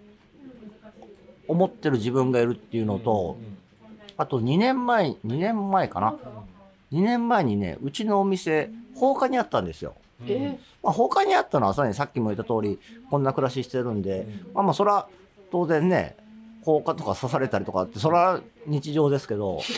[1.48, 3.38] 思ってる自分がいるっていうのと、
[4.16, 6.16] あと2年前、2年前かな
[6.92, 9.96] ？2年前にね、うちのお店、放火にあったんですよ。
[10.28, 10.60] え？
[10.84, 12.80] まあ、他にあったのはさらにさっきも言った通り、
[13.10, 15.08] こんな暮らししてるんで、まあまあ、そら、
[15.52, 16.16] 当然ね、
[16.64, 19.60] 放火とか刺されたりとかって、そら日常ですけど、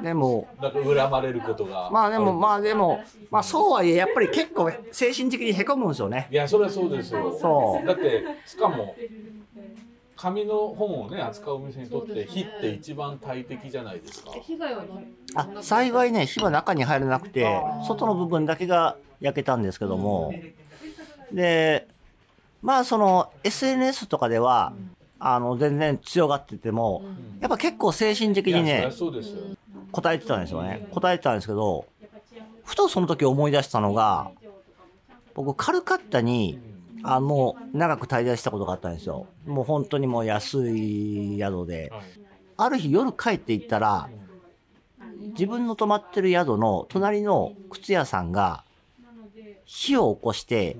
[0.00, 1.90] でも、なんか恨まれることが。
[1.90, 3.00] まあでも、まあでも、
[3.30, 6.28] まあそうはいえ、やっぱり結構精神的にへこむんですよね。
[6.30, 7.36] いや、それはそうですよ。
[7.40, 8.96] そうだって、しかも、
[10.16, 14.30] 紙の本をね、扱うお店にとって、火って一番大敵じゃないですか。
[14.32, 15.00] 被害はな
[15.34, 17.44] あ、幸いね、火は中に入らなくて、
[17.86, 20.34] 外の部分だけが焼けたんですけども、
[21.32, 21.86] で、
[22.62, 24.72] まあその SNS とかでは、
[25.18, 27.04] あの、全然強がってても、
[27.40, 28.90] やっぱ結構精神的にね。
[29.92, 30.86] 答えてたんですよね。
[30.90, 31.86] 答えてたんですけど、
[32.64, 34.30] ふとその時思い出したのが、
[35.34, 36.58] 僕、カルカッタに、
[37.02, 39.26] あの、長く滞在したことがあったんですよ。
[39.46, 41.92] もう本当にもう安い宿で。
[42.58, 44.08] ある日夜帰って行ったら、
[45.36, 48.64] 自分の泊まってる宿の隣の靴屋さんが、
[49.64, 50.76] 火を起こして、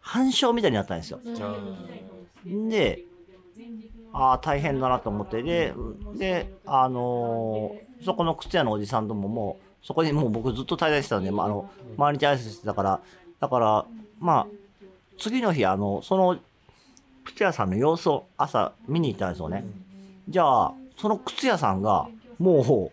[0.00, 1.20] 半焼みたいになったんですよ。
[2.44, 3.02] で、
[4.16, 5.74] あ、大変だなと思って、で、
[6.16, 13.00] で、あのーそこの靴屋のおじさんとももう、そこにもう僕ずっと滞在してたんで、まあ、あの、毎日挨拶してたから、
[13.40, 13.86] だから、
[14.20, 14.46] まあ、
[15.18, 16.38] 次の日、あの、その、
[17.24, 19.64] 靴屋さんの様子を朝見に行ったんですよね。
[20.28, 22.92] じゃあ、その靴屋さんが、も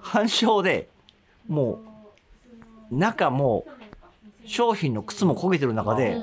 [0.00, 0.88] 半焼で、
[1.48, 1.78] も
[2.90, 3.64] う、中も、
[4.44, 6.20] 商品の靴も焦げてる中で、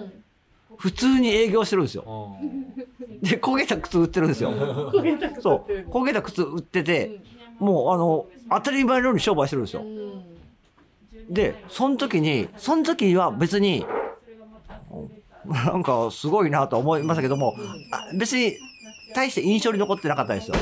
[0.83, 2.35] 普通に営業してるんですよ。
[3.21, 4.51] で、焦げた靴売ってるんですよ。
[4.91, 5.71] 焦げたくそう。
[5.89, 7.21] 焦げた靴売ってて、
[7.57, 9.85] もうあの、当たり前のように商売してるんですよ。
[11.29, 13.85] で、その時に、その時は別に、
[15.45, 17.55] なんかすごいなと思いましたけども、
[17.91, 18.57] あ別に
[19.15, 20.55] 大して印象に残ってなかったですよ。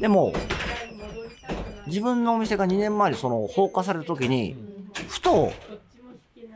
[0.00, 0.32] でも、
[1.86, 4.56] 自分のお店が2年前にその放火された時に、
[5.06, 5.52] ふと、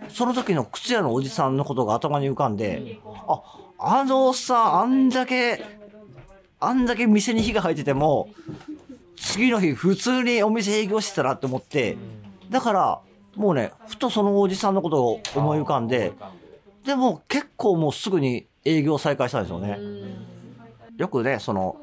[0.09, 2.98] その時の靴屋のおじさんのことが頭に浮かんで、
[3.28, 3.43] あ、
[3.78, 5.64] あのおっさん、あんだけ、
[6.60, 8.28] あんだけ店に火が入ってても、
[9.16, 11.97] 次の日普通にお店営業してたなって思って、
[12.51, 13.01] だから、
[13.36, 16.12] もうね、ふとそのおじさんのことを思い浮かんで、
[16.85, 19.78] でも結構もうすぐに営業再開したんですよね。
[20.97, 21.76] よくね、その、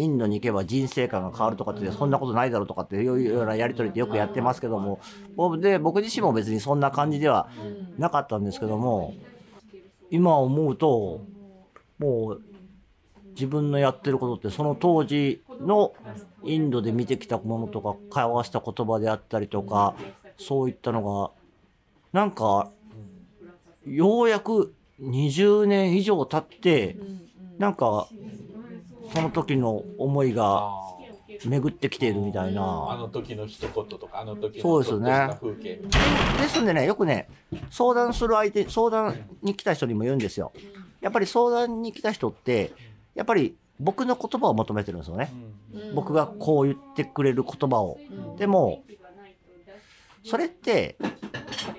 [0.00, 5.00] インドに行けば人生観が変わるとかって、そんなことないだろうとかっていうようなやりとりってよくやってますけども、
[5.36, 7.48] 僕で、僕自身も別にそんな感じでは
[7.98, 9.14] なかったんですけども、
[10.10, 11.20] 今思うと、
[11.98, 12.42] もう、
[13.34, 15.94] 自分のやってることってその当時の
[16.42, 19.94] インドで見てきたものとか交わした言葉であったりとか
[20.36, 21.30] そういったの
[22.12, 22.70] がなんか
[23.86, 26.96] ようやく20年以上経って
[27.58, 28.08] なんか
[29.12, 30.70] その時の思いが
[31.44, 32.96] 巡ってきているみたいあな。
[32.96, 35.30] の時の一言とか、あの時のそうですよね。
[36.40, 37.28] ですんでね、よくね、
[37.70, 40.52] 相談する相手、相談に来た人にも言うんですよ。
[41.00, 42.72] やっぱり相談に来た人って、
[43.14, 45.32] やっぱり僕の言葉を求めてるんですよね。
[45.94, 47.98] 僕がこう言ってくれる言葉を。
[48.38, 48.82] でも、
[50.24, 50.96] それって、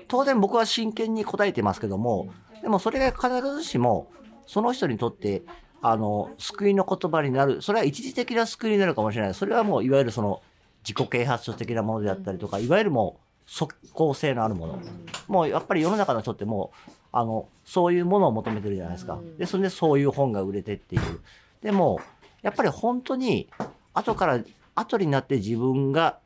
[0.08, 4.10] 当然僕は真剣に答えてますけども、でもそれが必ずしも、
[4.46, 5.42] その人にとって、
[5.82, 7.60] あの、救いの言葉になる。
[7.60, 9.34] それは一時的な救いになるかもしれない。
[9.34, 10.40] それはもう、いわゆるその、
[10.84, 14.78] 自己啓発書的なものであったりとか、いわゆるもう、即効性のあるもの。
[15.26, 19.18] もう、やっぱり世の中の人ってもう、あの、そういうものを求めてるじゃないですか。
[19.38, 21.20] で、それでそういう本が売れてっていう。
[21.62, 22.00] でも、
[22.42, 23.48] やっぱり本当に、
[23.92, 24.40] 後から、
[24.74, 26.18] 後になって自分が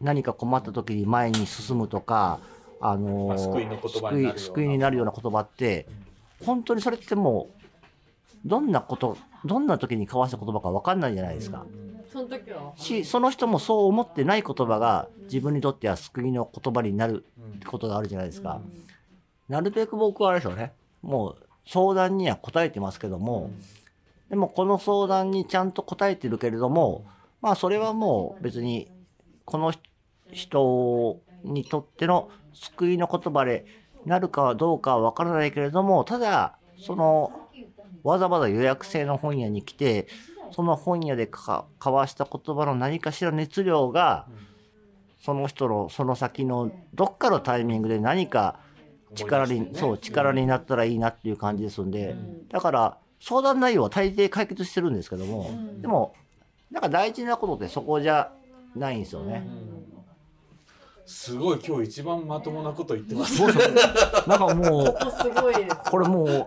[0.00, 2.40] 何か困った時に前に進むとか、
[2.80, 5.86] あのまあ救いの言葉になるような救い救いになるような言葉って、
[6.44, 7.55] 本当にそれってもう、
[8.46, 11.66] どんなこと、どんな時に交わした言葉か分かんないじゃないですか。
[12.10, 18.60] その時はし、その人もそう思ってない言葉が自分にとっては救いの言葉になるってことがあるじゃないですか。
[19.48, 20.72] なるべく僕はあれでしょうね。
[21.02, 21.36] もう
[21.66, 23.50] 相談には答えてますけども、
[24.30, 27.04] でもこの相談にちゃんと答えてるけれども、
[27.42, 28.88] まあそれはもう別に
[29.44, 29.72] この
[30.30, 33.66] 人にとっての救いの言葉で
[34.04, 37.45] なるかはどうかはわからないけれども、ただ、その、
[38.02, 40.08] わざわざ予約制の本屋に来て、
[40.52, 44.26] その本屋でか交わした言葉の何かしら熱量が、
[45.20, 48.60] その人のその先のどっかのタイミングで何か
[49.14, 52.16] 力に、そう、力になったらいいなっていう感じですんで、
[52.48, 55.50] だから、相談内容は大抵解決してるんですけども、
[55.80, 56.14] でも、
[56.70, 58.30] なんか大事なことってそこじゃ
[58.74, 59.46] ないんですよね。
[61.06, 63.40] すごい今日一番まともなこと言ってます。
[64.28, 65.76] なんかもう、すごいです。
[65.90, 66.46] これもう、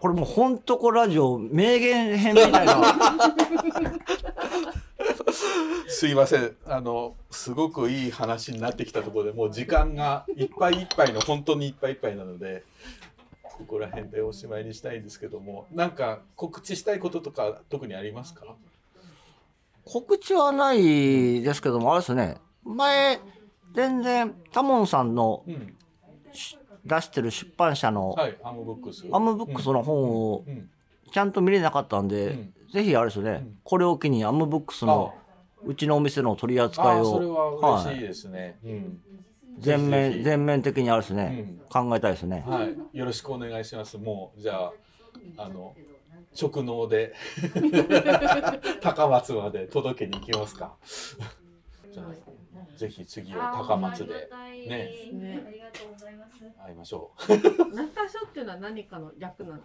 [0.00, 2.82] これもうほんとこラジオ名言編みたいな。
[5.88, 6.56] すいません。
[6.66, 12.64] あの、すごくいい話になってきたところでもう時間がいっぱいいっぱいの、本当にいっぱいいっぱいなので、
[13.42, 18.44] ここら辺でおしまいにしたいんですけども、なんか告知したいこととか特にありますか？
[19.84, 23.20] 告知はないですけども、あれですね、前、
[23.74, 25.76] 全然、タモンさんのうん。
[26.82, 29.06] し出してる出版社のはい、アムブックス。
[29.12, 30.68] アムブックスの本をうん。
[31.12, 35.14] ちゃんと見れなかったんで、うんぜひあれですね、これを機にアムブックスの
[35.62, 38.58] うちのお店の取り扱いああ、それを、は嬉しいですね。
[38.64, 39.00] うん。
[39.58, 42.42] 全面、ぜひぜひ全面的にあれですね、考えたいですね。
[42.46, 43.98] はい、よろしくお願いします。
[43.98, 44.72] もう、じゃあ、
[45.36, 45.74] あの、
[46.40, 47.12] 直納で、
[48.80, 50.74] 高松まで届けに行きますか。
[51.92, 52.06] じゃあ、
[52.76, 54.28] ぜひ次は高松で、
[54.68, 55.44] ね、ね、
[56.64, 59.62] 会いましょナタショっていうのは何かの略なんで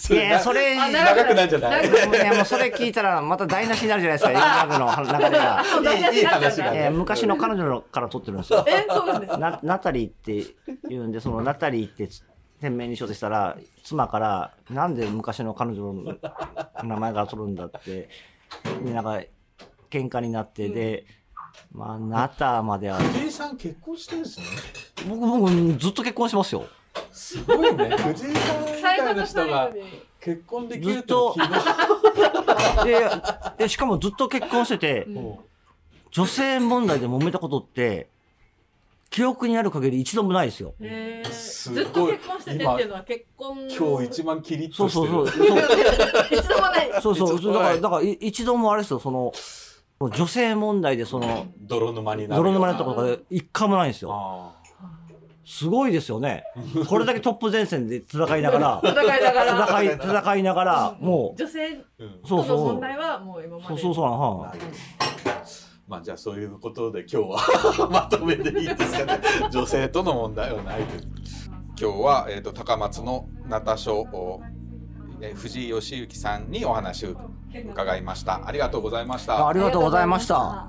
[0.00, 0.14] すか？
[0.14, 0.14] う。
[0.14, 1.46] いやいや、それ、あ長くない？
[1.46, 1.88] んじゃない。
[1.88, 6.10] いやもうそれ聞いたらまた台無しになるじゃないですか、 今までの流れが。
[6.12, 6.78] いいいい話がね。
[6.84, 8.64] えー昔の彼女のから撮ってるんですよ。
[8.68, 9.38] え、そうなんですか？
[9.38, 10.54] なナタリーって
[10.88, 12.08] 言うんで、そのナタリーって
[12.60, 16.16] 店名にしようとしたら、妻から、なんで昔の彼女の
[16.84, 18.08] 名前から取るんだって、
[18.84, 19.20] で、なんか、
[19.88, 21.04] 喧嘩になって、で、
[21.72, 24.46] まあ、ナタまでは、藤井さん結婚してるんですね。
[25.08, 26.64] 僕、僕、ずっと結婚してますよ。
[27.12, 27.96] すごいね。
[27.96, 29.70] 藤井さんみたいな人が
[30.20, 32.84] 結婚できると希望。
[32.84, 33.10] で
[33.58, 35.06] で、しかもずっと結婚してて、
[36.10, 38.08] 女性問題で揉めたことって、
[39.10, 40.74] 記憶にある限り一度もないですよ。
[40.80, 45.48] へーすずっとごい結婚しててっていうのは結婚の今日一番キリッそうとしてる。
[45.50, 45.88] そうそう。
[45.88, 47.02] そう一度もない。
[47.02, 47.36] そうそう。
[47.36, 49.32] 一度だから、はいだからい一度もあれですよ、その、
[50.08, 52.42] 女性問題でその、泥沼になる。
[52.42, 54.10] 泥沼になったことが一回もないんですよ。
[54.12, 54.56] あ
[55.44, 56.44] すごいですよね。
[56.88, 59.64] これだけトップ前線で戦いながら、 戦いながら。
[59.66, 62.20] 戦い、戦いながら、も女性ーうん。
[62.24, 63.78] そうそうとの問題はもう今まう、でそう。
[63.78, 64.54] そうそうな、は
[65.86, 67.28] まあじゃあそういうことで今日
[67.80, 69.20] は まとめでいいですかね。
[69.50, 71.02] 女性との問題はないという。
[71.78, 74.40] 今日は、えー、と高松のナタ書を、
[75.20, 77.16] えー藤井義行さんにお話を
[77.52, 79.26] 伺いましたありがとうございましい。
[79.26, 80.68] たありがとうございました。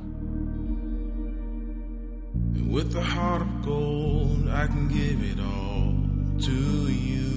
[2.71, 5.93] With a heart of gold, I can give it all
[6.39, 6.51] to
[6.89, 7.27] you.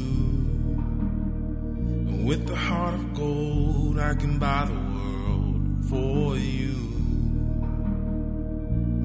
[2.25, 6.75] With a heart of gold, I can buy the world for you.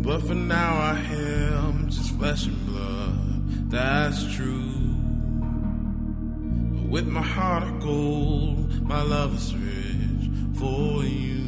[0.03, 4.69] But for now, I am just flesh and blood, that's true.
[6.89, 9.88] With my heart of gold, my love is rich
[10.59, 11.38] for you.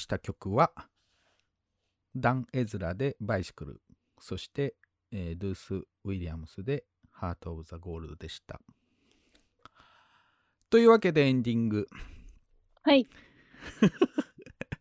[0.00, 0.72] した曲は、
[2.16, 3.80] ダン・エズラでバイシクル、
[4.18, 4.74] そして、
[5.12, 8.60] えードゥース・ウィリアムスでハート・オブ・ザ・ゴールドでした。
[10.70, 11.88] というわけでエンディング。
[12.82, 13.08] はい。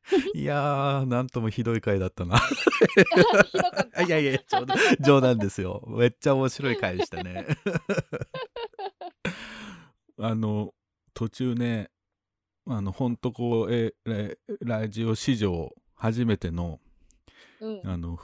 [0.33, 2.39] いやー、なんともひどい回だったな。
[3.93, 4.01] た。
[4.03, 5.83] いやいや冗談、冗談ですよ。
[5.87, 7.45] めっちゃ面白い回でしたね。
[10.17, 10.73] あの、
[11.13, 11.89] 途中ね、
[12.67, 13.93] あの、ほんとこう、え
[14.63, 16.79] ララジオ史上初めての、
[17.59, 17.81] うん。
[17.85, 18.19] あの、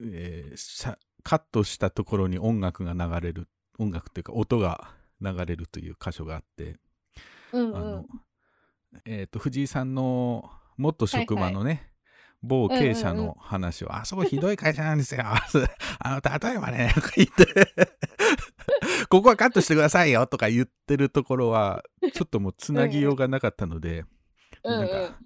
[0.00, 4.90] えーカットしたところに音楽が流れる、音楽っていうか音が
[5.20, 6.78] 流れるという箇所があって、
[7.52, 8.06] うんあのうん。、
[9.04, 11.92] えっ、と、藤井さんの元職場のね、
[12.42, 15.22] 某経営者の話を、あそこひどい会社なんですよ。
[16.00, 17.46] あの、例えばね、とか言って、
[19.08, 21.82] ここはカットしてくださいよとか言ってるところは、
[22.12, 24.04] ちょっともうつなぎようがなかったので、
[24.64, 25.18] うんうんなんか、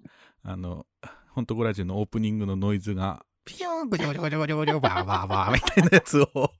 [0.43, 0.85] あの、
[1.29, 6.51] ほんとこラジオのオープニングのノイズが、ピヨーン、ゴリゴリゴリゴリゴリバーバーバーみたいなやつを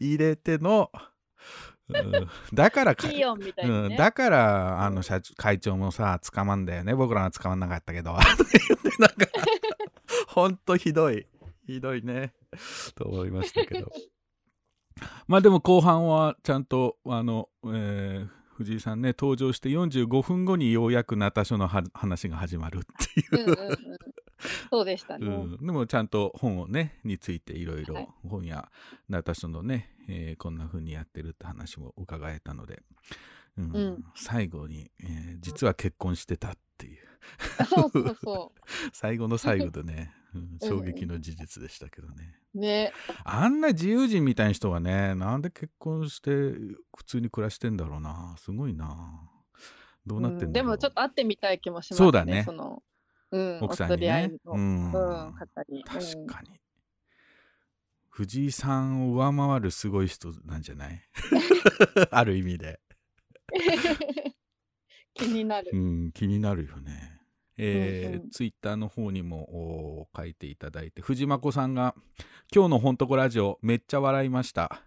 [0.00, 3.96] 入れての、うんだからかピーヨンみたいなうん、ね。
[3.96, 6.94] だから、あの社長会長もさ、捕まんだよね。
[6.94, 8.12] 僕らは捕まんなかったけど。
[8.12, 9.26] なんか、
[10.28, 11.26] ほんとひどい。
[11.66, 12.32] ひどいね。
[12.94, 13.90] と思いましたけど。
[15.26, 18.28] まあでも後半はちゃんと、あの、えー
[18.60, 22.80] 藤井さんね、登場して45分後にようやくナタ書のは話が始まるっ
[23.14, 23.44] ていう。
[23.44, 23.78] うんうんうん。
[24.70, 25.26] そうでしたね。
[25.26, 25.30] う
[25.62, 28.08] ん、でもちゃんと本をねについていろいろはい。
[28.28, 28.70] 本や
[29.08, 32.82] ナタ書のね、えーこんな風にやってるって話も伺えたので、
[33.56, 33.70] うん。
[33.72, 34.04] うん。
[34.14, 36.98] 最後に、えー実は結婚してたっていう。
[37.64, 38.52] そうそうそ
[38.92, 40.12] 最後の最後でね、
[40.62, 42.58] 衝撃の事実でしたけどね、う。
[42.58, 42.92] ね。
[43.24, 46.30] あんな自由人みたいな人がねなんで結婚して
[46.96, 48.34] 普通に暮らしてんだろうな。
[48.38, 49.30] すごいな。
[50.06, 50.52] どうなってんだろう、うん。
[50.52, 52.04] でもちょっと会ってみたい気もしますね。
[52.04, 52.42] そうだね。
[52.44, 52.82] その、
[53.32, 54.32] うん、奥さんにね。
[54.44, 54.84] の、うん。
[54.86, 55.84] うん、方に。
[55.84, 56.60] 確かに、
[58.08, 61.00] 藤井さんを上回るすごい人なんじゃない？
[62.10, 62.80] ある意味で、
[63.52, 64.34] う ん
[65.14, 65.70] 気になる。
[65.72, 65.76] う。
[65.76, 67.09] ん、気になるよね
[67.62, 68.30] えーうんうん。
[68.30, 71.94] ツイッターの方にもお書いていただいて藤間子さんが
[72.54, 74.82] 「今日のほんとこラジオめっちゃ笑いました」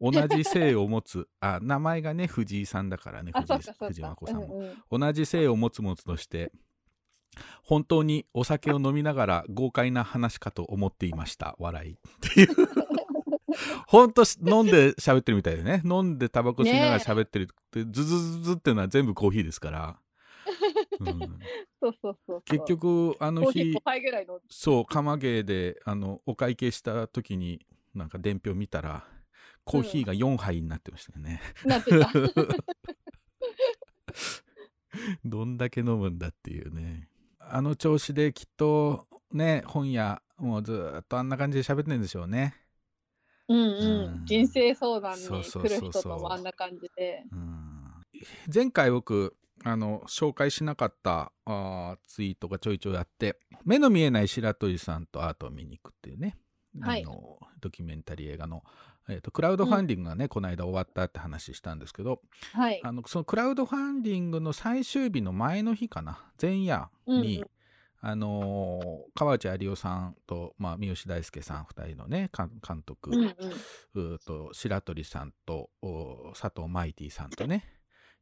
[0.00, 3.86] 同じ姓を持つあ名前がね藤井さんだからねあ、藤井そうかそうか。
[3.88, 5.00] 藤間子さんも、うんうん。
[5.00, 6.52] 同じ姓を持つもつとして
[7.62, 11.54] 本当にお酒を飲みながら豪快な話かと思っていました。
[11.58, 12.48] 笑いっていう。
[13.86, 15.82] 本当飲んで喋ってるみたいでね。
[15.84, 20.09] 飲んでタバコ吸いながら喋ってるって、ズズズズっていうのは全部コーヒーですから、うん
[21.04, 21.16] そう
[21.80, 22.42] そうそうそう。
[22.42, 24.40] 結局あの日コーヒー5杯ぐらいの。
[24.48, 27.64] そう釜芸であのお会計した時に
[27.94, 29.04] なんか伝票見たら
[29.64, 32.10] コーヒーが4杯になってましたよね、なってた。
[35.24, 37.08] どんだけ飲むんだっていうね
[37.38, 42.54] あの調子できっとね本屋もうずーっとあんな感じで喋ってるんでしょうね
[43.48, 44.26] うんううんん。
[44.26, 47.24] 人生相談にそうそう来るそうそう人とあんな感じで。
[47.32, 47.60] うん
[48.52, 49.34] 前回僕
[49.64, 56.36] あの紹介しなかったあーツイートがちょいちょいあって目の見えない白鳥さんとアートを見に行くっていうね、
[56.80, 58.62] はいあのドキュメンタリー映画の、
[59.08, 62.22] えーとクラウドファンディングがね、この間終わったって話したんですけど
[62.54, 62.80] はい。
[62.82, 67.50] あのそのクラウドファンディングの最終日の前の日かな前夜に、うんうん
[68.02, 73.36] あのー川内有夫さんと、まあ、三好大輔さん2人のね監監督、うん
[73.94, 74.18] うん。
[74.24, 77.66] と白鳥さんとお佐藤マイティさんとね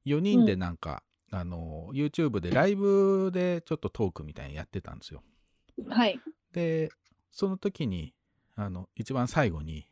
[0.04, 5.22] 4人でなんか、あの YouTube でライブでちょっとトークみたいにやってたんですよ。
[5.88, 6.20] はい。
[6.52, 6.90] で
[7.30, 8.14] その時に
[8.56, 9.86] あの一番最後に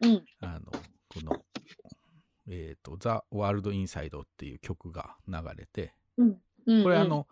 [0.00, 0.24] うん。
[0.40, 0.70] あの
[1.08, 1.44] この
[2.48, 6.40] 「えー、とザ・ワールド・インサイド」っていう曲が流れてうん。
[6.66, 7.26] うんこれあ、の、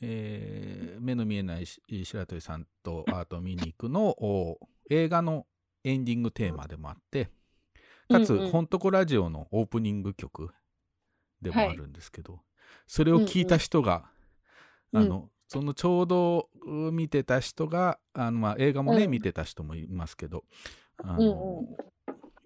[0.00, 4.58] えー目の見えないし白鳥さんとアート見に行くのお
[4.90, 5.46] 映画の
[5.82, 7.30] エンディングテーマでもあって
[8.10, 10.50] かつ、うんうんとこラジオのオープニング曲
[11.40, 12.40] でもあるんですけど、
[12.86, 14.04] それを聞いた人が、
[14.92, 15.02] うん。
[15.02, 15.06] うん。
[15.06, 19.10] あのそのちょうどう見てた人があの、まあ、映画もね、うん。
[19.10, 20.44] 見てた人もいますけど
[20.98, 21.66] あの、うんうん。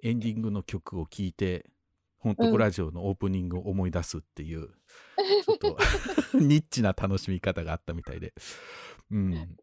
[0.03, 1.67] エンディングの曲を聴いて
[2.25, 2.35] ほん。
[2.37, 4.71] とこラジオのオープニングを思い出すっていう、
[5.45, 5.77] ちょっと
[6.33, 8.33] ニッチな楽しみ方があったみたいで、
[9.11, 9.57] うん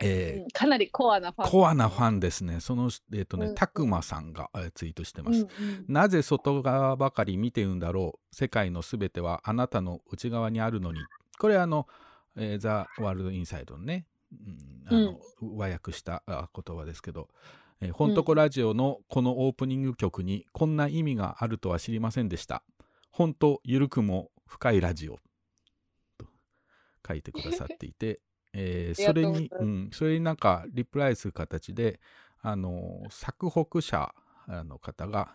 [0.00, 1.50] えーうんかなりコアなファン。
[1.50, 2.60] コアなファンですね。
[2.60, 5.40] その、えっ、とね、うんたくまさんがえーツイートしてます。
[5.40, 11.00] うんうんなぜ外側ばかり見てるんだろう世界のすべてはあなたの内側にあるのに。
[11.38, 11.86] これあの、
[12.36, 15.20] えーザ・ワールド・インサイドのね、うんあの
[15.56, 17.28] 和訳したあ言葉ですけど、
[17.80, 22.62] えー、ほんとこラジオのこのオープニング曲にこんな意味があるとは知りませんでした。
[23.10, 25.18] ほんとゆるくも深いラジオ。
[26.18, 26.26] と
[27.06, 28.20] 書いてくださっていて、
[28.58, 32.00] えーそれに、うん、それになんかリプライする形で、
[32.40, 34.14] あの、作北者
[34.48, 35.34] の方が、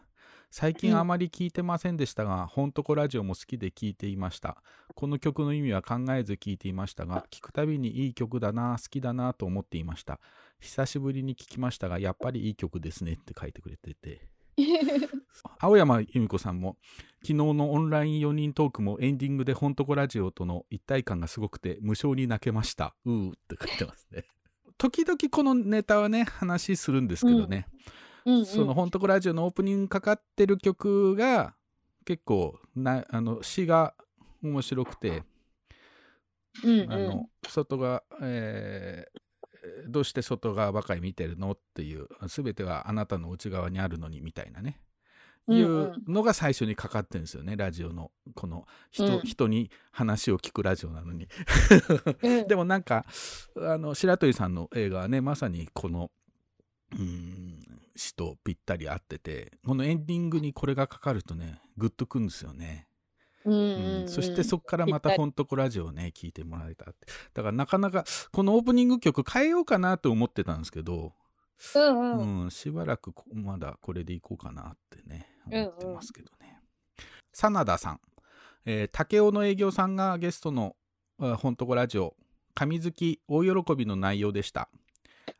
[0.49, 4.61] 最近あまり聞いてませんでしたが、ほんとこラジオも好きで聞いていました。
[4.95, 10.19] この曲の意味は考えず聞いていましたが、聞くたびにいい曲だな、好きだなと思っていました。
[10.59, 14.27] 久しぶりに聞きましたが、やっぱりいい曲ですねって書いてくれてて。
[15.59, 16.77] 青山由美子さんも
[17.21, 22.95] 昨日のオンライン4人トークもエンディングでほんとこラジオとの一体感がすごくて無性に泣けました。
[23.05, 24.25] うーって書いてますね。
[24.77, 27.67] 時々このネタはね話するんですけどね、
[28.25, 28.35] うん。
[28.35, 31.55] うんそのほんとこラジオのオープニングかかってる曲が
[32.05, 33.93] 結構なあの詩が
[34.41, 35.23] 面白くて
[36.63, 36.91] うんうん。
[36.91, 39.21] あの外が、えー
[39.87, 41.51] どうして外側ばかり見てるの？
[41.51, 44.79] っていう全てはあなたの内側にあるのにみたいなね、
[45.47, 48.11] うんいううんのが最初にかかってるんですよねラジオの。
[48.35, 49.21] この人,、うん。
[49.21, 51.27] 人に話を聞くラジオなのに。
[52.21, 52.47] うん。
[52.47, 53.05] でもなんか
[53.57, 56.11] あの白鳥さんの映画はねまさにこの
[56.93, 57.59] うん
[57.95, 62.87] 詩とぴったり合っててこのエンディングにこれがかかるとねグッとくんですよね。
[63.45, 67.07] うんそしてそこからまたほんとこラジオをね聞いてもらえたって。
[67.33, 71.13] だからなかなかこのオープニング曲変えようかなと思ってたんですけど、
[71.75, 76.59] うんううんんしばらくこまだこれでいこうかなってね思ってますけどね、
[77.33, 77.99] 真田さん、
[78.65, 80.75] えー竹雄の営業さんがゲストの
[81.19, 82.15] あほんとこラジオ
[82.53, 84.69] 神好き大喜びの内容でした。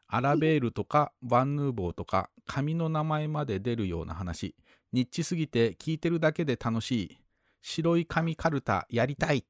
[0.07, 4.55] アラベールとかバンヌーボーとか紙の名前まで出るような話。
[4.93, 7.17] ニッチすぎて聞いてるだけで楽しい
[7.61, 9.45] 白い紙カルタやりたい、ね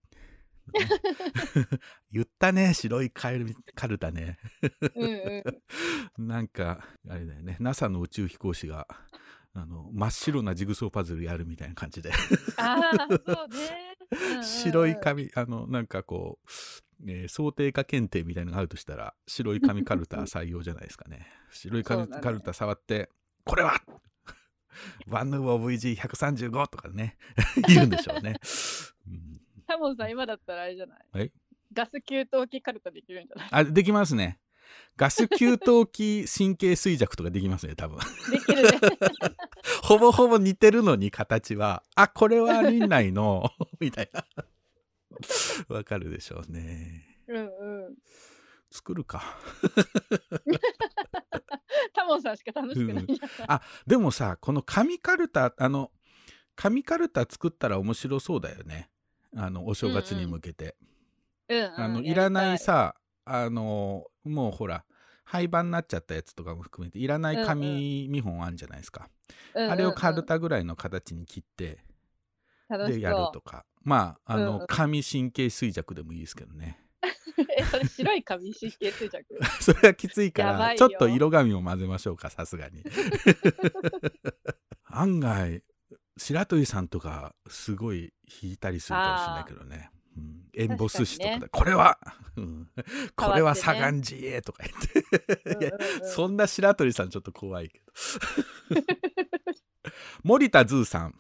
[2.12, 4.38] 言ったね白いカルカルタね。
[4.96, 5.44] うん
[6.18, 7.58] うなんかあれだよね。
[7.60, 8.88] NASA の宇宙飛行士が
[9.54, 12.12] あの真っ白なジグソーパズルやるみたいな感じで。
[12.58, 13.98] ああそうね。
[14.12, 14.44] うんうんうん。
[14.44, 16.50] 白い紙あのなんかこう、
[17.10, 21.28] えー想定化検定みたいなのがあるとしたら白い紙カルタ採用じゃないですかね。
[21.52, 23.10] 白い紙カルタ触って
[23.44, 23.82] これは
[25.08, 27.18] ワンヌーボー VG135 とかね
[27.68, 28.36] 言うんでしょうね、
[29.08, 29.42] うん。
[29.68, 31.00] タモンさん今だったらあれじゃない？
[31.12, 31.32] はい。
[31.74, 33.48] ガス給湯器カルタできるんじゃない？
[33.52, 34.40] あできますね。
[34.98, 37.98] ガス給湯器神経衰弱とかできますね多分。
[38.32, 38.70] できるね。
[39.84, 43.50] ほぼほぼ似てるのに形はあこれは林内の
[43.80, 44.26] みたいな。
[45.70, 47.06] わかるでしょうね。
[47.28, 47.96] うんうん
[48.72, 49.22] 作るか。
[51.94, 53.52] タモンさんしか楽しくないじゃん。
[53.52, 55.92] あでもさこの紙カルタあの
[56.56, 58.90] 紙カルタ作ったら面白そうだよね。
[59.36, 60.76] あのお正月に向けて、
[61.50, 61.74] うんうん。
[61.80, 62.96] あのいらないさ
[63.26, 64.86] あのもうほら
[65.24, 69.10] 廃盤になっちゃったやつとかも含めていらない紙見本あるんじゃないですか、
[69.54, 69.72] うんうんうん。
[69.74, 71.80] あれをカルタぐらいの形に切って、
[72.70, 73.66] でやるとか。
[73.84, 74.68] まああの、うんうん。
[74.68, 76.81] 紙神経衰弱でもいいですけどね
[77.58, 79.26] えそれ白い紙神経衰弱
[79.60, 82.84] それはきついからちょっと色紙を混ぜましょうかさすがに。
[84.86, 85.64] 案外
[86.18, 91.98] 白鳥さんとかすごい弾いたりするかもしれないけどね、うん、エンボス紙とかで、ねこれは、
[92.36, 92.70] うん。
[93.16, 95.66] これは左岸寺へとか言って。
[95.66, 95.72] いや
[96.06, 97.86] そんな白鳥さんちょっと怖いけど。
[100.24, 101.18] 森田ズーさん。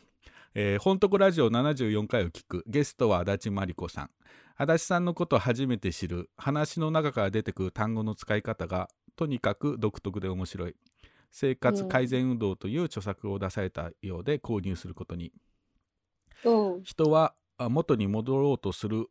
[0.53, 2.63] えー、ほんとこラジオ74回を聞く。
[2.67, 4.11] ゲストは足立真理子さん
[4.57, 10.75] 足立さんのことを初めて知る話の中から出てくる単語の使い方がとにかく独特で面白い。
[11.31, 15.31] 生活改善運動という著作を出されたようで購入することに。
[16.43, 16.79] う。
[16.79, 19.07] ん人はあ元に戻ろうとする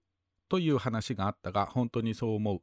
[0.48, 2.60] という話があったが本当にそう思う。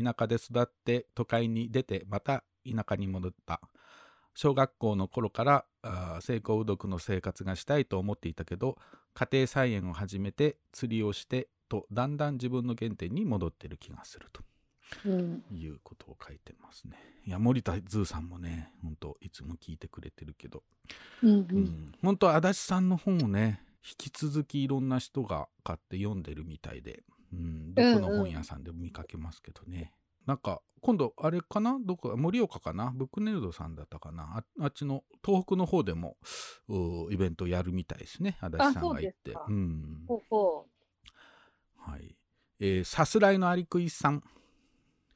[0.00, 3.60] 田舎で育って都会に出てまた田舎に戻った。
[4.34, 8.76] 小学校の頃から成功うどくの生活がしたいと思っていたけど
[9.12, 14.42] 家庭菜園を始めて釣りをしてとだんだん自分の原点に戻ってる気がすると
[15.06, 15.44] うん。
[15.50, 16.96] いうことを書いてますね。
[17.26, 20.62] いや森田ズーさんもね本当いつも聞いてくれてるけど。
[21.22, 21.58] うんううん。
[21.60, 29.92] ん、本当足立さんの本をね引き続きいろんな人が買って読んでるみたいで、うん、どこの本屋さんでも見かけますけどね、
[30.26, 31.78] なんか今度あれかな？
[31.80, 32.16] どこ？
[32.16, 32.92] 盛岡かな？
[32.94, 34.42] ブックネルドさんだったかな？
[34.58, 36.16] ああっちの東北の方でも
[36.68, 38.36] うイベントやるみたいですね。
[38.40, 39.34] 足立さんが行って。
[39.48, 40.04] うん。
[40.06, 40.66] ほうほ
[41.88, 42.16] はい。
[42.60, 44.22] えーさすらいのアリクイさん。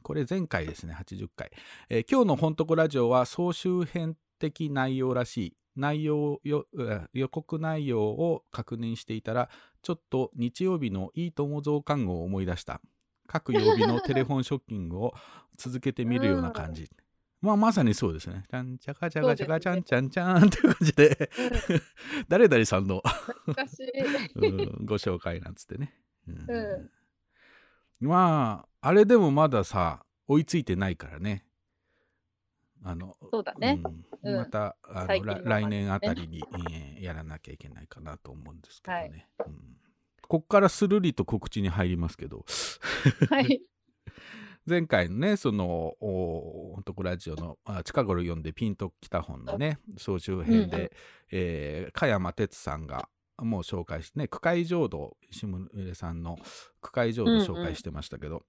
[0.03, 1.51] これ前回ですね、80回。
[1.89, 5.57] えー今日のほんとこラジオは総集編的内容らしい。
[5.77, 9.49] 内容よ、う予告内容を確認していたら、
[9.82, 12.81] ちょっと日曜日のいいとも増刊号を思い出した。
[13.27, 15.15] 各曜日のテレフォンショッキングを
[15.57, 16.90] 続けてみるような感じ。
[17.40, 18.44] まあまさにそうですね。
[18.49, 21.31] ちゃんちゃかちゃかちゃかちゃんちゃんちゃんって感じで、
[22.28, 23.03] 誰々さんの
[24.85, 25.97] ご紹介なんつってね。
[26.28, 26.51] うん。
[26.51, 26.90] う
[28.03, 28.09] ん。
[28.09, 31.44] まああれでもまださ追いついてないからね。
[32.85, 33.81] あのそうだね。
[34.23, 34.32] うん。
[34.32, 34.36] うん。
[34.39, 39.77] またあの、最近の来来年あたりに、えーやらなきゃいけないかなと思うんですけどね、うん。
[40.28, 42.44] こっからするりと告知に入りますけど。
[43.28, 43.62] はい。
[44.65, 45.66] 前回のねその
[46.01, 50.90] お「男ラジオの」あ近頃読んでピンときた本のね総集編で、うんうん。
[51.32, 53.09] えー加山哲さんが
[53.44, 56.39] もう紹介してね区会浄土石村さんの
[56.81, 58.43] 区会浄土紹介してましたけど、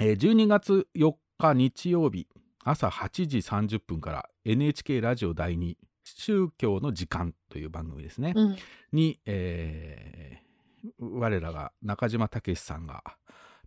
[0.00, 2.28] えー12月4日日曜日
[2.64, 8.56] 朝8時30分から NHK ラジオ第2宗教の時間という番組ですね、うん。
[8.92, 10.52] に、えー
[10.98, 13.04] 我らが中島武さんが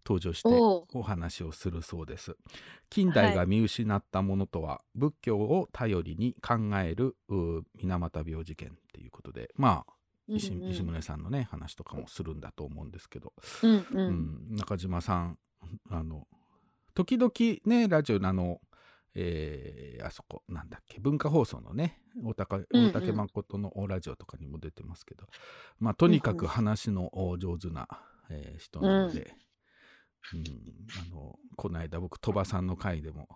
[0.05, 2.35] 登場してお話をするそうです。
[2.89, 9.93] 近代が見失ったものとは、仏教を頼りに考えるう水俣病事件っていうことでまあ
[10.27, 10.69] 石,、うんうん。
[10.69, 13.33] 石宗さんのね話とかもするんだと思うんですけど、
[13.63, 13.85] うんう。
[13.91, 14.53] うん。
[14.53, 15.37] ん中島さん
[15.89, 16.27] あの
[16.93, 17.31] 時々
[17.65, 18.61] ねラジオのあの
[19.15, 25.25] えーあそこなんだっけ文化放送のね大竹誠のラジオとかにも出てますけど、
[25.79, 27.87] まあとにかく話のお上手な、
[28.29, 29.35] えー人なので、
[30.33, 30.43] うん。
[31.11, 33.27] あのこの間僕鳥羽さんの回でも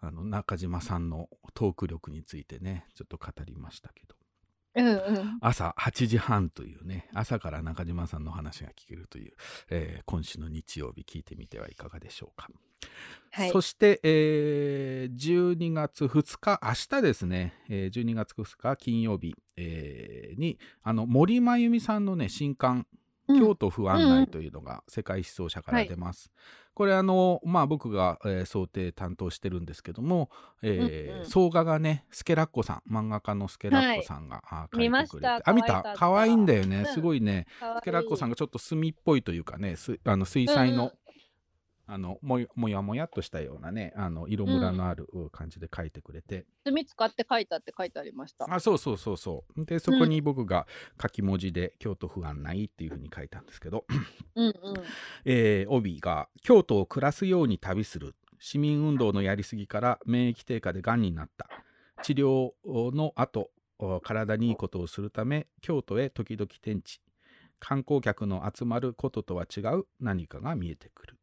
[0.00, 4.14] あの中島さんのトーク力についてねちょっと語りましたけど
[4.74, 5.38] うんうん。
[5.40, 9.32] 朝8時半というね朝から中島さんの話が聞けるという、
[9.70, 12.48] えー今週の日曜日聞いてみてはいかがでしょうか。
[13.32, 13.60] はいそ。
[13.60, 15.14] して、えー
[15.56, 22.97] 12月2日明日ですね、えー12月2日金曜日、えーにあの森真由美さんのね新刊「うん
[23.28, 26.32] 京都不安内」というのが世界思想者から出ます。
[26.74, 30.30] これあのまあ僕が、えー想定担当してるんですけども、
[30.62, 31.26] えーうんうん。
[31.26, 35.42] 総画がねスケラッコさん漫画家のスケラッコさんが、あ書い見まてくれて。
[35.44, 35.82] あ見た？
[35.82, 35.94] た。
[35.96, 36.86] 可愛いんだよね、うん。
[36.86, 37.46] すごいね。
[37.80, 40.90] スケラッコさんがちょっと墨っぽいというかねすあの水彩の、うん
[41.90, 48.46] あのもよもやもやっとしたようなねあの色ムラのある感じで書いてくれて、墨使って書いたって書いてありました。
[48.52, 49.64] あそうそうそうそう。
[49.64, 50.66] でそこに僕が
[51.00, 53.86] 書き文字で「京都不安ない」っていうふうに書いたんですけど、
[54.34, 54.54] うんうん。
[55.24, 58.14] えー帯が「京都を暮らすように旅する。
[58.38, 61.48] 市民運動のやりすぎから免疫低下でがんになった。
[62.02, 62.52] 治療
[62.94, 67.00] の後お体にいいことをするため京都へ時々転地。
[67.60, 71.14] 観光客の集まることとは違う何かが見えてくる」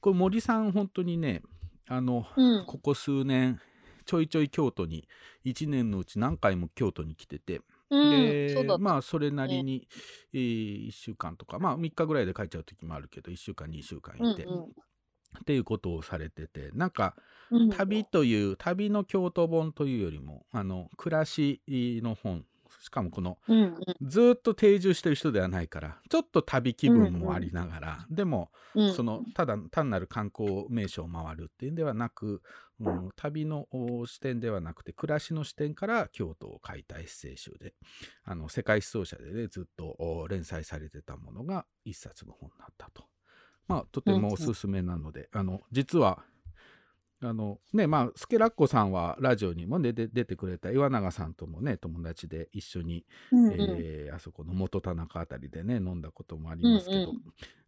[0.00, 1.42] これ森さん本当にね
[1.88, 2.66] あの、うん。
[2.66, 3.60] ここ数年
[4.04, 5.08] ちょいちょい京都に
[5.44, 7.60] 1年のうち何回も京都に来てて
[7.90, 9.86] うんでまあそれなりに、
[10.32, 14.62] え1週間とかまあ3日ぐらいで帰っちゃう時もあるけど1週間2週間いて、うんうん。
[14.64, 17.14] っていうことをされててなんか
[17.50, 17.70] うん。
[17.70, 22.44] 旅という旅の京都本というよりもあの暮らしの本
[22.86, 23.76] しかもこのうんうん。
[24.00, 28.94] ずーっと定住してる人ではないからちょっと旅気分もありながら、でもうん。
[28.94, 32.42] そのただ単なる観光名所を回るっていうんではなく、
[32.78, 37.74] うん旅のお視点ではなくて暮らしの視点から京都を書いたエッセイ集で
[38.22, 43.04] あの世界思想者でねずっとお連載されてたものが一冊の本だったと。
[43.66, 46.22] まあとてもおすすめなので、あの実は
[47.22, 53.52] あのねまあスケラッコさんはラジオにも、ね、で出てくれた岩永さんともね友達で一緒にうんうん。
[53.54, 57.20] えーあそこの元田中あたりでね飲んだこともありますけど、うんうん。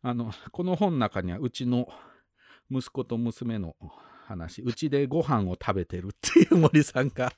[0.03, 1.89] あのこの本の中にはうちの
[2.71, 3.75] 息子と娘の
[4.29, 7.33] 話うちでご飯を食べてるっていう森さんが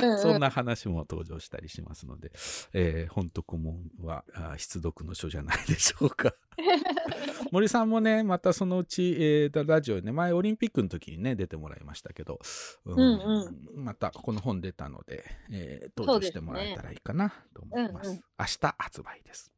[0.00, 2.32] うんうんそんな話も登場したりしますので、
[2.72, 6.32] えー、本と顧問はあ必読の書じゃないでしょうか。
[7.52, 12.40] 森さんもねまたそのうち、えーラジオね前オリンピックの時にね出てもらいましたけど、
[12.84, 18.08] うんうんまたこの本出たので、えー登場してもらえたらいいかなと思います。
[18.08, 19.52] うんうん明日発売です。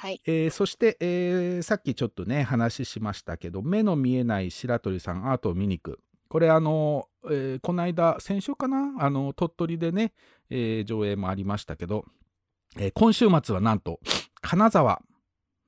[0.00, 0.20] はい。
[0.26, 5.98] えーそして、えーさっきちょっとね話しましたけど目の見えない白鳥さんアートを見に行く
[6.28, 8.94] これあの、えーこの間先週かな？
[9.00, 10.12] あの鳥取でね、
[10.50, 12.04] えー上映もありましたけど、
[12.78, 13.98] えー今週末はなんと
[14.40, 15.02] 金沢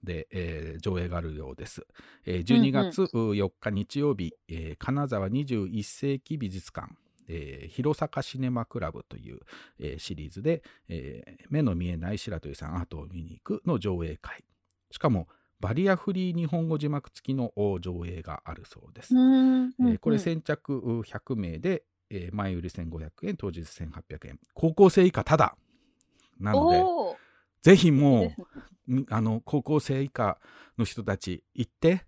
[0.05, 1.85] で、えー上映があるようです。
[2.25, 6.93] えー12月4日日曜日、えー金沢21世紀美術館、
[7.33, 9.39] えー広坂シネマクラブという、
[9.79, 14.45] えーシリーズで、えー目の見えない白鳥さんアートを見に行くの上映会。
[14.91, 15.29] しかも
[15.61, 19.15] バリアフリー日本語字幕付きのお上映があるそうです。
[19.99, 24.41] これ先着う100名で、えー前売り1500円当日1800円。
[24.55, 25.57] 高校生以下ただ。
[26.41, 26.79] なので
[27.63, 28.47] ぜひもう、
[28.87, 30.39] みあの高校生以下
[30.79, 32.05] の人たち行って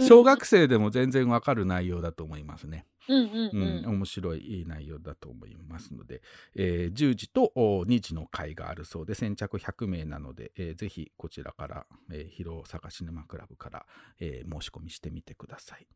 [0.00, 2.86] 小学生でも全然わかる内容だと思いますね。
[3.08, 6.20] うんうんうん面白い内容だと思いますので、
[6.54, 13.86] えー10時とお2時の会があるそうで先着100名なので、えーぜひこちらから、えー、広坂シネマクラブから、
[14.20, 15.86] えー申し込みしてみてください。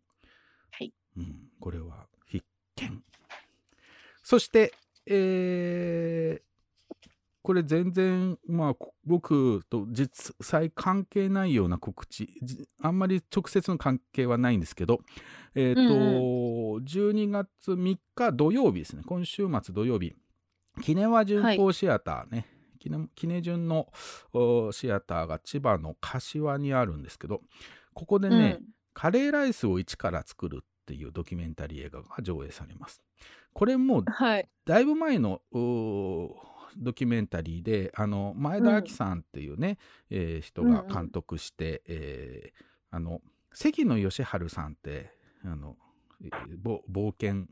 [0.70, 0.92] はい。
[1.18, 2.44] うん、これは必
[2.76, 3.02] 見。
[4.22, 4.72] そして、
[5.06, 6.51] えー
[7.42, 15.00] これ全然、まあ、こ僕と実際関係ないような告知、じあんまり直接の関係はないんですけど、
[15.54, 16.42] えっ、と、うん
[16.84, 20.14] 12月3日土曜日ですね、今週末土曜日、
[20.82, 22.46] キネワ旬報シアターね、
[22.78, 23.88] キネキネ旬の
[24.32, 27.42] おシアターが千葉の柏にあるんですけど、
[27.92, 28.66] ここでね、うん。
[28.94, 33.02] カレーライスを一から作るっていうドキュメンタリー映画が上映されます。
[33.52, 34.02] これも。
[34.64, 36.28] だいぶ前のうー
[36.76, 39.78] ドキュメンタリーであの前田亜紀さんっていうね、
[40.10, 43.20] えー人が監督して、えーあの
[43.54, 45.10] 関野義治さんって
[45.44, 45.76] あの
[46.22, 47.46] えーぼ冒険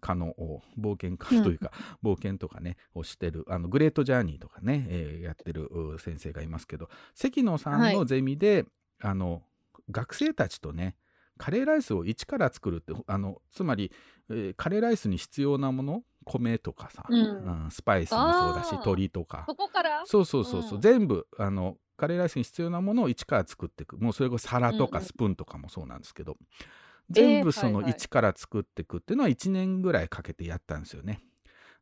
[0.00, 8.66] 家のお冒険家というか、冒険とかねをしてるあのグレートジャーニーとかね、えーやってるう先生がいますけど関野さんのゼミで、
[9.00, 9.42] あの
[9.90, 10.96] 学生たちとね
[11.36, 13.90] カレーライスを一から作るってあのつまり、
[14.30, 17.64] えーカレーライスに必要なもの米とかさ、うん。
[17.64, 19.44] うんスパイスもそうだし鶏とか。
[19.46, 20.02] そこから？
[20.06, 20.80] そうそうそうそう、うん。
[20.80, 23.98] 全部あのカレーライスに必要なものを一から作っていく。
[23.98, 25.08] もうそれこそ皿とかうんうん。
[25.08, 26.66] スプーンとかもそうなんですけど、えー
[27.10, 31.20] 全部その一から作っていくっていうのは1年ぐらいかけてやったんですよね。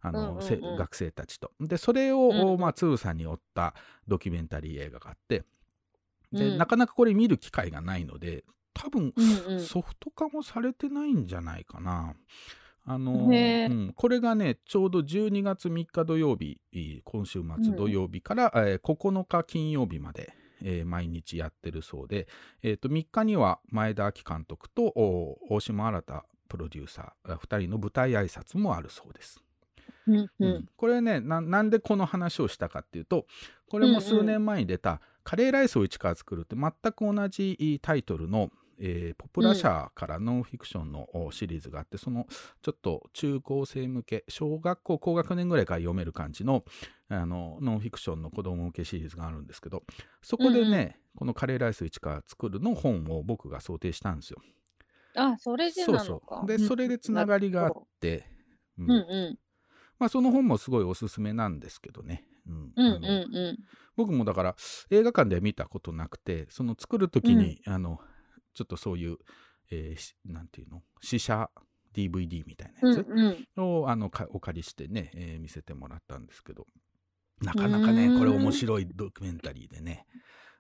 [0.01, 0.43] あのうんうんうん。
[0.43, 1.53] せ学生たちと。
[1.61, 2.61] でそれを、うん。
[2.61, 3.75] まあ、つぶさに追った
[4.09, 5.45] ドキュメンタリー映画があって
[6.33, 6.59] で、うん。
[6.59, 8.43] なかなかこれ見る機会がないので
[8.75, 9.61] 多分うんうん。
[9.61, 12.15] ソフト化もされてないんじゃないかな。
[12.85, 16.59] あのへーうん、これがねちょうど12月3日土曜日
[17.05, 20.33] 今週末土曜日から、えー9日金曜日まで、
[20.63, 22.27] えー毎日やってるそうで、
[22.63, 26.03] えー、と3日には前田亜紀監督とお大島新
[26.49, 29.41] プロデューサー2人の舞台挨拶もあるそうです。
[30.09, 30.49] うんううん。
[30.63, 33.27] んこれねななんでこの話をしたかっていうと
[33.69, 38.51] これも数年前に出た「カレーライスを一から作る」って全く同じタイトルの、
[38.85, 42.27] えーポプラ社からノンフィクションのおシリーズがあってその
[42.63, 46.65] ちょっと中高生向け小学校高学年ぐらいから読める感じの
[47.09, 49.85] あのノンフィクションの子供向けシリーズがあるんですけど
[50.23, 54.43] そこでね、この「カレーライスを一から作る」の本を僕が想定したんですよ。
[55.15, 56.37] あ、それでそうなのか。
[56.41, 58.27] そうでそれでつながりがあって、
[58.79, 59.39] うんうんう
[59.99, 62.25] まあ、その本もすごいおすすめなんですけどね。
[62.47, 62.73] うんん。
[62.77, 63.59] うんうんうん。
[63.97, 64.57] 僕もだから
[64.91, 68.01] 映画館では見たことなくてその作る時に、あの
[68.55, 69.17] ちょっとそういう、
[69.71, 70.83] えーしなんていうの？
[71.01, 71.51] 試写
[71.95, 73.07] DVD みたいなうんやつ？
[73.57, 73.83] うん。
[73.83, 76.67] を、あのかお借りしてね、えー見せてもらったんですけど
[77.41, 80.07] なかなかねこれ面白いドキュメンタリーでね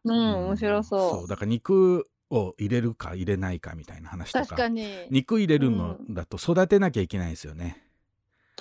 [0.04, 1.28] うん、面白そう。
[1.28, 4.88] だから肉を入れるか入れないかみたいな話とか確かに。
[5.10, 7.86] 肉入れるのだと育てなきゃいけないですよね。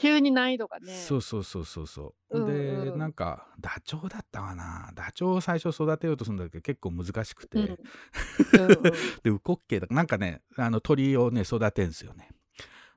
[0.01, 0.91] 急に難易度がね。
[0.91, 2.39] そうそうそうそうそう。
[2.39, 2.51] うんで、
[2.89, 2.99] うん。
[2.99, 4.91] なんかダチョウだったかな。
[4.95, 7.65] ダチョウを最初育てようとするんだけど結構難しくて、うん。
[8.59, 8.81] うん
[9.23, 12.29] でウコッケイだなんかねあの鳥をね育てんすよね。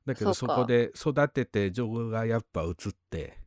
[0.07, 2.75] だけどそこで育てて情がやっぱ移っ
[3.11, 3.39] て、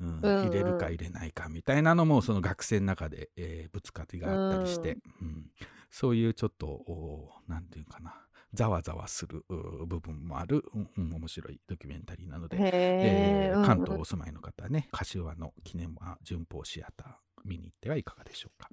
[0.00, 0.42] うんうんうん。
[0.42, 5.50] 入れるか入れないかみたいなのもその学生の中で、えーぶつかりがあったりして、うん。
[5.90, 8.25] そういうちょっとおなんていうかな
[8.56, 17.08] ざわざわするう部分もある、うんうん面白いドキュメンタリーなので、えー関東お住まいの方はね柏の記念は順報シアター
[17.44, 18.68] 見に行ってはいかがでしょうか。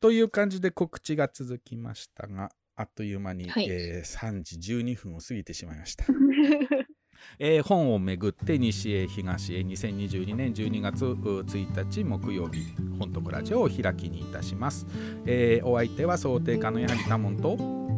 [0.00, 6.04] という感じで告知が続きましたがあっという間に、はいえー3時12分を過ぎてしまいました。
[7.38, 12.62] えー本をめぐって西へ東へ2022年12月う1日木曜日
[12.98, 14.86] 本とこラジオを開きにいたします、
[15.26, 17.89] えーお相手は想定家の柳田門と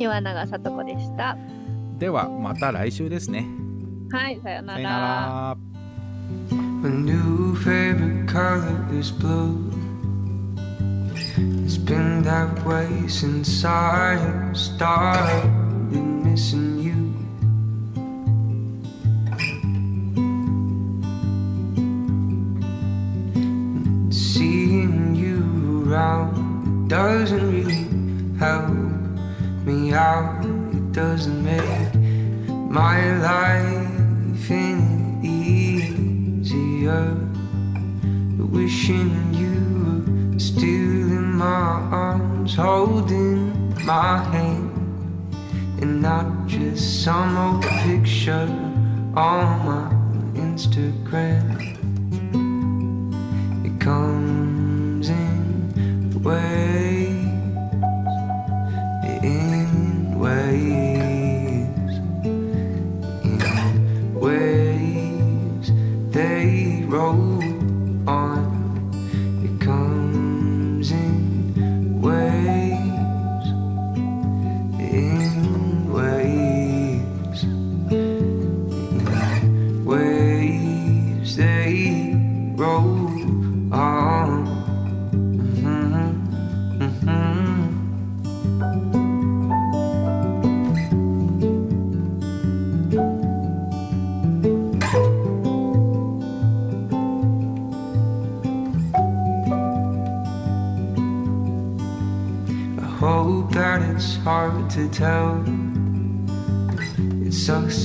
[0.00, 1.36] 岩永さと子でした。
[1.98, 3.46] ではまた来週ですね
[4.10, 4.78] はい、さよな。
[4.78, 5.56] ら
[6.50, 9.70] My new favorite color is blue.
[11.66, 14.16] It's been that way since I
[14.54, 15.44] started
[15.92, 16.96] missing you.
[24.10, 27.86] Seeing you around doesn't really
[28.38, 28.99] help
[29.70, 30.44] me out.
[30.72, 31.94] It doesn't make
[32.78, 32.98] my
[33.30, 37.04] life any easier.
[38.56, 39.58] Wishing you
[40.32, 41.70] were still in my
[42.04, 43.40] arms, holding
[43.84, 44.70] my hand,
[45.80, 48.50] and not just some old picture
[49.14, 49.86] on my
[50.46, 51.46] Instagram.
[53.66, 54.39] It comes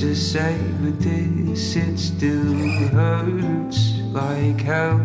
[0.05, 2.53] to say, but this it still
[2.93, 5.01] hurts like hell.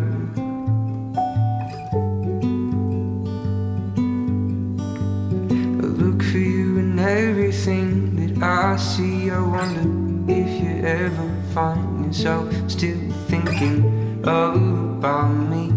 [5.79, 9.31] I look for you in everything that I see.
[9.31, 15.71] I wonder if you ever find yourself still thinking about me,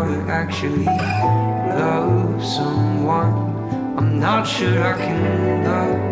[0.00, 3.34] how to actually love someone.
[3.98, 6.09] I'm not sure I can love